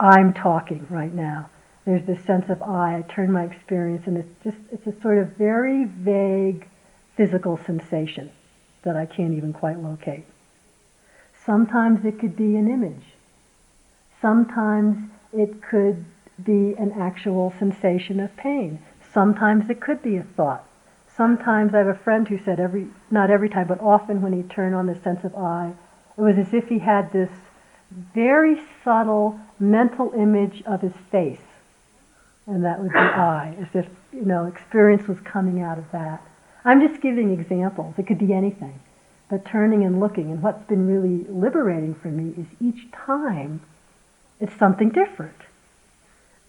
I'm 0.00 0.32
talking 0.32 0.86
right 0.90 1.12
now, 1.12 1.50
there's 1.84 2.06
this 2.06 2.24
sense 2.24 2.48
of 2.48 2.62
I. 2.62 2.96
I 2.96 3.02
turn 3.02 3.30
my 3.30 3.44
experience, 3.44 4.06
and 4.06 4.16
it's 4.16 4.42
just, 4.42 4.56
it's 4.72 4.86
a 4.86 5.00
sort 5.02 5.18
of 5.18 5.36
very 5.36 5.84
vague 5.84 6.66
physical 7.16 7.58
sensation 7.66 8.30
that 8.82 8.96
I 8.96 9.06
can't 9.06 9.34
even 9.34 9.52
quite 9.52 9.78
locate. 9.78 10.24
Sometimes 11.44 12.04
it 12.04 12.18
could 12.18 12.36
be 12.36 12.56
an 12.56 12.68
image. 12.68 13.04
Sometimes 14.20 15.10
it 15.32 15.60
could 15.62 16.04
be 16.42 16.74
an 16.78 16.92
actual 16.98 17.52
sensation 17.58 18.20
of 18.20 18.36
pain. 18.36 18.80
Sometimes 19.12 19.70
it 19.70 19.80
could 19.80 20.02
be 20.02 20.16
a 20.16 20.22
thought. 20.22 20.66
Sometimes 21.16 21.74
I 21.74 21.78
have 21.78 21.86
a 21.86 21.94
friend 21.94 22.26
who 22.26 22.38
said 22.38 22.58
every, 22.58 22.88
not 23.10 23.30
every 23.30 23.48
time, 23.48 23.68
but 23.68 23.80
often 23.80 24.20
when 24.20 24.32
he 24.32 24.42
turned 24.42 24.74
on 24.74 24.86
the 24.86 24.98
sense 25.00 25.22
of 25.22 25.36
I, 25.36 25.74
it 26.18 26.20
was 26.20 26.36
as 26.36 26.52
if 26.52 26.68
he 26.68 26.80
had 26.80 27.12
this 27.12 27.30
very 28.14 28.60
subtle 28.82 29.38
mental 29.60 30.12
image 30.16 30.62
of 30.66 30.80
his 30.80 30.94
face. 31.12 31.40
And 32.46 32.64
that 32.64 32.80
would 32.80 32.92
be 32.92 32.98
I, 32.98 33.56
as 33.60 33.68
if, 33.74 33.86
you 34.12 34.24
know, 34.24 34.46
experience 34.46 35.06
was 35.06 35.20
coming 35.20 35.62
out 35.62 35.78
of 35.78 35.90
that. 35.92 36.22
I'm 36.64 36.86
just 36.86 37.00
giving 37.00 37.30
examples. 37.30 37.94
It 37.96 38.06
could 38.06 38.18
be 38.18 38.32
anything. 38.32 38.80
But 39.30 39.44
turning 39.44 39.84
and 39.84 40.00
looking, 40.00 40.30
and 40.30 40.42
what's 40.42 40.66
been 40.66 40.86
really 40.86 41.24
liberating 41.32 41.94
for 41.94 42.08
me 42.08 42.34
is 42.36 42.46
each 42.60 42.90
time 42.92 43.62
it's 44.40 44.56
something 44.58 44.90
different. 44.90 45.36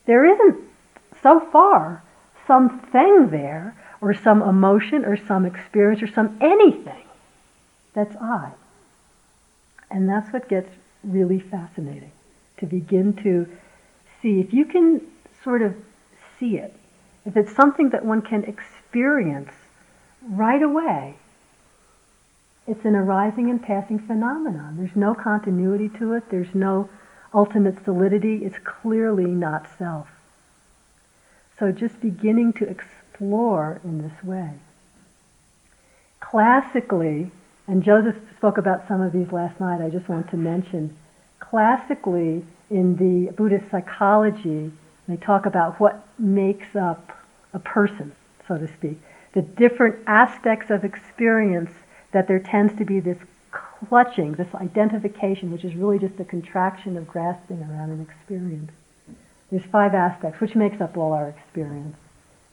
There 0.06 0.26
isn't, 0.26 0.64
so 1.22 1.40
far, 1.40 2.04
something 2.46 3.30
there, 3.30 3.76
or 4.02 4.14
some 4.14 4.42
emotion, 4.42 5.06
or 5.06 5.18
some 5.18 5.46
experience, 5.46 6.02
or 6.02 6.08
some 6.08 6.38
anything 6.42 7.04
that's 7.94 8.16
I. 8.18 8.52
And 9.90 10.08
that's 10.08 10.32
what 10.32 10.48
gets 10.48 10.70
really 11.04 11.40
fascinating 11.40 12.12
to 12.58 12.66
begin 12.66 13.14
to 13.24 13.48
see. 14.22 14.40
If 14.40 14.54
you 14.54 14.66
can 14.66 15.02
sort 15.44 15.62
of 15.62 15.76
see 16.40 16.58
it, 16.58 16.74
if 17.26 17.36
it's 17.38 17.56
something 17.56 17.90
that 17.90 18.06
one 18.06 18.22
can 18.22 18.44
experience 18.44 19.52
right 20.22 20.62
away, 20.62 21.16
it's 22.68 22.84
an 22.86 22.96
arising 22.96 23.50
and 23.50 23.62
passing 23.62 24.00
phenomenon. 24.00 24.76
There's 24.78 24.96
no 24.96 25.14
continuity 25.14 25.90
to 26.00 26.14
it. 26.14 26.30
There's 26.30 26.54
no 26.54 26.90
ultimate 27.36 27.84
solidity. 27.84 28.46
is 28.46 28.54
clearly 28.64 29.26
not 29.26 29.68
self. 29.78 30.08
So 31.60 31.72
just 31.72 32.02
beginning 32.02 32.54
to 32.54 32.68
explore 32.68 33.82
in 33.84 34.02
this 34.02 34.24
way. 34.24 34.54
Classically, 36.20 37.32
and 37.68 37.84
Joseph 37.84 38.18
spoke 38.38 38.58
about 38.58 38.88
some 38.88 39.02
of 39.02 39.12
these 39.12 39.32
last 39.32 39.60
night, 39.60 39.82
I 39.82 39.90
just 39.90 40.10
want 40.10 40.30
to 40.32 40.38
mention, 40.38 40.96
classically 41.40 42.46
in 42.70 42.96
the 42.96 43.32
Buddhist 43.34 43.70
psychology, 43.70 44.72
they 45.08 45.18
talk 45.18 45.46
about 45.46 45.80
what 45.80 46.08
makes 46.18 46.76
up 46.76 47.12
a 47.54 47.60
person, 47.60 48.12
so 48.48 48.58
to 48.58 48.68
speak, 48.68 49.00
the 49.34 49.42
different 49.42 49.98
aspects 50.08 50.72
of 50.72 50.84
experience 50.84 51.72
that 52.12 52.28
there 52.28 52.40
tends 52.40 52.76
to 52.78 52.86
be 52.86 53.00
this 53.00 53.20
clutching, 53.80 54.34
this 54.34 54.54
identification, 54.56 55.52
which 55.52 55.64
is 55.64 55.76
really 55.76 56.00
just 56.00 56.20
a 56.20 56.26
contraction 56.26 56.98
of 56.98 57.08
grasping 57.08 57.62
around 57.62 57.92
an 57.92 58.02
experience. 58.02 58.72
There's 59.52 59.66
five 59.66 59.94
aspects, 59.94 60.40
which 60.42 60.56
makes 60.56 60.82
up 60.82 60.98
all 60.98 61.14
our 61.14 61.30
experience, 61.30 61.98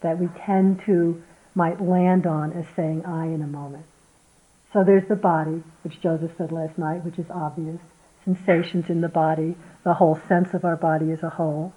that 0.01 0.19
we 0.19 0.29
tend 0.45 0.83
to, 0.87 1.23
might 1.55 1.81
land 1.81 2.27
on 2.27 2.53
as 2.53 2.67
saying 2.75 3.05
I 3.05 3.27
in 3.27 3.43
a 3.43 3.47
moment. 3.47 3.85
So 4.73 4.85
there's 4.85 5.09
the 5.09 5.17
body, 5.17 5.63
which 5.83 6.01
Joseph 6.01 6.33
said 6.37 6.53
last 6.53 6.79
night, 6.79 7.05
which 7.05 7.19
is 7.19 7.31
obvious. 7.31 7.81
Sensations 8.25 8.89
in 8.89 9.01
the 9.01 9.09
body, 9.09 9.57
the 9.85 9.95
whole 9.95 10.19
sense 10.29 10.55
of 10.55 10.65
our 10.65 10.77
body 10.77 11.11
as 11.11 11.23
a 11.23 11.31
whole. 11.31 11.73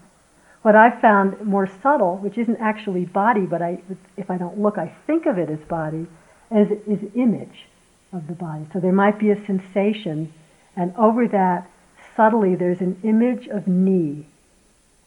What 0.62 0.76
I 0.76 1.00
found 1.00 1.42
more 1.42 1.68
subtle, 1.68 2.18
which 2.18 2.38
isn't 2.38 2.58
actually 2.58 3.06
body, 3.06 3.46
but 3.46 3.62
I, 3.62 3.82
if 4.18 4.30
I 4.30 4.38
don't 4.38 4.60
look, 4.60 4.78
I 4.78 4.96
think 5.06 5.26
of 5.26 5.38
it 5.38 5.50
as 5.50 5.60
body, 5.60 6.08
as 6.52 6.70
is 6.88 7.00
image 7.16 7.68
of 8.14 8.28
the 8.28 8.34
body. 8.34 8.66
So 8.72 8.80
there 8.80 8.92
might 8.92 9.20
be 9.20 9.32
a 9.32 9.46
sensation, 9.46 10.34
and 10.76 10.96
over 10.96 11.28
that, 11.28 11.70
subtly, 12.16 12.56
there's 12.56 12.82
an 12.82 13.00
image 13.04 13.48
of 13.48 13.68
knee, 13.68 14.26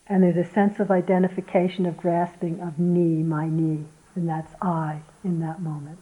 and 0.07 0.23
there's 0.23 0.37
a 0.37 0.53
sense 0.53 0.79
of 0.81 0.91
identification, 0.91 1.87
of 1.87 1.97
grasping 1.97 2.61
of 2.61 2.79
knee, 2.79 3.23
my 3.23 3.49
knee, 3.49 3.85
and 4.15 4.29
that's 4.29 4.55
I 4.61 5.01
in 5.25 5.41
that 5.41 5.61
moment. 5.61 5.99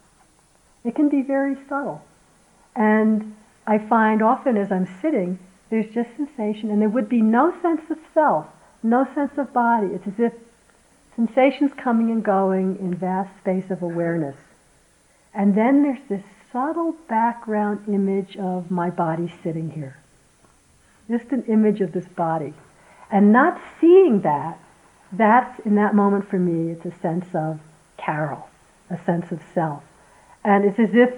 It 0.85 0.95
can 0.95 1.09
be 1.09 1.23
very 1.23 1.57
subtle. 1.69 2.05
And 2.75 3.35
I 3.67 3.79
find 3.79 4.23
often 4.23 4.57
as 4.57 4.71
I'm 4.71 4.89
sitting, 5.01 5.39
there's 5.71 5.93
just 5.93 6.11
sensation, 6.17 6.71
and 6.71 6.81
there 6.81 6.89
would 6.89 7.09
be 7.09 7.23
no 7.23 7.53
sense 7.61 7.91
of 7.91 7.99
self, 8.15 8.47
no 8.83 9.07
sense 9.15 9.37
of 9.37 9.53
body. 9.53 9.89
It's 9.89 10.07
as 10.07 10.21
if 10.21 10.33
sensations 11.17 11.73
coming 11.77 12.11
and 12.11 12.23
going 12.23 12.79
in 12.79 12.95
vast 12.95 13.37
space 13.39 13.71
of 13.71 13.83
awareness. 13.83 14.37
And 15.35 15.55
then 15.55 15.83
there's 15.83 16.09
this 16.09 16.23
subtle 16.57 16.97
background 17.07 17.85
image 17.87 18.35
of 18.39 18.71
my 18.71 18.89
body 18.89 19.31
sitting 19.43 19.73
here. 19.73 19.99
Just 21.07 21.31
an 21.31 21.43
image 21.49 21.83
of 21.83 21.93
this 21.93 22.07
body. 22.07 22.55
And 23.13 23.31
not 23.31 23.61
seeing 23.79 24.23
that, 24.23 24.59
that's 25.13 25.61
in 25.67 25.75
that 25.75 25.95
moment 25.95 26.31
for 26.31 26.39
me, 26.39 26.73
it's 26.73 26.87
a 26.87 26.99
sense 27.03 27.27
of 27.35 27.61
Carol, 27.99 28.49
a 28.89 28.97
sense 29.05 29.31
of 29.33 29.43
self. 29.53 29.83
And 30.45 30.65
it's 30.65 30.79
as 30.79 30.95
if, 30.95 31.11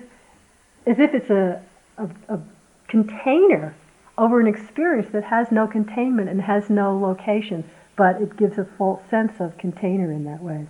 as 0.89 0.99
if 0.99 1.15
it's 1.15 1.31
a, 1.31 1.63
a, 1.99 2.09
a 2.29 2.41
container 2.89 3.77
over 4.19 4.41
an 4.41 4.49
experience 4.49 5.13
that 5.13 5.23
has 5.23 5.53
no 5.53 5.69
containment 5.69 6.29
and 6.29 6.43
has 6.43 6.69
no 6.69 6.99
location, 6.99 7.63
but 7.95 8.21
it 8.21 8.37
gives 8.37 8.59
a 8.59 8.65
false 8.65 9.03
sense 9.09 9.35
of 9.39 9.57
container 9.57 10.11
in 10.11 10.25
that 10.25 10.43
way. 10.43 10.67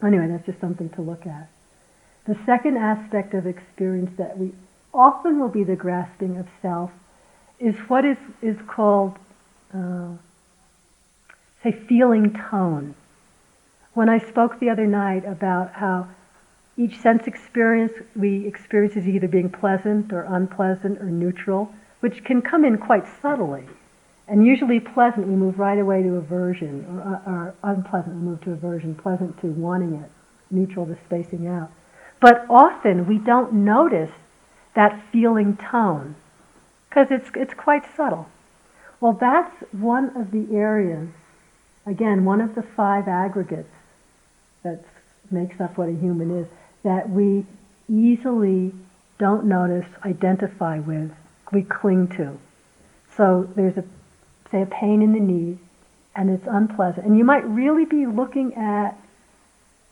Anyway, 0.00 0.28
that's 0.28 0.46
just 0.46 0.60
something 0.60 0.88
to 0.90 1.02
look 1.02 1.26
at. 1.26 1.48
The 2.30 2.38
second 2.46 2.76
aspect 2.76 3.34
of 3.34 3.44
experience 3.44 4.12
that 4.16 4.38
we 4.38 4.52
often 4.94 5.40
will 5.40 5.48
be 5.48 5.64
the 5.64 5.74
grasping 5.74 6.36
of 6.36 6.46
self 6.62 6.92
is 7.58 7.74
what 7.88 8.04
is, 8.04 8.18
is 8.40 8.56
called, 8.68 9.18
uh, 9.74 10.10
say, 11.64 11.72
feeling 11.72 12.32
tone. 12.48 12.94
when 13.94 14.08
I 14.08 14.18
spoke 14.18 14.60
the 14.60 14.70
other 14.70 14.86
night 14.86 15.24
about 15.24 15.72
how 15.72 16.06
each 16.76 17.00
sense 17.00 17.26
experience 17.26 17.94
we 18.14 18.46
experience 18.46 18.94
is 18.94 19.08
either 19.08 19.26
being 19.26 19.50
pleasant 19.50 20.12
or 20.12 20.22
unpleasant 20.22 21.00
or 21.00 21.10
neutral, 21.10 21.74
which 21.98 22.22
can 22.22 22.42
come 22.42 22.64
in 22.64 22.78
quite 22.78 23.06
subtly. 23.20 23.64
And 24.28 24.46
usually 24.46 24.78
pleasant, 24.78 25.26
we 25.26 25.34
move 25.34 25.58
right 25.58 25.80
away 25.80 26.04
to 26.04 26.14
aversion, 26.14 26.86
or, 26.86 27.22
or 27.26 27.54
unpleasant, 27.64 28.14
we 28.14 28.22
move 28.22 28.40
to 28.42 28.52
aversion, 28.52 28.94
pleasant 28.94 29.40
to 29.40 29.48
wanting 29.48 29.94
it, 29.94 30.12
neutral 30.52 30.86
to 30.86 30.96
spacing 31.06 31.48
out. 31.48 31.72
But 32.20 32.46
often 32.50 33.06
we 33.06 33.18
don't 33.18 33.52
notice 33.52 34.10
that 34.74 35.02
feeling 35.10 35.56
tone 35.56 36.14
because 36.88 37.08
it's, 37.10 37.30
it's 37.34 37.54
quite 37.54 37.84
subtle. 37.96 38.28
Well, 39.00 39.14
that's 39.14 39.54
one 39.72 40.16
of 40.16 40.30
the 40.30 40.54
areas, 40.54 41.08
again, 41.86 42.24
one 42.24 42.40
of 42.40 42.54
the 42.54 42.62
five 42.62 43.08
aggregates 43.08 43.72
that 44.62 44.84
makes 45.30 45.60
up 45.60 45.78
what 45.78 45.88
a 45.88 45.92
human 45.92 46.30
is, 46.36 46.46
that 46.82 47.08
we 47.08 47.46
easily 47.88 48.72
don't 49.18 49.46
notice, 49.46 49.86
identify 50.04 50.78
with, 50.78 51.10
we 51.52 51.62
cling 51.62 52.08
to. 52.08 52.38
So 53.16 53.48
there's 53.54 53.76
a 53.76 53.84
say 54.50 54.62
a 54.62 54.66
pain 54.66 55.02
in 55.02 55.12
the 55.12 55.20
knee, 55.20 55.58
and 56.16 56.28
it's 56.30 56.46
unpleasant. 56.46 57.06
And 57.06 57.16
you 57.16 57.24
might 57.24 57.46
really 57.46 57.84
be 57.84 58.06
looking 58.06 58.54
at 58.54 58.98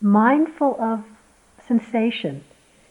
mindful 0.01 0.77
of 0.81 1.05
sensation, 1.69 2.43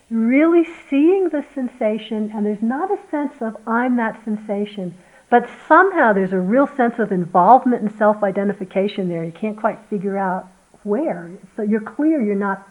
really 0.09 0.65
seeing 0.89 1.29
the 1.29 1.43
sensation, 1.53 2.31
and 2.33 2.45
there's 2.45 2.61
not 2.61 2.91
a 2.91 2.99
sense 3.11 3.33
of 3.41 3.57
I'm 3.67 3.97
that 3.97 4.23
sensation, 4.23 4.95
but 5.29 5.49
somehow 5.67 6.13
there's 6.13 6.31
a 6.31 6.39
real 6.39 6.67
sense 6.67 6.99
of 6.99 7.11
involvement 7.11 7.81
and 7.81 7.91
self 7.97 8.23
identification 8.23 9.09
there. 9.09 9.25
You 9.25 9.33
can't 9.33 9.57
quite 9.57 9.79
figure 9.89 10.17
out 10.17 10.47
where. 10.83 11.31
So 11.55 11.63
you're 11.63 11.81
clear 11.81 12.21
you're 12.21 12.35
not 12.35 12.67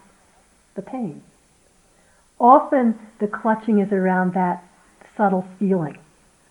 the 0.75 0.83
pain. 0.83 1.23
Often 2.41 2.99
the 3.19 3.27
clutching 3.27 3.81
is 3.81 3.93
around 3.93 4.35
that 4.35 4.65
subtle 5.17 5.47
feeling 5.59 5.99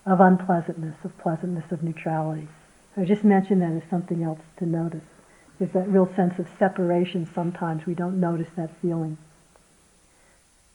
of 0.04 0.20
unpleasantness, 0.20 0.96
of 1.04 1.16
pleasantness, 1.18 1.72
of 1.72 1.82
neutrality. 1.82 2.48
I 2.96 3.04
just 3.04 3.24
mentioned 3.24 3.62
that 3.62 3.72
as 3.72 3.88
something 3.90 4.22
else 4.22 4.40
to 4.58 4.66
notice. 4.66 5.04
There's 5.58 5.72
that 5.72 5.88
real 5.88 6.08
sense 6.14 6.38
of 6.38 6.48
separation 6.58 7.28
sometimes. 7.34 7.86
We 7.86 7.94
don't 7.94 8.20
notice 8.20 8.48
that 8.56 8.70
feeling. 8.80 9.18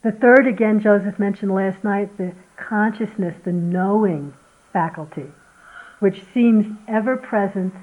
The 0.04 0.12
third, 0.12 0.48
again, 0.48 0.80
Joseph 0.80 1.20
mentioned 1.20 1.54
last 1.54 1.84
night, 1.84 2.18
the 2.18 2.34
consciousness, 2.58 3.36
the 3.44 3.52
knowing 3.52 4.34
faculty, 4.74 5.28
which 6.00 6.24
seems 6.34 6.66
ever 6.88 7.16
present 7.18 7.74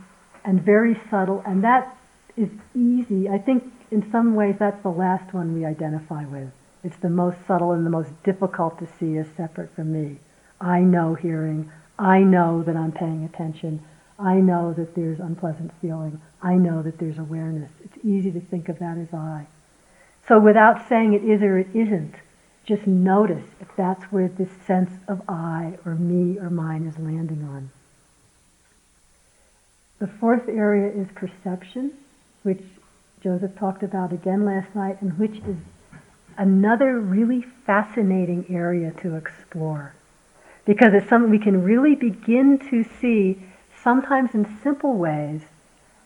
and 0.44 0.60
very 0.60 1.00
subtle, 1.10 1.44
and 1.46 1.62
that 1.62 1.96
is 2.36 2.48
easy. 2.74 3.28
I 3.28 3.38
think 3.38 3.72
in 3.92 4.10
some 4.10 4.34
ways 4.34 4.56
that's 4.58 4.82
the 4.82 4.88
last 4.88 5.32
one 5.32 5.54
we 5.54 5.64
identify 5.64 6.24
with. 6.24 6.50
It's 6.82 6.96
the 6.96 7.10
most 7.10 7.38
subtle 7.46 7.72
and 7.72 7.86
the 7.86 7.90
most 7.90 8.10
difficult 8.24 8.78
to 8.78 8.88
see 8.98 9.16
as 9.16 9.26
separate 9.36 9.74
from 9.74 9.92
me. 9.92 10.18
I 10.60 10.80
know 10.80 11.14
hearing. 11.14 11.70
I 11.98 12.20
know 12.20 12.62
that 12.64 12.76
I'm 12.76 12.92
paying 12.92 13.24
attention. 13.24 13.82
I 14.18 14.36
know 14.36 14.72
that 14.72 14.94
there's 14.96 15.20
unpleasant 15.20 15.70
feeling. 15.80 16.20
I 16.42 16.54
know 16.54 16.82
that 16.82 16.98
there's 16.98 17.18
awareness. 17.18 17.70
It's 17.84 18.04
easy 18.04 18.32
to 18.32 18.40
think 18.40 18.68
of 18.68 18.80
that 18.80 18.98
as 18.98 19.14
I. 19.14 19.46
So 20.28 20.38
without 20.38 20.86
saying 20.90 21.14
it 21.14 21.24
is 21.24 21.40
or 21.40 21.58
it 21.58 21.68
isn't, 21.74 22.14
just 22.66 22.86
notice 22.86 23.46
if 23.60 23.68
that's 23.76 24.04
where 24.12 24.28
this 24.28 24.50
sense 24.66 24.90
of 25.08 25.22
I 25.26 25.78
or 25.86 25.94
me 25.94 26.38
or 26.38 26.50
mine 26.50 26.86
is 26.86 26.98
landing 26.98 27.42
on. 27.44 27.70
The 30.00 30.06
fourth 30.06 30.46
area 30.46 30.92
is 30.92 31.08
perception, 31.14 31.92
which 32.42 32.62
Joseph 33.22 33.56
talked 33.58 33.82
about 33.82 34.12
again 34.12 34.44
last 34.44 34.74
night, 34.74 35.00
and 35.00 35.18
which 35.18 35.38
is 35.38 35.56
another 36.36 37.00
really 37.00 37.40
fascinating 37.40 38.44
area 38.50 38.92
to 39.00 39.16
explore 39.16 39.94
because 40.66 40.92
it's 40.92 41.08
something 41.08 41.30
we 41.30 41.38
can 41.38 41.62
really 41.62 41.94
begin 41.94 42.58
to 42.58 42.84
see, 43.00 43.42
sometimes 43.82 44.34
in 44.34 44.58
simple 44.62 44.92
ways, 44.92 45.40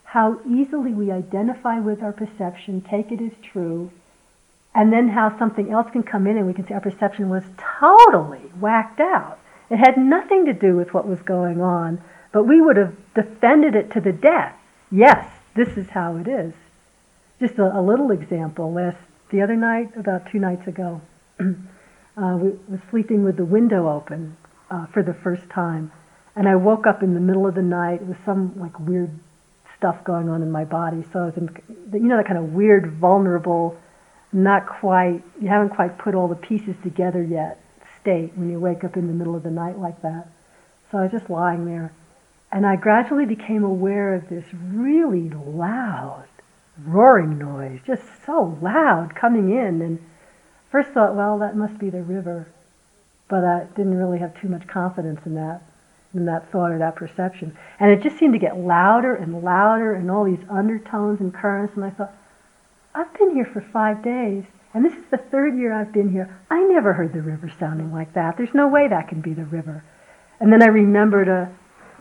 how 0.04 0.38
easily 0.48 0.92
we 0.92 1.10
identify 1.10 1.80
with 1.80 2.00
our 2.00 2.12
perception, 2.12 2.80
take 2.80 3.10
it 3.10 3.20
as 3.20 3.32
true, 3.42 3.90
and 4.74 4.92
then 4.92 5.08
how 5.08 5.36
something 5.38 5.70
else 5.70 5.90
can 5.90 6.02
come 6.02 6.26
in 6.26 6.36
and 6.36 6.46
we 6.46 6.54
can 6.54 6.66
see 6.66 6.74
our 6.74 6.80
perception 6.80 7.28
was 7.28 7.44
totally 7.80 8.50
whacked 8.58 9.00
out. 9.00 9.38
It 9.70 9.76
had 9.76 9.96
nothing 9.96 10.46
to 10.46 10.52
do 10.52 10.76
with 10.76 10.94
what 10.94 11.06
was 11.06 11.20
going 11.22 11.60
on, 11.60 12.02
but 12.32 12.44
we 12.44 12.60
would 12.60 12.76
have 12.76 12.94
defended 13.14 13.74
it 13.74 13.90
to 13.92 14.00
the 14.00 14.12
death. 14.12 14.54
Yes, 14.90 15.28
this 15.54 15.76
is 15.76 15.90
how 15.90 16.16
it 16.16 16.28
is. 16.28 16.54
Just 17.40 17.58
a, 17.58 17.78
a 17.78 17.82
little 17.82 18.10
example. 18.10 18.72
Last 18.72 18.98
the 19.30 19.42
other 19.42 19.56
night, 19.56 19.96
about 19.96 20.30
two 20.30 20.38
nights 20.38 20.66
ago, 20.66 21.00
uh, 21.40 22.38
we 22.40 22.50
was 22.68 22.80
sleeping 22.90 23.24
with 23.24 23.36
the 23.36 23.44
window 23.44 23.88
open, 23.88 24.36
uh, 24.72 24.86
for 24.86 25.02
the 25.02 25.14
first 25.14 25.48
time. 25.50 25.92
And 26.34 26.48
I 26.48 26.56
woke 26.56 26.86
up 26.86 27.02
in 27.02 27.14
the 27.14 27.20
middle 27.20 27.46
of 27.46 27.54
the 27.54 27.62
night 27.62 28.02
with 28.02 28.16
some 28.24 28.58
like 28.58 28.78
weird 28.80 29.10
stuff 29.76 30.02
going 30.02 30.28
on 30.28 30.42
in 30.42 30.50
my 30.50 30.64
body. 30.64 31.04
So 31.12 31.20
I 31.20 31.24
was 31.26 31.36
in, 31.36 31.50
you 31.92 32.08
know, 32.08 32.16
that 32.16 32.26
kind 32.26 32.38
of 32.38 32.54
weird, 32.54 32.90
vulnerable, 32.92 33.78
not 34.32 34.66
quite, 34.66 35.22
you 35.40 35.48
haven't 35.48 35.70
quite 35.70 35.98
put 35.98 36.14
all 36.14 36.28
the 36.28 36.34
pieces 36.34 36.74
together 36.82 37.22
yet 37.22 37.58
state 38.00 38.32
when 38.34 38.50
you 38.50 38.58
wake 38.58 38.84
up 38.84 38.96
in 38.96 39.06
the 39.06 39.12
middle 39.12 39.36
of 39.36 39.42
the 39.42 39.50
night 39.50 39.78
like 39.78 40.00
that. 40.02 40.28
So 40.90 40.98
I 40.98 41.02
was 41.02 41.12
just 41.12 41.30
lying 41.30 41.66
there. 41.66 41.92
And 42.50 42.66
I 42.66 42.76
gradually 42.76 43.26
became 43.26 43.64
aware 43.64 44.14
of 44.14 44.28
this 44.28 44.44
really 44.52 45.30
loud, 45.30 46.26
roaring 46.84 47.38
noise, 47.38 47.80
just 47.86 48.02
so 48.26 48.58
loud 48.60 49.14
coming 49.14 49.50
in. 49.50 49.80
And 49.80 49.98
first 50.70 50.90
thought, 50.90 51.14
well, 51.14 51.38
that 51.38 51.56
must 51.56 51.78
be 51.78 51.90
the 51.90 52.02
river 52.02 52.46
but 53.32 53.44
I 53.44 53.64
didn't 53.76 53.96
really 53.96 54.18
have 54.18 54.38
too 54.38 54.48
much 54.48 54.66
confidence 54.66 55.20
in 55.24 55.36
that, 55.36 55.62
in 56.12 56.26
that 56.26 56.52
thought 56.52 56.70
or 56.70 56.78
that 56.80 56.96
perception. 56.96 57.56
And 57.80 57.90
it 57.90 58.02
just 58.02 58.18
seemed 58.18 58.34
to 58.34 58.38
get 58.38 58.58
louder 58.58 59.14
and 59.14 59.42
louder 59.42 59.94
and 59.94 60.10
all 60.10 60.24
these 60.24 60.44
undertones 60.50 61.18
and 61.18 61.32
currents. 61.32 61.74
And 61.74 61.82
I 61.82 61.88
thought, 61.88 62.12
I've 62.94 63.12
been 63.14 63.34
here 63.34 63.46
for 63.46 63.62
five 63.62 64.02
days, 64.02 64.44
and 64.74 64.84
this 64.84 64.92
is 64.92 65.04
the 65.10 65.16
third 65.16 65.56
year 65.56 65.72
I've 65.72 65.92
been 65.92 66.10
here. 66.10 66.38
I 66.50 66.62
never 66.64 66.92
heard 66.92 67.14
the 67.14 67.22
river 67.22 67.50
sounding 67.58 67.90
like 67.90 68.12
that. 68.12 68.36
There's 68.36 68.52
no 68.52 68.68
way 68.68 68.86
that 68.86 69.08
can 69.08 69.22
be 69.22 69.32
the 69.32 69.46
river. 69.46 69.82
And 70.40 70.52
then 70.52 70.62
I 70.62 70.66
remembered 70.66 71.28
a, 71.28 71.50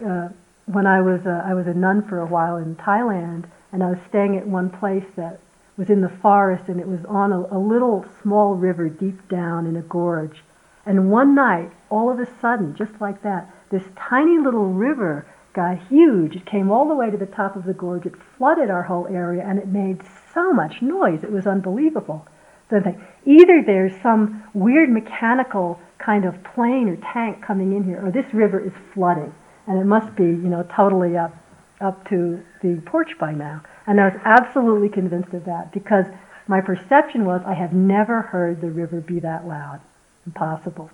uh, 0.03 0.05
uh, 0.05 0.29
when 0.65 0.87
I 0.87 1.01
was 1.01 1.25
a, 1.25 1.45
I 1.47 1.53
was 1.53 1.67
a 1.67 1.73
nun 1.73 2.05
for 2.07 2.19
a 2.19 2.25
while 2.25 2.57
in 2.57 2.75
Thailand, 2.75 3.45
and 3.71 3.83
I 3.83 3.89
was 3.91 3.99
staying 4.09 4.35
at 4.35 4.45
one 4.45 4.69
place 4.69 5.05
that 5.15 5.39
was 5.77 5.89
in 5.89 6.01
the 6.01 6.09
forest, 6.09 6.67
and 6.67 6.79
it 6.79 6.87
was 6.87 7.05
on 7.05 7.31
a, 7.31 7.39
a 7.55 7.57
little 7.57 8.05
small 8.21 8.55
river 8.55 8.89
deep 8.89 9.29
down 9.29 9.65
in 9.67 9.77
a 9.77 9.81
gorge. 9.81 10.43
And 10.85 11.09
one 11.09 11.33
night, 11.33 11.71
all 11.89 12.09
of 12.09 12.19
a 12.19 12.27
sudden, 12.41 12.75
just 12.75 12.99
like 12.99 13.23
that, 13.23 13.49
this 13.69 13.83
tiny 13.95 14.37
little 14.37 14.67
river 14.67 15.25
got 15.53 15.87
huge. 15.87 16.35
It 16.35 16.45
came 16.45 16.69
all 16.69 16.87
the 16.87 16.95
way 16.95 17.09
to 17.09 17.17
the 17.17 17.25
top 17.25 17.55
of 17.55 17.63
the 17.63 17.73
gorge. 17.73 18.05
It 18.05 18.15
flooded 18.37 18.69
our 18.69 18.83
whole 18.83 19.07
area, 19.07 19.43
and 19.45 19.57
it 19.57 19.67
made 19.67 20.01
so 20.33 20.53
much 20.53 20.81
noise. 20.81 21.23
It 21.23 21.31
was 21.31 21.47
unbelievable. 21.47 22.25
So 22.69 22.81
either 23.25 23.61
there's 23.65 23.99
some 24.01 24.43
weird 24.53 24.89
mechanical 24.89 25.79
kind 25.97 26.25
of 26.25 26.41
plane 26.43 26.87
or 26.89 26.95
tank 26.97 27.43
coming 27.43 27.75
in 27.75 27.83
here, 27.83 28.05
or 28.05 28.11
this 28.11 28.33
river 28.33 28.59
is 28.59 28.71
flooding, 28.93 29.33
and 29.67 29.79
it 29.79 29.85
must 29.85 30.15
be, 30.15 30.23
you 30.23 30.49
know, 30.49 30.63
totally 30.75 31.17
up 31.17 31.35
up 31.81 32.07
to 32.09 32.41
the 32.61 32.81
porch 32.85 33.17
by 33.19 33.33
now. 33.33 33.61
And 33.87 33.99
I 33.99 34.09
was 34.09 34.19
absolutely 34.23 34.89
convinced 34.89 35.33
of 35.33 35.45
that 35.45 35.71
because 35.73 36.05
my 36.47 36.61
perception 36.61 37.25
was 37.25 37.41
I 37.45 37.55
have 37.55 37.73
never 37.73 38.21
heard 38.21 38.61
the 38.61 38.69
river 38.69 39.01
be 39.01 39.19
that 39.19 39.47
loud. 39.47 39.81
Impossible. 40.25 40.91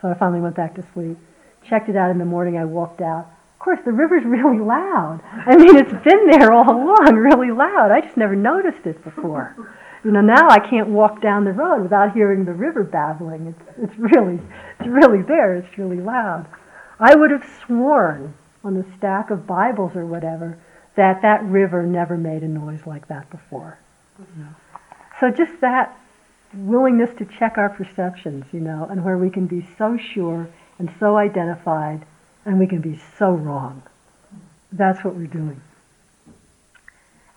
So 0.00 0.08
I 0.08 0.14
finally 0.14 0.40
went 0.40 0.54
back 0.54 0.76
to 0.76 0.84
sleep. 0.94 1.18
Checked 1.68 1.88
it 1.88 1.96
out 1.96 2.10
in 2.10 2.18
the 2.18 2.24
morning. 2.24 2.56
I 2.56 2.64
walked 2.64 3.00
out. 3.00 3.28
Course, 3.62 3.80
the 3.84 3.92
river's 3.92 4.24
really 4.26 4.58
loud. 4.58 5.20
I 5.24 5.56
mean, 5.56 5.76
it's 5.76 5.92
been 6.04 6.26
there 6.30 6.52
all 6.52 6.68
along, 6.68 7.14
really 7.14 7.52
loud. 7.52 7.92
I 7.92 8.00
just 8.00 8.16
never 8.16 8.34
noticed 8.34 8.86
it 8.86 9.02
before. 9.04 9.54
You 10.04 10.10
know, 10.10 10.20
now 10.20 10.48
I 10.48 10.58
can't 10.58 10.88
walk 10.88 11.22
down 11.22 11.44
the 11.44 11.52
road 11.52 11.80
without 11.80 12.12
hearing 12.12 12.44
the 12.44 12.52
river 12.52 12.82
babbling. 12.82 13.46
It's, 13.46 13.78
it's 13.78 13.98
really, 13.98 14.40
it's 14.80 14.88
really 14.88 15.22
there. 15.22 15.54
It's 15.54 15.78
really 15.78 16.00
loud. 16.00 16.48
I 16.98 17.14
would 17.14 17.30
have 17.30 17.48
sworn 17.64 18.34
on 18.64 18.74
the 18.74 18.84
stack 18.98 19.30
of 19.30 19.46
Bibles 19.46 19.94
or 19.94 20.06
whatever 20.06 20.58
that 20.96 21.22
that 21.22 21.44
river 21.44 21.84
never 21.84 22.16
made 22.16 22.42
a 22.42 22.48
noise 22.48 22.84
like 22.84 23.06
that 23.08 23.30
before. 23.30 23.78
So 25.20 25.30
just 25.30 25.60
that 25.60 25.96
willingness 26.52 27.14
to 27.18 27.24
check 27.24 27.56
our 27.56 27.70
perceptions, 27.70 28.44
you 28.52 28.60
know, 28.60 28.86
and 28.90 29.04
where 29.04 29.16
we 29.16 29.30
can 29.30 29.46
be 29.46 29.66
so 29.78 29.96
sure 29.96 30.48
and 30.78 30.92
so 30.98 31.16
identified 31.16 32.04
and 32.44 32.58
we 32.58 32.66
can 32.66 32.80
be 32.80 33.00
so 33.18 33.32
wrong. 33.32 33.82
That's 34.72 35.04
what 35.04 35.14
we're 35.14 35.26
doing. 35.26 35.60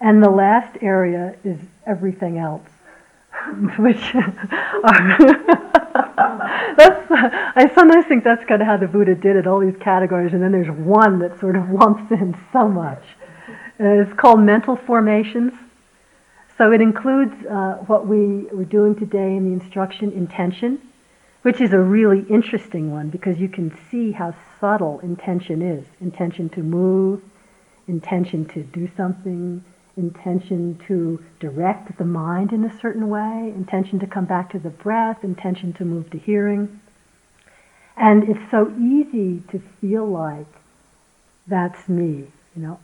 And 0.01 0.22
the 0.22 0.30
last 0.30 0.78
area 0.82 1.36
is 1.43 1.60
everything 1.86 2.38
else, 2.38 2.68
which 3.78 3.97
that's, 6.78 7.12
I 7.12 7.72
sometimes 7.74 8.06
think 8.06 8.24
that's 8.24 8.45
kind 8.45 8.62
of 8.62 8.68
how 8.68 8.78
the 8.78 8.88
Buddha 8.88 9.16
did 9.16 9.36
it, 9.36 9.47
all 9.47 9.60
these 9.60 9.78
categories, 9.78 10.34
and 10.34 10.41
then 10.41 10.51
there's 10.51 10.70
one 10.70 11.20
that 11.20 11.39
sort 11.39 11.56
of 11.56 11.70
lumps 11.80 12.12
in 12.12 12.38
so 12.51 12.68
much. 12.68 13.03
Uh, 13.80 14.03
it's 14.03 14.14
called 14.14 14.39
mental 14.39 14.76
formations. 14.76 15.53
So 16.58 16.72
it 16.72 16.80
includes 16.80 17.34
uh, 17.45 17.84
what 17.88 18.08
we 18.08 18.45
were 18.53 18.64
doing 18.64 18.95
today 18.95 19.36
in 19.36 19.45
the 19.45 19.64
instruction, 19.64 20.14
intention, 20.14 20.82
which 21.41 21.60
is 21.60 21.74
a 21.74 21.80
really 21.80 22.22
interesting 22.30 22.91
one 22.91 23.10
because 23.10 23.38
you 23.39 23.49
can 23.49 23.78
see 23.91 24.14
how 24.14 24.34
subtle 24.66 24.99
intention 25.01 25.61
is. 25.61 25.86
Intention 26.01 26.49
to 26.49 26.63
move, 26.63 27.22
intention 27.88 28.45
to 28.45 28.63
do 28.63 28.89
something, 28.97 29.63
intention 29.95 30.80
to 30.88 31.24
direct 31.39 31.95
the 31.99 32.03
mind 32.03 32.51
in 32.51 32.66
a 32.66 32.80
certain 32.80 33.07
way, 33.07 33.53
intention 33.55 33.99
to 33.99 34.07
come 34.07 34.26
back 34.26 34.49
to 34.49 34.57
the 34.57 34.72
breath, 34.72 35.24
intention 35.24 35.72
to 35.72 35.86
move 35.86 36.09
to 36.09 36.18
hearing. 36.18 36.82
And 37.95 38.24
it's 38.28 38.49
so 38.49 38.74
easy 38.76 39.43
to 39.51 39.59
feel 39.80 40.07
like 40.07 40.47
that's 41.45 41.88
me, 41.88 42.26
you 42.55 42.61
know. 42.63 42.80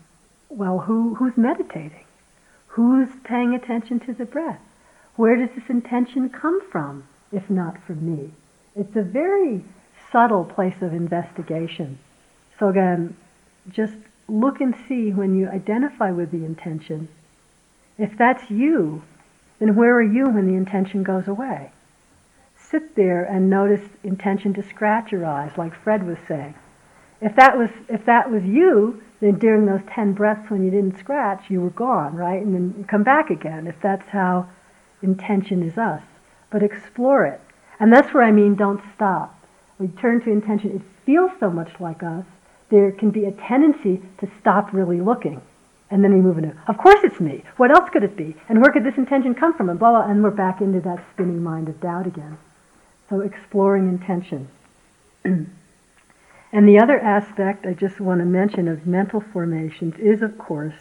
Well, 0.50 0.78
who, 0.78 1.16
who's 1.16 1.36
meditating? 1.36 2.06
Who's 2.68 3.10
paying 3.24 3.56
attention 3.56 4.00
to 4.02 4.14
the 4.14 4.26
breath? 4.26 4.62
Where 5.16 5.36
does 5.36 5.50
this 5.56 5.68
intention 5.68 6.30
come 6.30 6.62
from, 6.70 7.06
if 7.32 7.50
not 7.50 7.82
from 7.88 8.00
me? 8.06 8.30
It's 8.76 8.96
a 8.96 9.02
very 9.02 9.64
subtle 10.12 10.46
place 10.46 10.82
of 10.82 10.94
investigation. 10.94 11.98
So 12.60 12.70
again, 12.70 13.16
just 13.70 13.96
look 14.28 14.62
and 14.62 14.76
see 14.88 15.12
when 15.12 15.38
you 15.38 15.50
identify 15.50 16.12
with 16.12 16.32
the 16.32 16.46
intention. 16.46 17.08
If 17.98 18.18
that's 18.18 18.50
you, 18.50 19.04
then 19.60 19.76
where 19.76 19.96
are 19.96 20.02
you 20.02 20.30
when 20.30 20.48
the 20.48 20.56
intention 20.56 21.04
goes 21.04 21.28
away? 21.28 21.72
Sit 22.56 22.96
there 22.96 23.24
and 23.24 23.50
notice 23.50 23.88
intention 24.04 24.54
to 24.54 24.64
scratch 24.64 25.12
your 25.12 25.26
eyes, 25.26 25.58
like 25.58 25.76
Fred 25.76 26.06
was 26.06 26.18
saying. 26.28 26.56
If 27.20 27.36
that 27.36 27.58
was 27.58 27.70
if 27.88 28.06
that 28.06 28.32
was 28.32 28.44
you, 28.44 29.04
then 29.20 29.38
during 29.38 29.66
those 29.66 29.82
ten 29.88 30.14
breaths 30.14 30.50
when 30.50 30.64
you 30.64 30.72
didn't 30.72 30.98
scratch, 30.98 31.50
you 31.50 31.62
were 31.62 31.70
gone, 31.70 32.16
right? 32.16 32.42
And 32.42 32.56
then 32.56 32.86
come 32.86 33.04
back 33.04 33.30
again. 33.30 33.68
If 33.68 33.80
that's 33.82 34.08
how 34.10 34.48
intention 35.04 35.62
is 35.62 35.78
us, 35.78 36.02
but 36.50 36.64
explore 36.64 37.26
it, 37.26 37.42
and 37.80 37.94
that's 37.94 38.14
where 38.14 38.24
I 38.24 38.32
mean 38.32 38.56
don't 38.56 38.82
stop. 38.96 39.38
We 39.82 39.88
turn 39.88 40.22
to 40.22 40.30
intention. 40.30 40.76
It 40.76 41.06
feels 41.08 41.32
so 41.40 41.50
much 41.50 41.72
like 41.80 42.04
us 42.04 42.26
there 42.70 42.92
can 42.92 43.10
be 43.10 43.26
a 43.26 43.32
tendency 43.32 44.00
to 44.20 44.30
stop 44.40 44.72
really 44.72 45.02
looking. 45.02 45.42
And 45.90 46.04
then 46.04 46.14
we 46.14 46.22
move 46.22 46.38
into, 46.38 46.56
of 46.68 46.78
course 46.78 47.00
it's 47.04 47.20
me. 47.20 47.44
What 47.58 47.72
else 47.72 47.90
could 47.90 48.04
it 48.04 48.16
be? 48.16 48.36
And 48.48 48.62
where 48.62 48.72
could 48.72 48.86
this 48.86 48.98
intention 48.98 49.34
come 49.34 49.56
from? 49.58 49.70
And 49.70 49.80
blah, 49.80 49.90
blah, 49.90 50.10
and 50.10 50.24
we're 50.24 50.30
back 50.30 50.62
into 50.62 50.80
that 50.82 51.04
spinning 51.12 51.42
mind 51.42 51.68
of 51.68 51.82
doubt 51.82 52.06
again. 52.06 52.38
So 53.10 53.22
exploring 53.22 53.90
intention. 53.90 54.50
and 55.26 55.50
the 56.54 56.80
other 56.80 57.00
aspect 57.00 57.66
I 57.66 57.74
just 57.74 58.00
want 58.00 58.20
to 58.22 58.26
mention 58.26 58.68
of 58.68 58.86
mental 58.86 59.20
formations 59.34 59.96
is, 59.98 60.22
of 60.22 60.38
course, 60.38 60.76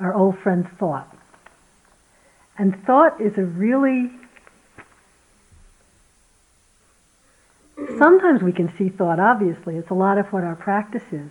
our 0.00 0.12
old 0.12 0.38
friend 0.40 0.68
thought. 0.76 1.16
And 2.58 2.84
thought 2.84 3.20
is 3.20 3.38
a 3.38 3.44
really 3.44 4.10
Sometimes 7.98 8.42
we 8.42 8.52
can 8.52 8.72
see 8.76 8.88
thought, 8.88 9.18
obviously. 9.18 9.76
It's 9.76 9.90
a 9.90 9.94
lot 9.94 10.18
of 10.18 10.32
what 10.32 10.44
our 10.44 10.56
practice 10.56 11.12
is. 11.12 11.30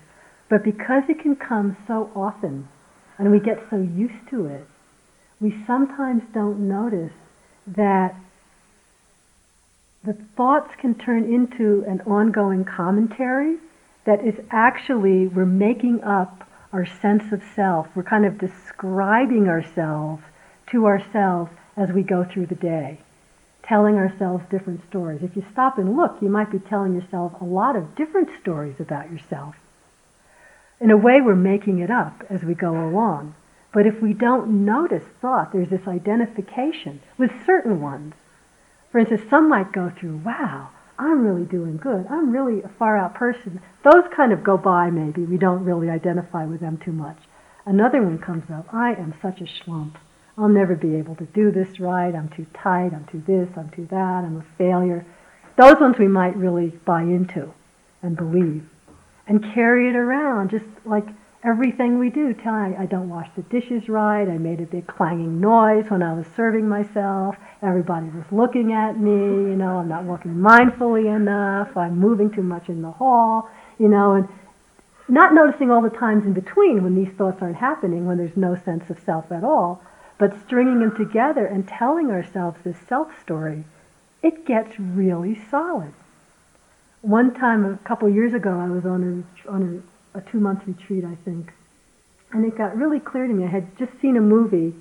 But 0.50 0.64
because 0.64 1.04
it 1.08 1.20
can 1.20 1.36
come 1.36 1.78
so 1.88 2.10
often 2.16 2.68
and 3.18 3.32
we 3.32 3.40
get 3.40 3.70
so 3.70 3.78
used 3.78 4.28
to 4.32 4.48
it, 4.48 4.66
we 5.40 5.56
sometimes 5.66 6.24
don't 6.34 6.68
notice 6.68 7.14
that 7.68 8.16
the 10.04 10.14
thoughts 10.14 10.74
can 10.78 10.96
turn 10.96 11.24
into 11.32 11.84
an 11.88 12.02
ongoing 12.02 12.66
commentary 12.66 13.58
that 14.06 14.26
is 14.26 14.36
actually, 14.50 15.28
we're 15.28 15.46
making 15.46 16.04
up 16.04 16.50
our 16.74 16.86
sense 16.86 17.32
of 17.32 17.44
self. 17.56 17.88
We're 17.96 18.04
kind 18.04 18.26
of 18.26 18.40
describing 18.40 19.48
ourselves 19.48 20.24
to 20.72 20.86
ourselves 20.86 21.52
as 21.78 21.92
we 21.92 22.02
go 22.02 22.24
through 22.24 22.48
the 22.48 22.56
day 22.56 23.00
telling 23.64 23.96
ourselves 23.96 24.44
different 24.50 24.82
stories. 24.88 25.22
If 25.22 25.36
you 25.36 25.46
stop 25.52 25.78
and 25.78 25.96
look, 25.96 26.18
you 26.22 26.30
might 26.30 26.52
be 26.52 26.60
telling 26.60 26.94
yourself 26.94 27.34
a 27.40 27.46
lot 27.46 27.76
of 27.76 27.96
different 27.96 28.30
stories 28.42 28.80
about 28.80 29.12
yourself. 29.12 29.56
In 30.80 30.92
a 30.92 30.98
way, 30.98 31.20
we're 31.22 31.36
making 31.36 31.80
it 31.80 31.92
up 31.92 32.24
as 32.30 32.44
we 32.44 32.54
go 32.54 32.72
along. 32.72 33.36
But 33.72 33.86
if 33.86 34.02
we 34.02 34.14
don't 34.14 34.66
notice 34.66 35.04
thought, 35.22 35.52
there's 35.52 35.70
this 35.70 35.88
identification 35.88 37.02
with 37.18 37.46
certain 37.46 37.82
ones. 37.82 38.16
For 38.92 39.00
instance, 39.00 39.22
some 39.30 39.48
might 39.48 39.72
go 39.72 39.92
through, 39.92 40.18
wow, 40.26 40.70
I'm 40.98 41.24
really 41.24 41.46
doing 41.46 41.78
good. 41.78 42.08
I'm 42.10 42.32
really 42.32 42.64
a 42.64 42.70
far 42.70 42.98
out 42.98 43.14
person. 43.14 43.62
Those 43.84 44.06
kind 44.16 44.34
of 44.34 44.44
go 44.44 44.58
by 44.58 44.90
maybe. 44.90 45.24
We 45.24 45.38
don't 45.38 45.64
really 45.64 45.90
identify 45.90 46.46
with 46.46 46.60
them 46.60 46.78
too 46.78 46.92
much. 46.92 47.18
Another 47.66 48.02
one 48.02 48.18
comes 48.18 48.50
up, 48.50 48.74
I 48.74 48.94
am 48.94 49.14
such 49.22 49.42
a 49.42 49.44
schlump. 49.44 49.96
I'll 50.40 50.48
never 50.48 50.76
be 50.76 50.96
able 50.96 51.16
to 51.16 51.26
do 51.26 51.52
this 51.52 51.82
right. 51.82 52.16
I'm 52.16 52.30
too 52.30 52.46
tight. 52.54 52.94
I'm 52.94 53.06
too 53.12 53.22
this. 53.28 53.50
I'm 53.58 53.70
too 53.72 53.86
that. 53.92 54.24
I'm 54.24 54.38
a 54.38 54.58
failure. 54.58 55.06
Those 55.58 55.80
ones 55.82 55.98
we 55.98 56.08
might 56.08 56.36
really 56.38 56.70
buy 56.86 57.02
into 57.02 57.54
and 58.02 58.16
believe 58.16 58.64
and 59.28 59.44
carry 59.54 59.90
it 59.90 59.96
around 59.98 60.50
just 60.50 60.66
like 60.86 61.06
everything 61.44 62.00
we 62.00 62.10
do. 62.10 62.34
Tell 62.34 62.54
I, 62.54 62.74
I 62.80 62.86
don't 62.86 63.10
wash 63.10 63.30
the 63.36 63.42
dishes 63.44 63.90
right. 63.90 64.30
I 64.30 64.38
made 64.38 64.62
a 64.62 64.66
big 64.66 64.88
clanging 64.88 65.42
noise 65.42 65.90
when 65.90 66.02
I 66.02 66.14
was 66.14 66.26
serving 66.38 66.70
myself. 66.70 67.36
Everybody 67.62 68.08
was 68.08 68.26
looking 68.32 68.72
at 68.72 68.98
me. 68.98 69.12
You 69.12 69.58
know, 69.58 69.78
I'm 69.78 69.90
not 69.90 70.06
working 70.06 70.36
mindfully 70.36 71.14
enough. 71.14 71.76
I'm 71.76 72.00
moving 72.00 72.32
too 72.32 72.44
much 72.44 72.70
in 72.70 72.82
the 72.82 72.92
hall. 72.92 73.50
You 73.78 73.90
know, 73.90 74.14
and 74.14 74.30
not 75.10 75.34
noticing 75.34 75.70
all 75.70 75.82
the 75.82 75.90
times 75.90 76.26
in 76.26 76.34
between 76.34 76.84
when 76.84 76.96
these 76.96 77.14
thoughts 77.16 77.42
aren't 77.42 77.58
happening, 77.58 78.06
when 78.06 78.18
there's 78.18 78.38
no 78.38 78.56
sense 78.56 78.90
of 78.90 79.00
self 79.04 79.32
at 79.32 79.44
all, 79.44 79.82
but 80.20 80.40
stringing 80.46 80.80
them 80.80 80.96
together 80.96 81.46
and 81.46 81.68
telling 81.68 82.12
ourselves 82.12 82.60
this 82.64 82.78
self 82.88 83.20
story, 83.20 83.64
it 84.22 84.46
gets 84.46 84.78
really 84.78 85.40
solid. 85.50 85.94
One 87.02 87.34
time, 87.34 87.66
a 87.66 87.78
couple 87.88 88.10
years 88.10 88.34
ago, 88.34 88.60
I 88.60 88.70
was 88.70 88.86
on 88.86 89.26
a, 89.48 89.50
on 89.50 89.84
a, 90.14 90.20
a 90.20 90.22
two 90.22 90.40
month 90.40 90.68
retreat, 90.68 91.06
I 91.06 91.16
think, 91.24 91.54
and 92.32 92.46
it 92.46 92.58
got 92.58 92.76
really 92.76 93.00
clear 93.00 93.26
to 93.26 93.34
me. 93.34 93.46
I 93.46 93.48
had 93.48 93.78
just 93.80 93.94
seen 94.02 94.18
a 94.18 94.22
movie 94.22 94.76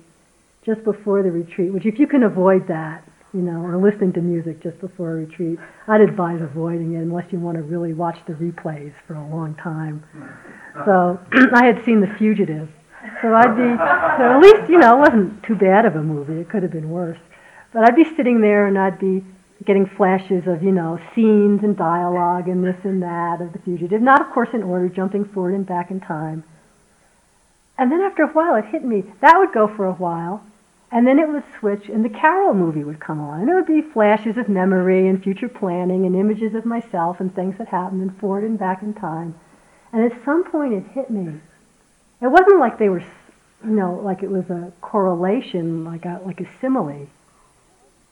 just 0.65 0.83
before 0.83 1.23
the 1.23 1.31
retreat, 1.31 1.73
which, 1.73 1.85
if 1.85 1.97
you 1.97 2.05
can 2.05 2.23
avoid 2.23 2.67
that, 2.67 3.03
you 3.33 3.41
know, 3.41 3.61
or 3.61 3.77
listening 3.77 4.11
to 4.13 4.21
music 4.21 4.61
just 4.61 4.79
before 4.81 5.11
a 5.11 5.15
retreat, 5.15 5.57
I'd 5.87 6.01
advise 6.01 6.41
avoiding 6.41 6.95
it 6.95 6.97
unless 6.97 7.31
you 7.31 7.39
want 7.39 7.55
to 7.55 7.63
really 7.63 7.93
watch 7.93 8.17
the 8.27 8.33
replays 8.33 8.93
for 9.07 9.13
a 9.13 9.27
long 9.27 9.55
time. 9.55 10.03
So 10.85 11.19
I 11.53 11.65
had 11.65 11.85
seen 11.85 12.01
The 12.01 12.13
Fugitive, 12.17 12.69
so 13.21 13.33
I'd 13.33 13.55
be, 13.55 13.77
so 14.17 14.23
at 14.23 14.39
least, 14.41 14.69
you 14.69 14.77
know, 14.77 14.97
it 14.97 14.99
wasn't 14.99 15.43
too 15.43 15.55
bad 15.55 15.85
of 15.85 15.95
a 15.95 16.03
movie. 16.03 16.41
It 16.41 16.49
could 16.49 16.63
have 16.63 16.71
been 16.71 16.89
worse. 16.89 17.19
But 17.71 17.83
I'd 17.83 17.95
be 17.95 18.03
sitting 18.15 18.41
there 18.41 18.67
and 18.67 18.77
I'd 18.77 18.99
be 18.99 19.23
getting 19.65 19.85
flashes 19.85 20.47
of, 20.47 20.63
you 20.63 20.71
know, 20.71 20.99
scenes 21.13 21.63
and 21.63 21.77
dialogue 21.77 22.47
and 22.47 22.63
this 22.63 22.77
and 22.83 23.01
that 23.03 23.41
of 23.41 23.53
the 23.53 23.59
fugitive. 23.59 24.01
Not, 24.01 24.21
of 24.21 24.31
course, 24.31 24.49
in 24.53 24.63
order, 24.63 24.89
jumping 24.89 25.25
forward 25.25 25.53
and 25.53 25.65
back 25.65 25.91
in 25.91 25.99
time. 25.99 26.43
And 27.77 27.91
then 27.91 28.01
after 28.01 28.23
a 28.23 28.27
while, 28.27 28.55
it 28.55 28.65
hit 28.65 28.83
me. 28.83 29.03
That 29.21 29.37
would 29.37 29.53
go 29.53 29.67
for 29.67 29.85
a 29.85 29.93
while. 29.93 30.43
And 30.91 31.05
then 31.05 31.19
it 31.19 31.29
would 31.29 31.43
switch, 31.59 31.87
and 31.87 32.03
the 32.03 32.09
Carol 32.09 32.53
movie 32.53 32.83
would 32.83 32.99
come 32.99 33.21
on. 33.21 33.41
And 33.41 33.49
it 33.49 33.53
would 33.53 33.67
be 33.67 33.81
flashes 33.81 34.37
of 34.37 34.49
memory 34.49 35.07
and 35.07 35.21
future 35.21 35.47
planning 35.47 36.05
and 36.05 36.15
images 36.15 36.55
of 36.55 36.65
myself 36.65 37.19
and 37.19 37.33
things 37.33 37.57
that 37.59 37.67
happened 37.67 38.01
and 38.01 38.17
forward 38.19 38.43
and 38.43 38.57
back 38.57 38.81
in 38.81 38.93
time. 38.93 39.35
And 39.93 40.03
at 40.03 40.25
some 40.25 40.43
point, 40.43 40.73
it 40.73 40.83
hit 40.93 41.09
me 41.09 41.39
it 42.21 42.27
wasn't 42.27 42.59
like 42.59 42.77
they 42.77 42.89
were, 42.89 43.03
you 43.63 43.71
know, 43.71 43.99
like 44.03 44.23
it 44.23 44.29
was 44.29 44.49
a 44.49 44.71
correlation, 44.81 45.85
like 45.85 46.05
a, 46.05 46.21
like 46.25 46.41
a 46.41 46.47
simile. 46.59 47.07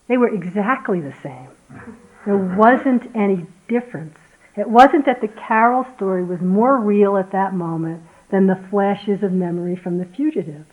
They 0.07 0.17
were 0.17 0.29
exactly 0.29 1.01
the 1.01 1.13
same. 1.21 1.49
There 2.25 2.37
wasn't 2.37 3.13
any 3.15 3.45
difference. 3.67 4.17
It 4.55 4.69
wasn't 4.69 5.05
that 5.05 5.21
the 5.21 5.27
Carol 5.27 5.85
story 5.95 6.23
was 6.23 6.41
more 6.41 6.77
real 6.77 7.17
at 7.17 7.31
that 7.31 7.53
moment 7.53 8.03
than 8.29 8.47
the 8.47 8.55
flashes 8.55 9.23
of 9.23 9.31
memory 9.31 9.75
from 9.75 9.97
the 9.97 10.05
fugitive 10.05 10.65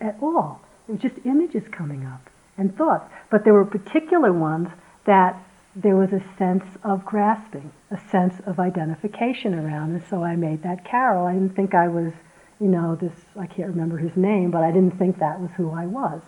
at 0.00 0.16
all. 0.20 0.60
It 0.88 0.92
was 0.92 1.00
just 1.00 1.24
images 1.24 1.64
coming 1.70 2.04
up 2.04 2.30
and 2.56 2.76
thoughts. 2.76 3.10
But 3.30 3.44
there 3.44 3.54
were 3.54 3.64
particular 3.64 4.32
ones 4.32 4.68
that 5.04 5.36
there 5.76 5.96
was 5.96 6.12
a 6.12 6.22
sense 6.36 6.64
of 6.82 7.04
grasping, 7.04 7.70
a 7.90 7.98
sense 8.10 8.34
of 8.46 8.60
identification 8.60 9.54
around. 9.54 9.92
And 9.92 10.04
so 10.08 10.22
I 10.22 10.36
made 10.36 10.62
that 10.62 10.84
Carol. 10.84 11.26
I 11.26 11.32
didn't 11.32 11.56
think 11.56 11.74
I 11.74 11.88
was, 11.88 12.12
you 12.60 12.68
know, 12.68 12.94
this, 12.94 13.12
I 13.36 13.46
can't 13.46 13.68
remember 13.68 13.98
his 13.98 14.16
name, 14.16 14.50
but 14.50 14.62
I 14.62 14.70
didn't 14.70 14.98
think 14.98 15.18
that 15.18 15.40
was 15.40 15.50
who 15.56 15.70
I 15.70 15.86
was. 15.86 16.22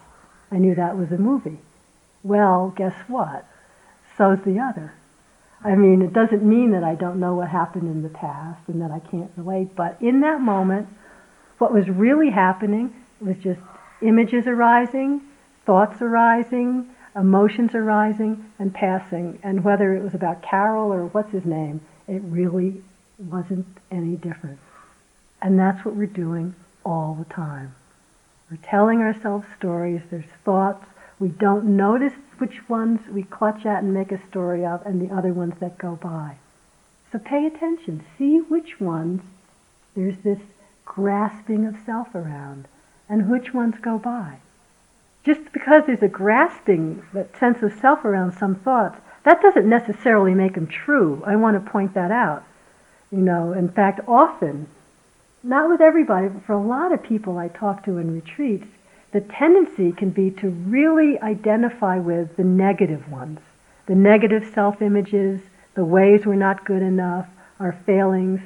I 0.50 0.58
knew 0.58 0.74
that 0.74 0.98
was 0.98 1.12
a 1.12 1.18
movie. 1.18 1.58
Well, 2.22 2.72
guess 2.76 2.94
what? 3.08 3.46
So's 4.16 4.40
the 4.44 4.58
other. 4.58 4.92
I 5.64 5.76
mean, 5.76 6.02
it 6.02 6.12
doesn't 6.12 6.42
mean 6.42 6.72
that 6.72 6.82
I 6.82 6.96
don't 6.96 7.20
know 7.20 7.34
what 7.34 7.48
happened 7.48 7.88
in 7.88 8.02
the 8.02 8.08
past 8.08 8.60
and 8.68 8.82
that 8.82 8.90
I 8.90 8.98
can't 8.98 9.30
relate, 9.36 9.76
but 9.76 9.96
in 10.00 10.20
that 10.20 10.40
moment, 10.40 10.88
what 11.58 11.72
was 11.72 11.88
really 11.88 12.30
happening 12.30 12.92
was 13.20 13.36
just 13.38 13.60
images 14.00 14.48
arising, 14.48 15.20
thoughts 15.64 16.02
arising, 16.02 16.88
emotions 17.14 17.74
arising 17.74 18.44
and 18.58 18.72
passing, 18.74 19.38
and 19.42 19.64
whether 19.64 19.94
it 19.94 20.02
was 20.02 20.14
about 20.14 20.42
Carol 20.42 20.92
or 20.92 21.06
what's 21.06 21.32
his 21.32 21.44
name, 21.44 21.80
it 22.08 22.22
really 22.24 22.82
wasn't 23.18 23.66
any 23.90 24.16
different. 24.16 24.58
And 25.40 25.58
that's 25.58 25.84
what 25.84 25.94
we're 25.94 26.06
doing 26.06 26.54
all 26.84 27.14
the 27.14 27.32
time, 27.32 27.74
We're 28.50 28.56
telling 28.58 29.00
ourselves 29.00 29.46
stories, 29.56 30.02
there's 30.10 30.24
thoughts. 30.44 30.84
We 31.18 31.28
don't 31.28 31.76
notice 31.76 32.14
which 32.38 32.68
ones 32.68 33.00
we 33.08 33.22
clutch 33.22 33.64
at 33.64 33.82
and 33.82 33.94
make 33.94 34.10
a 34.10 34.26
story 34.28 34.66
of 34.66 34.84
and 34.84 35.00
the 35.00 35.14
other 35.14 35.32
ones 35.32 35.54
that 35.60 35.78
go 35.78 35.94
by. 35.94 36.36
So 37.12 37.18
pay 37.18 37.46
attention. 37.46 38.04
See 38.18 38.38
which 38.38 38.80
ones 38.80 39.22
there's 39.94 40.18
this 40.18 40.40
grasping 40.84 41.66
of 41.66 41.76
self 41.86 42.14
around 42.14 42.66
and 43.08 43.30
which 43.30 43.54
ones 43.54 43.76
go 43.80 43.98
by. 43.98 44.38
Just 45.24 45.52
because 45.52 45.84
there's 45.86 46.02
a 46.02 46.08
grasping, 46.08 47.02
that 47.12 47.38
sense 47.38 47.62
of 47.62 47.72
self 47.80 48.04
around 48.04 48.32
some 48.32 48.56
thoughts, 48.56 49.00
that 49.24 49.40
doesn't 49.40 49.68
necessarily 49.68 50.34
make 50.34 50.54
them 50.54 50.66
true. 50.66 51.22
I 51.24 51.36
want 51.36 51.62
to 51.62 51.70
point 51.70 51.94
that 51.94 52.10
out. 52.10 52.44
You 53.10 53.18
know, 53.18 53.52
in 53.52 53.68
fact, 53.68 54.00
often 54.08 54.66
not 55.42 55.68
with 55.68 55.80
everybody, 55.80 56.28
but 56.28 56.44
for 56.44 56.52
a 56.52 56.62
lot 56.62 56.92
of 56.92 57.02
people 57.02 57.38
I 57.38 57.48
talk 57.48 57.84
to 57.84 57.98
in 57.98 58.14
retreats, 58.14 58.66
the 59.12 59.20
tendency 59.20 59.92
can 59.92 60.10
be 60.10 60.30
to 60.30 60.48
really 60.48 61.20
identify 61.20 61.98
with 61.98 62.36
the 62.36 62.44
negative 62.44 63.10
ones, 63.10 63.40
the 63.86 63.94
negative 63.94 64.50
self 64.54 64.80
images, 64.80 65.40
the 65.74 65.84
ways 65.84 66.24
we're 66.24 66.34
not 66.34 66.64
good 66.64 66.82
enough, 66.82 67.26
our 67.60 67.72
failings. 67.86 68.40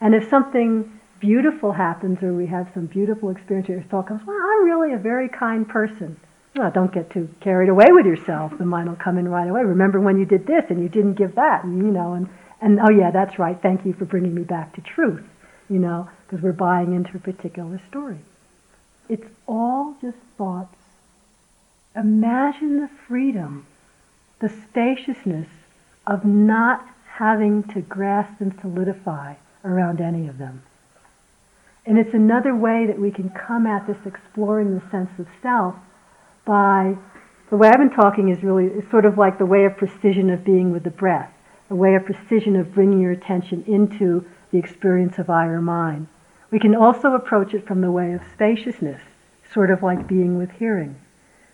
And 0.00 0.14
if 0.14 0.28
something 0.28 1.00
beautiful 1.20 1.72
happens 1.72 2.22
or 2.22 2.32
we 2.32 2.46
have 2.46 2.70
some 2.74 2.86
beautiful 2.86 3.30
experience 3.30 3.68
or 3.68 3.82
thought 3.82 4.08
comes, 4.08 4.26
well, 4.26 4.36
I'm 4.36 4.64
really 4.64 4.92
a 4.92 4.98
very 4.98 5.28
kind 5.28 5.68
person. 5.68 6.18
Well, 6.54 6.70
don't 6.70 6.92
get 6.92 7.10
too 7.10 7.28
carried 7.40 7.70
away 7.70 7.86
with 7.90 8.06
yourself. 8.06 8.56
The 8.58 8.66
mind 8.66 8.88
will 8.88 8.96
come 8.96 9.18
in 9.18 9.28
right 9.28 9.48
away. 9.48 9.62
Remember 9.62 10.00
when 10.00 10.18
you 10.18 10.26
did 10.26 10.46
this 10.46 10.64
and 10.68 10.82
you 10.82 10.88
didn't 10.88 11.14
give 11.14 11.34
that, 11.36 11.64
and 11.64 11.78
you 11.78 11.90
know, 11.90 12.12
and, 12.12 12.28
and 12.60 12.78
oh 12.80 12.90
yeah, 12.90 13.10
that's 13.10 13.38
right. 13.38 13.58
Thank 13.60 13.86
you 13.86 13.94
for 13.94 14.04
bringing 14.04 14.34
me 14.34 14.42
back 14.42 14.74
to 14.74 14.80
truth, 14.82 15.24
you 15.70 15.78
know 15.78 16.08
because 16.32 16.42
we're 16.42 16.52
buying 16.52 16.94
into 16.94 17.14
a 17.14 17.20
particular 17.20 17.78
story. 17.90 18.16
It's 19.06 19.26
all 19.46 19.94
just 20.00 20.16
thoughts. 20.38 20.78
Imagine 21.94 22.80
the 22.80 22.88
freedom, 23.06 23.66
the 24.40 24.48
spaciousness 24.48 25.48
of 26.06 26.24
not 26.24 26.86
having 27.04 27.64
to 27.64 27.82
grasp 27.82 28.40
and 28.40 28.58
solidify 28.62 29.34
around 29.62 30.00
any 30.00 30.26
of 30.26 30.38
them. 30.38 30.62
And 31.84 31.98
it's 31.98 32.14
another 32.14 32.56
way 32.56 32.86
that 32.86 32.98
we 32.98 33.10
can 33.10 33.28
come 33.28 33.66
at 33.66 33.86
this 33.86 34.06
exploring 34.06 34.74
the 34.74 34.90
sense 34.90 35.10
of 35.18 35.26
self 35.42 35.74
by 36.44 36.96
the 37.50 37.56
way 37.56 37.68
I've 37.68 37.78
been 37.78 37.90
talking 37.90 38.28
is 38.28 38.42
really 38.42 38.66
is 38.66 38.88
sort 38.90 39.04
of 39.04 39.18
like 39.18 39.38
the 39.38 39.46
way 39.46 39.64
of 39.64 39.76
precision 39.76 40.30
of 40.30 40.44
being 40.44 40.72
with 40.72 40.84
the 40.84 40.90
breath, 40.90 41.32
a 41.70 41.74
way 41.74 41.94
of 41.94 42.04
precision 42.04 42.56
of 42.56 42.74
bringing 42.74 43.00
your 43.00 43.12
attention 43.12 43.64
into 43.66 44.24
the 44.50 44.58
experience 44.58 45.18
of 45.18 45.30
I 45.30 45.46
or 45.46 45.60
mind. 45.60 46.08
We 46.50 46.58
can 46.58 46.74
also 46.74 47.14
approach 47.14 47.54
it 47.54 47.66
from 47.66 47.80
the 47.80 47.90
way 47.90 48.12
of 48.12 48.22
spaciousness, 48.32 49.00
sort 49.52 49.70
of 49.70 49.82
like 49.82 50.06
being 50.06 50.36
with 50.36 50.50
hearing, 50.52 50.96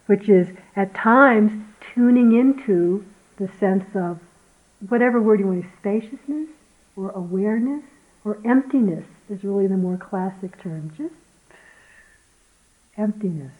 which 0.07 0.29
is 0.29 0.49
at 0.77 0.95
times 0.95 1.53
tuning 1.95 2.33
into 2.33 3.05
the 3.37 3.49
sense 3.61 3.85
of 3.95 4.19
whatever 4.89 5.21
word 5.21 5.41
you 5.41 5.47
want 5.47 5.63
to 5.63 5.67
use, 5.67 5.77
spaciousness 5.79 6.49
or 6.97 7.11
awareness 7.11 7.85
or 8.25 8.39
emptiness 8.45 9.05
is 9.29 9.45
really 9.45 9.67
the 9.67 9.77
more 9.77 9.97
classic 9.97 10.61
term. 10.61 10.93
Just 10.97 11.15
emptiness. 12.97 13.53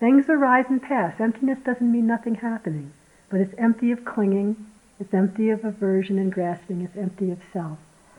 Things 0.00 0.28
arise 0.28 0.66
and 0.68 0.82
pass. 0.82 1.20
Emptiness 1.20 1.58
doesn't 1.64 1.90
mean 1.90 2.06
nothing 2.06 2.36
happening, 2.36 2.92
but 3.28 3.40
it's 3.40 3.54
empty 3.58 3.90
of 3.90 4.04
clinging, 4.04 4.66
it's 5.00 5.14
empty 5.14 5.50
of 5.50 5.64
aversion 5.64 6.18
and 6.18 6.32
grasping, 6.32 6.82
it's 6.82 6.96
empty 6.96 7.30
of 7.30 7.38
self. 7.52 7.78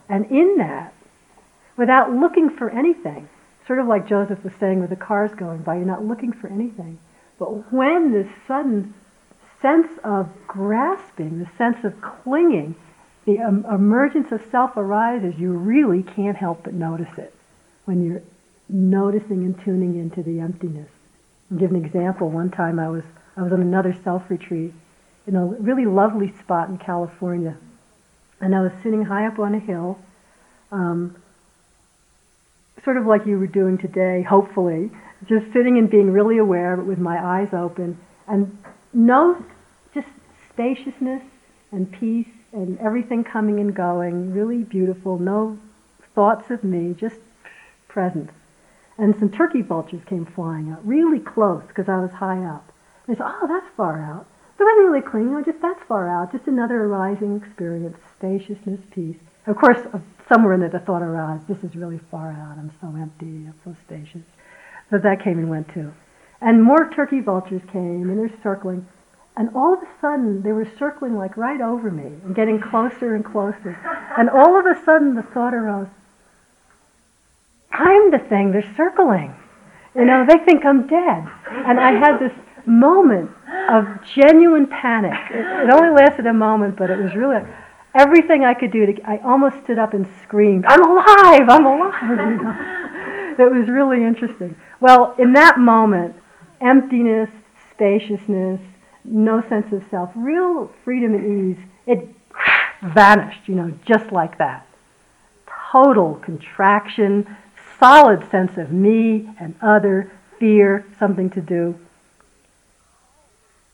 And 0.10 0.26
in 0.32 0.58
that, 0.58 0.94
without 1.80 2.14
looking 2.14 2.50
for 2.50 2.70
anything. 2.70 3.30
Sort 3.66 3.80
of 3.80 3.88
like 3.88 4.08
Joseph 4.08 4.44
was 4.44 4.54
saying 4.60 4.82
with 4.82 4.90
the 4.90 4.96
cars 4.96 5.32
going 5.34 5.62
by, 5.62 5.76
you're 5.76 5.86
not 5.86 6.04
looking 6.04 6.34
for 6.34 6.48
anything. 6.48 7.00
But 7.38 7.72
when 7.72 8.12
this 8.12 8.28
sudden 8.48 8.94
sense 9.62 9.88
of 10.04 10.30
grasping, 10.48 11.40
the 11.40 11.50
sense 11.58 11.84
of 11.86 12.02
clinging, 12.02 12.76
the 13.26 13.40
um, 13.40 13.66
emergence 13.66 14.32
of 14.32 14.44
self 14.52 14.76
arises, 14.76 15.40
you 15.40 15.52
really 15.52 16.04
can't 16.04 16.36
help 16.36 16.64
but 16.64 16.74
notice 16.74 17.18
it 17.18 17.34
when 17.86 18.04
you're 18.04 18.24
noticing 18.68 19.46
and 19.46 19.60
tuning 19.64 19.98
into 19.98 20.22
the 20.24 20.40
emptiness. 20.40 20.90
Give 21.56 21.72
an 21.72 21.84
example. 21.84 22.30
One 22.30 22.52
time 22.52 22.80
I 22.80 22.90
was 22.90 23.04
I 23.36 23.42
was 23.42 23.52
on 23.52 23.62
another 23.62 23.96
self 24.04 24.30
retreat 24.30 24.74
in 25.26 25.36
a 25.36 25.46
really 25.46 25.86
lovely 25.86 26.34
spot 26.40 26.70
in 26.70 26.78
California, 26.78 27.58
and 28.40 28.56
I 28.56 28.62
was 28.62 28.72
sitting 28.84 29.06
high 29.06 29.26
up 29.26 29.40
on 29.40 29.56
a 29.56 29.60
hill. 29.60 29.98
Um, 30.72 31.16
sort 32.84 32.98
of 32.98 33.06
like 33.06 33.26
you 33.26 33.38
were 33.40 33.48
doing 33.48 33.78
today, 33.78 34.22
hopefully, 34.22 34.92
just 35.28 35.52
sitting 35.52 35.78
and 35.78 35.90
being 35.90 36.12
really 36.12 36.38
aware, 36.38 36.78
but 36.78 36.86
with 36.86 37.00
my 37.00 37.24
eyes 37.24 37.54
open, 37.54 37.98
and 38.28 38.58
no, 38.94 39.44
just 39.94 40.08
spaciousness 40.52 41.24
and 41.72 41.92
peace 41.92 42.28
and 42.52 42.80
everything 42.80 43.24
coming 43.24 43.60
and 43.60 43.76
going, 43.76 44.34
really 44.34 44.64
beautiful, 44.64 45.20
no 45.20 45.58
thoughts 46.16 46.50
of 46.50 46.64
me, 46.64 46.94
just 46.94 47.20
presence. 47.88 48.32
And 49.00 49.18
some 49.18 49.30
turkey 49.30 49.62
vultures 49.62 50.04
came 50.06 50.26
flying 50.26 50.74
up, 50.74 50.82
really 50.84 51.20
close, 51.20 51.64
because 51.68 51.88
I 51.88 52.00
was 52.00 52.12
high 52.12 52.44
up. 52.44 52.72
And 53.08 53.16
they 53.16 53.18
said, 53.18 53.28
oh, 53.28 53.48
that's 53.48 53.74
far 53.78 54.02
out. 54.02 54.28
It 54.60 54.64
wasn't 54.64 54.90
really 54.90 55.02
clean, 55.02 55.32
no, 55.32 55.42
just 55.42 55.62
that's 55.62 55.82
far 55.88 56.10
out, 56.10 56.34
just 56.34 56.48
another 56.48 56.84
arising 56.84 57.38
experience, 57.38 57.98
spaciousness, 58.18 58.82
peace. 58.92 59.16
Of 59.48 59.56
course, 59.56 59.80
uh, 59.94 60.00
somewhere 60.28 60.54
in 60.54 60.60
there 60.60 60.70
the 60.70 60.80
thought 60.80 61.02
arose, 61.02 61.40
this 61.48 61.64
is 61.64 61.78
really 61.78 62.00
far 62.12 62.32
out, 62.32 62.58
I'm 62.58 62.72
so 62.82 62.88
empty, 62.88 63.48
I'm 63.48 63.56
so 63.64 63.74
spacious. 63.86 64.24
But 64.92 65.04
that 65.04 65.24
came 65.24 65.40
and 65.40 65.50
went 65.50 65.74
too. 65.74 65.94
And 66.42 66.62
more 66.62 66.90
turkey 66.90 67.22
vultures 67.22 67.62
came, 67.72 68.10
and 68.10 68.20
they're 68.20 68.38
circling. 68.44 68.86
And 69.38 69.50
all 69.56 69.74
of 69.74 69.82
a 69.82 69.88
sudden, 70.02 70.42
they 70.42 70.52
were 70.52 70.68
circling 70.78 71.16
like 71.16 71.38
right 71.38 71.62
over 71.62 71.90
me 71.90 72.12
and 72.26 72.36
getting 72.36 72.60
closer 72.60 73.16
and 73.16 73.24
closer. 73.24 73.80
And 74.18 74.30
all 74.30 74.60
of 74.60 74.66
a 74.66 74.84
sudden, 74.84 75.16
the 75.16 75.24
thought 75.24 75.54
arose, 75.54 75.88
I'm 77.72 78.12
the 78.12 78.20
thing 78.20 78.52
they're 78.52 78.74
circling. 78.76 79.36
You 79.96 80.06
know, 80.06 80.26
they 80.28 80.38
think 80.46 80.66
I'm 80.66 80.88
dead. 80.88 81.28
And 81.50 81.80
I 81.80 81.92
had 81.94 82.20
this 82.20 82.34
moment 82.66 83.32
of 83.70 83.86
genuine 84.16 84.68
panic. 84.68 85.18
It, 85.32 85.46
it 85.46 85.74
only 85.74 85.90
lasted 85.90 86.26
a 86.28 86.34
moment, 86.34 86.78
but 86.78 86.90
it 86.90 86.98
was 86.98 87.16
really 87.16 87.42
everything 87.94 88.44
I 88.44 88.54
could 88.54 88.72
do 88.72 88.86
to, 88.86 89.02
I 89.04 89.18
almost 89.18 89.58
stood 89.64 89.80
up 89.80 89.94
and 89.94 90.08
screamed, 90.24 90.66
I'm 90.68 90.84
alive, 90.84 91.50
I'm 91.50 91.66
alive. 91.66 93.36
it 93.40 93.52
was 93.52 93.68
really 93.68 94.04
interesting. 94.04 94.56
Well, 94.80 95.16
in 95.18 95.34
that 95.34 95.60
moment, 95.60 96.16
emptiness, 96.62 97.30
spaciousness, 97.72 98.62
no 99.04 99.42
sense 99.50 99.72
of 99.74 99.84
self, 99.90 100.12
real 100.16 100.72
freedom 100.84 101.14
and 101.16 101.56
ease, 101.56 101.64
it 101.88 102.08
vanished, 102.82 103.48
you 103.48 103.56
know, 103.56 103.74
just 103.86 104.12
like 104.12 104.38
that. 104.38 104.66
Total 105.72 106.16
contraction, 106.16 107.38
solid 107.80 108.30
sense 108.30 108.58
of 108.58 108.72
me 108.72 109.30
and 109.40 109.56
other, 109.62 110.12
fear, 110.38 110.86
something 111.00 111.30
to 111.32 111.42
do. 111.42 111.80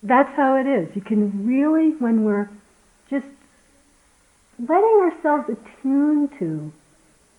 That's 0.03 0.35
how 0.35 0.55
it 0.57 0.67
is. 0.67 0.95
You 0.95 1.01
can 1.01 1.47
really, 1.47 1.91
when 1.91 2.23
we're 2.23 2.49
just 3.09 3.27
letting 4.59 5.11
ourselves 5.11 5.49
attune 5.49 6.27
to 6.39 6.71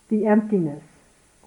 the 0.08 0.26
emptiness 0.26 0.82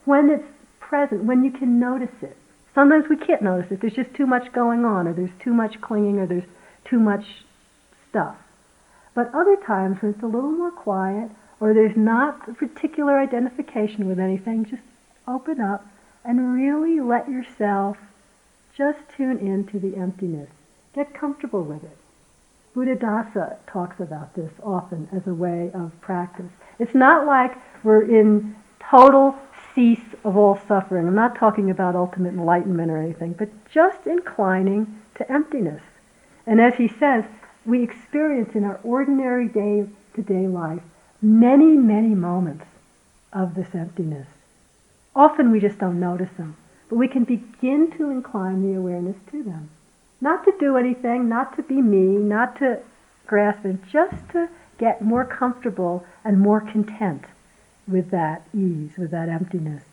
when 0.06 0.30
it's 0.30 0.48
present, 0.80 1.24
when 1.24 1.44
you 1.44 1.52
can 1.52 1.80
notice 1.80 2.24
it. 2.24 2.38
Sometimes 2.74 3.10
we 3.10 3.18
can't 3.18 3.42
notice 3.42 3.72
it. 3.72 3.82
There's 3.82 3.94
just 3.94 4.14
too 4.14 4.26
much 4.26 4.52
going 4.54 4.86
on, 4.86 5.08
or 5.08 5.14
there's 5.14 5.30
too 5.40 5.54
much 5.54 5.82
clinging, 5.82 6.20
or 6.20 6.26
there's 6.26 6.48
too 6.86 7.00
much 7.00 7.26
stuff. 8.10 8.38
But 9.14 9.34
other 9.34 9.58
times 9.58 10.02
when 10.02 10.14
it's 10.14 10.24
a 10.24 10.28
little 10.28 10.52
more 10.52 10.72
quiet, 10.72 11.30
or 11.60 11.74
there's 11.74 11.98
not 11.98 12.48
a 12.48 12.54
particular 12.54 13.20
identification 13.20 14.08
with 14.08 14.20
anything, 14.20 14.66
just 14.66 14.84
open 15.30 15.62
up 15.62 15.86
and 16.26 16.54
really 16.54 17.00
let 17.00 17.30
yourself 17.30 17.98
just 18.76 19.00
tune 19.16 19.38
into 19.38 19.80
the 19.80 19.96
emptiness. 19.96 20.50
Get 20.94 21.14
comfortable 21.14 21.64
with 21.64 21.84
it. 21.84 21.98
Buddhadasa 22.76 23.58
talks 23.68 24.00
about 24.00 24.36
this 24.36 24.52
often 24.64 25.08
as 25.12 25.28
a 25.28 25.34
way 25.34 25.72
of 25.74 25.92
practice. 26.02 26.52
It's 26.80 26.96
not 26.96 27.26
like 27.26 27.58
we're 27.84 28.04
in 28.04 28.56
total 28.80 29.36
cease 29.76 30.16
of 30.24 30.38
all 30.38 30.60
suffering. 30.68 31.08
I'm 31.08 31.16
not 31.16 31.36
talking 31.36 31.70
about 31.70 31.96
ultimate 31.96 32.34
enlightenment 32.34 32.92
or 32.92 32.98
anything, 32.98 33.34
but 33.34 33.50
just 33.70 34.08
inclining 34.08 35.00
to 35.16 35.32
emptiness. 35.32 35.82
And 36.46 36.60
as 36.60 36.76
he 36.76 36.88
says, 36.88 37.26
we 37.66 37.84
experience 37.84 38.56
in 38.56 38.64
our 38.64 38.80
ordinary 38.84 39.48
day 39.48 39.88
to 40.16 40.22
day 40.22 40.48
life 40.48 40.82
many, 41.22 41.76
many 41.76 42.16
moments 42.16 42.66
of 43.34 43.56
this 43.56 43.76
emptiness. 43.76 44.28
Often 45.16 45.52
we 45.52 45.60
just 45.60 45.80
don't 45.80 46.00
notice 46.00 46.30
them, 46.38 46.56
but 46.90 46.98
we 46.98 47.08
can 47.08 47.24
begin 47.24 47.92
to 47.98 48.10
incline 48.10 48.62
the 48.62 48.78
awareness 48.78 49.18
to 49.32 49.44
them. 49.44 49.70
Not 50.22 50.44
to 50.46 50.54
do 50.60 50.78
anything, 50.78 51.30
not 51.30 51.56
to 51.56 51.64
be 51.64 51.82
me, 51.82 52.18
not 52.18 52.58
to 52.60 52.80
grasp 53.26 53.66
it, 53.66 53.78
just 53.92 54.30
to 54.32 54.50
get 54.78 55.02
more 55.02 55.26
comfortable 55.26 56.06
and 56.24 56.40
more 56.40 56.62
content 56.62 57.24
with 57.88 58.12
that 58.12 58.42
ease, 58.54 58.92
with 58.98 59.12
that 59.12 59.30
emptiness. 59.30 59.84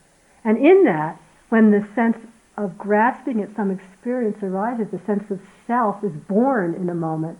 And 0.45 0.59
in 0.59 0.85
that, 0.85 1.21
when 1.49 1.71
the 1.71 1.87
sense 1.95 2.19
of 2.57 2.79
grasping 2.79 3.41
at 3.43 3.55
some 3.55 3.71
experience 3.71 4.43
arises, 4.43 4.89
the 4.91 5.01
sense 5.01 5.31
of 5.31 5.41
self 5.67 6.03
is 6.03 6.13
born 6.13 6.75
in 6.75 6.89
a 6.89 6.95
moment, 6.95 7.39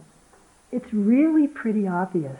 it's 0.73 0.93
really 0.93 1.47
pretty 1.47 1.87
obvious. 1.87 2.39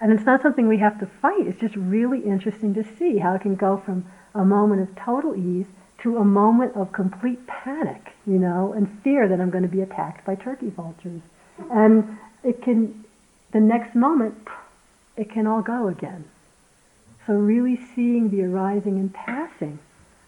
And 0.00 0.12
it's 0.12 0.24
not 0.24 0.42
something 0.42 0.68
we 0.68 0.78
have 0.78 0.98
to 1.00 1.06
fight. 1.06 1.46
It's 1.46 1.60
just 1.60 1.76
really 1.76 2.20
interesting 2.20 2.74
to 2.74 2.84
see 2.98 3.18
how 3.18 3.34
it 3.34 3.42
can 3.42 3.56
go 3.56 3.76
from 3.84 4.06
a 4.34 4.44
moment 4.44 4.82
of 4.82 4.94
total 4.96 5.34
ease 5.34 5.66
to 6.02 6.16
a 6.18 6.24
moment 6.24 6.76
of 6.76 6.92
complete 6.92 7.44
panic, 7.46 8.14
you 8.26 8.38
know, 8.38 8.72
and 8.72 8.88
fear 9.02 9.26
that 9.26 9.40
I'm 9.40 9.50
going 9.50 9.64
to 9.64 9.68
be 9.68 9.80
attacked 9.80 10.24
by 10.24 10.36
turkey 10.36 10.70
vultures. 10.70 11.22
And 11.72 12.16
it 12.44 12.62
can, 12.62 13.04
the 13.50 13.60
next 13.60 13.96
moment, 13.96 14.48
it 15.16 15.28
can 15.30 15.46
all 15.46 15.62
go 15.62 15.88
again. 15.88 16.24
So 17.26 17.34
really 17.34 17.76
seeing 17.94 18.30
the 18.30 18.44
arising 18.44 18.98
and 18.98 19.12
passing 19.12 19.80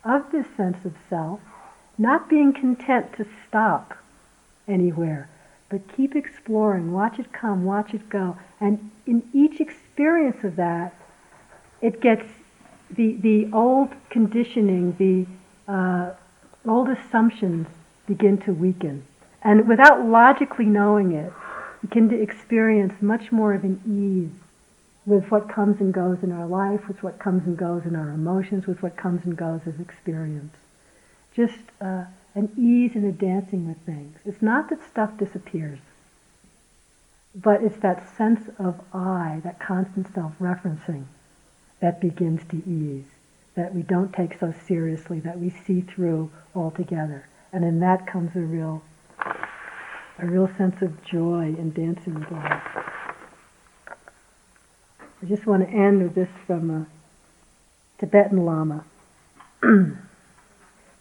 of 0.05 0.33
this 0.33 0.47
sense 0.57 0.85
of 0.85 0.95
self, 1.09 1.41
not 1.97 2.29
being 2.29 2.53
content 2.53 3.13
to 3.17 3.27
stop 3.47 3.97
anywhere, 4.67 5.30
but 5.71 5.81
keep 5.97 6.17
exploring, 6.17 6.93
watch 6.93 7.19
it 7.19 7.33
come, 7.33 7.65
watch 7.65 7.95
it 7.95 8.09
go. 8.11 8.37
And 8.61 8.91
in 9.07 9.23
each 9.33 9.61
experience 9.61 10.45
of 10.45 10.57
that, 10.57 10.95
it 11.81 12.01
gets 12.01 12.27
the, 12.91 13.13
the 13.15 13.49
old 13.53 13.91
conditioning, 14.11 14.97
the 14.99 15.73
uh, 15.73 16.13
old 16.67 16.89
assumptions 16.89 17.69
begin 18.07 18.37
to 18.39 18.53
weaken. 18.53 19.07
And 19.43 19.69
without 19.69 20.05
logically 20.05 20.67
knowing 20.67 21.13
it, 21.13 21.33
we 21.83 21.89
can 21.89 22.13
experience 22.13 23.01
much 23.01 23.33
more 23.33 23.55
of 23.55 23.65
an 23.65 23.81
ease 23.87 24.37
with 25.07 25.31
what 25.31 25.49
comes 25.49 25.81
and 25.81 25.95
goes 25.95 26.19
in 26.23 26.33
our 26.33 26.47
life, 26.47 26.87
with 26.89 27.03
what 27.03 27.19
comes 27.19 27.47
and 27.47 27.57
goes 27.57 27.87
in 27.87 27.97
our 27.97 28.11
emotions, 28.11 28.67
with 28.67 28.83
what 28.83 28.97
comes 28.97 29.25
and 29.25 29.37
goes 29.37 29.61
as 29.67 29.81
experience. 29.81 30.55
Just 31.35 31.63
uh, 31.81 32.05
an 32.35 32.51
ease 32.57 32.95
in 32.95 33.03
the 33.03 33.13
dancing 33.13 33.67
with 33.67 33.79
things. 33.79 34.19
It's 34.25 34.43
not 34.43 34.71
that 34.71 34.83
stuff 34.89 35.17
disappears, 35.19 35.81
but 37.35 37.63
it's 37.63 37.79
that 37.79 38.17
sense 38.17 38.49
of 38.59 38.81
I, 38.93 39.41
that 39.45 39.59
constant 39.59 40.13
self-referencing, 40.15 41.05
that 41.81 42.01
begins 42.01 42.43
to 42.51 42.57
ease, 42.69 43.07
that 43.55 43.75
we 43.75 43.83
don't 43.83 44.13
take 44.13 44.39
so 44.39 44.55
seriously, 44.67 45.19
that 45.21 45.39
we 45.39 45.51
see 45.51 45.81
through 45.81 46.31
altogether. 46.55 47.27
And 47.53 47.65
in 47.65 47.81
that 47.81 48.07
comes 48.07 48.37
a 48.37 48.41
real, 48.41 48.83
a 49.19 50.27
real 50.27 50.49
sense 50.57 50.83
of 50.83 51.03
joy 51.05 51.55
in 51.59 51.73
dancing 51.73 52.15
with 52.15 52.31
life. 52.31 52.63
I 55.23 55.27
just 55.27 55.47
want 55.47 55.69
to 55.69 55.75
end 55.75 56.03
with 56.03 56.15
this 56.15 56.29
from 56.47 56.71
a 56.71 56.87
Tibetan 57.99 58.45
Lama. 58.45 58.85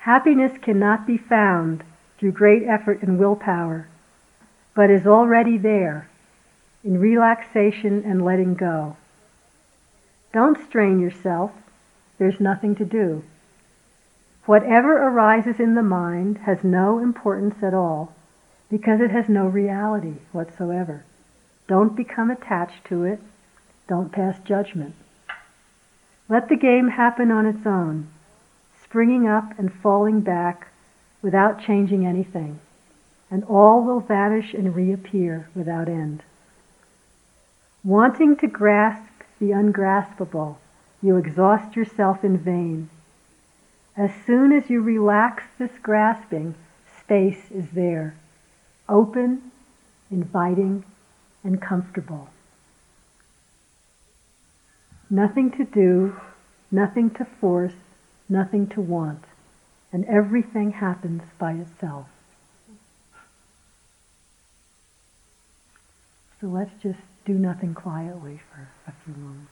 Happiness 0.09 0.57
cannot 0.59 1.05
be 1.05 1.17
found 1.17 1.83
through 2.17 2.31
great 2.31 2.63
effort 2.63 3.03
and 3.03 3.19
willpower, 3.19 3.87
but 4.73 4.89
is 4.89 5.05
already 5.05 5.55
there 5.55 6.09
in 6.83 6.99
relaxation 6.99 8.01
and 8.03 8.25
letting 8.25 8.55
go. 8.55 8.97
Don't 10.33 10.57
strain 10.65 10.99
yourself. 10.99 11.51
There's 12.17 12.39
nothing 12.39 12.75
to 12.77 12.85
do. 12.85 13.21
Whatever 14.47 14.97
arises 14.97 15.59
in 15.59 15.75
the 15.75 15.83
mind 15.83 16.39
has 16.39 16.63
no 16.63 16.97
importance 16.97 17.61
at 17.61 17.75
all 17.75 18.11
because 18.67 19.01
it 19.01 19.11
has 19.11 19.29
no 19.29 19.45
reality 19.45 20.15
whatsoever. 20.31 21.03
Don't 21.67 21.95
become 21.95 22.31
attached 22.31 22.83
to 22.85 23.03
it. 23.03 23.19
Don't 23.87 24.11
pass 24.11 24.39
judgment. 24.39 24.95
Let 26.27 26.49
the 26.49 26.57
game 26.57 26.87
happen 26.87 27.29
on 27.29 27.45
its 27.45 27.67
own, 27.67 28.07
springing 28.89 29.27
up 29.27 29.57
and 29.59 29.71
falling 29.71 30.19
back 30.19 30.67
without 31.21 31.61
changing 31.61 32.07
anything, 32.07 32.59
and 33.29 33.43
all 33.43 33.83
will 33.83 33.99
vanish 33.99 34.51
and 34.55 34.75
reappear 34.75 35.47
without 35.53 35.87
end. 35.87 36.23
Wanting 37.83 38.35
to 38.37 38.47
grasp 38.47 39.03
the 39.39 39.51
ungraspable, 39.51 40.57
you 41.03 41.17
exhaust 41.17 41.75
yourself 41.75 42.23
in 42.23 42.39
vain. 42.39 42.89
As 43.95 44.09
soon 44.25 44.51
as 44.51 44.71
you 44.71 44.81
relax 44.81 45.43
this 45.59 45.77
grasping, 45.83 46.55
space 46.99 47.51
is 47.51 47.69
there, 47.71 48.15
open, 48.87 49.51
inviting, 50.09 50.83
and 51.43 51.61
comfortable. 51.61 52.27
Nothing 55.11 55.51
to 55.51 55.63
do, 55.63 56.19
nothing 56.71 57.11
to 57.11 57.25
force, 57.25 57.73
nothing 58.29 58.67
to 58.67 58.81
want, 58.81 59.23
and 59.91 60.05
everything 60.05 60.71
happens 60.71 61.23
by 61.37 61.53
itself. 61.53 62.05
So 66.39 66.47
let's 66.47 66.71
just 66.81 66.99
do 67.25 67.33
nothing 67.33 67.73
quietly 67.73 68.39
for 68.49 68.69
a 68.87 68.93
few 69.03 69.13
moments. 69.21 69.51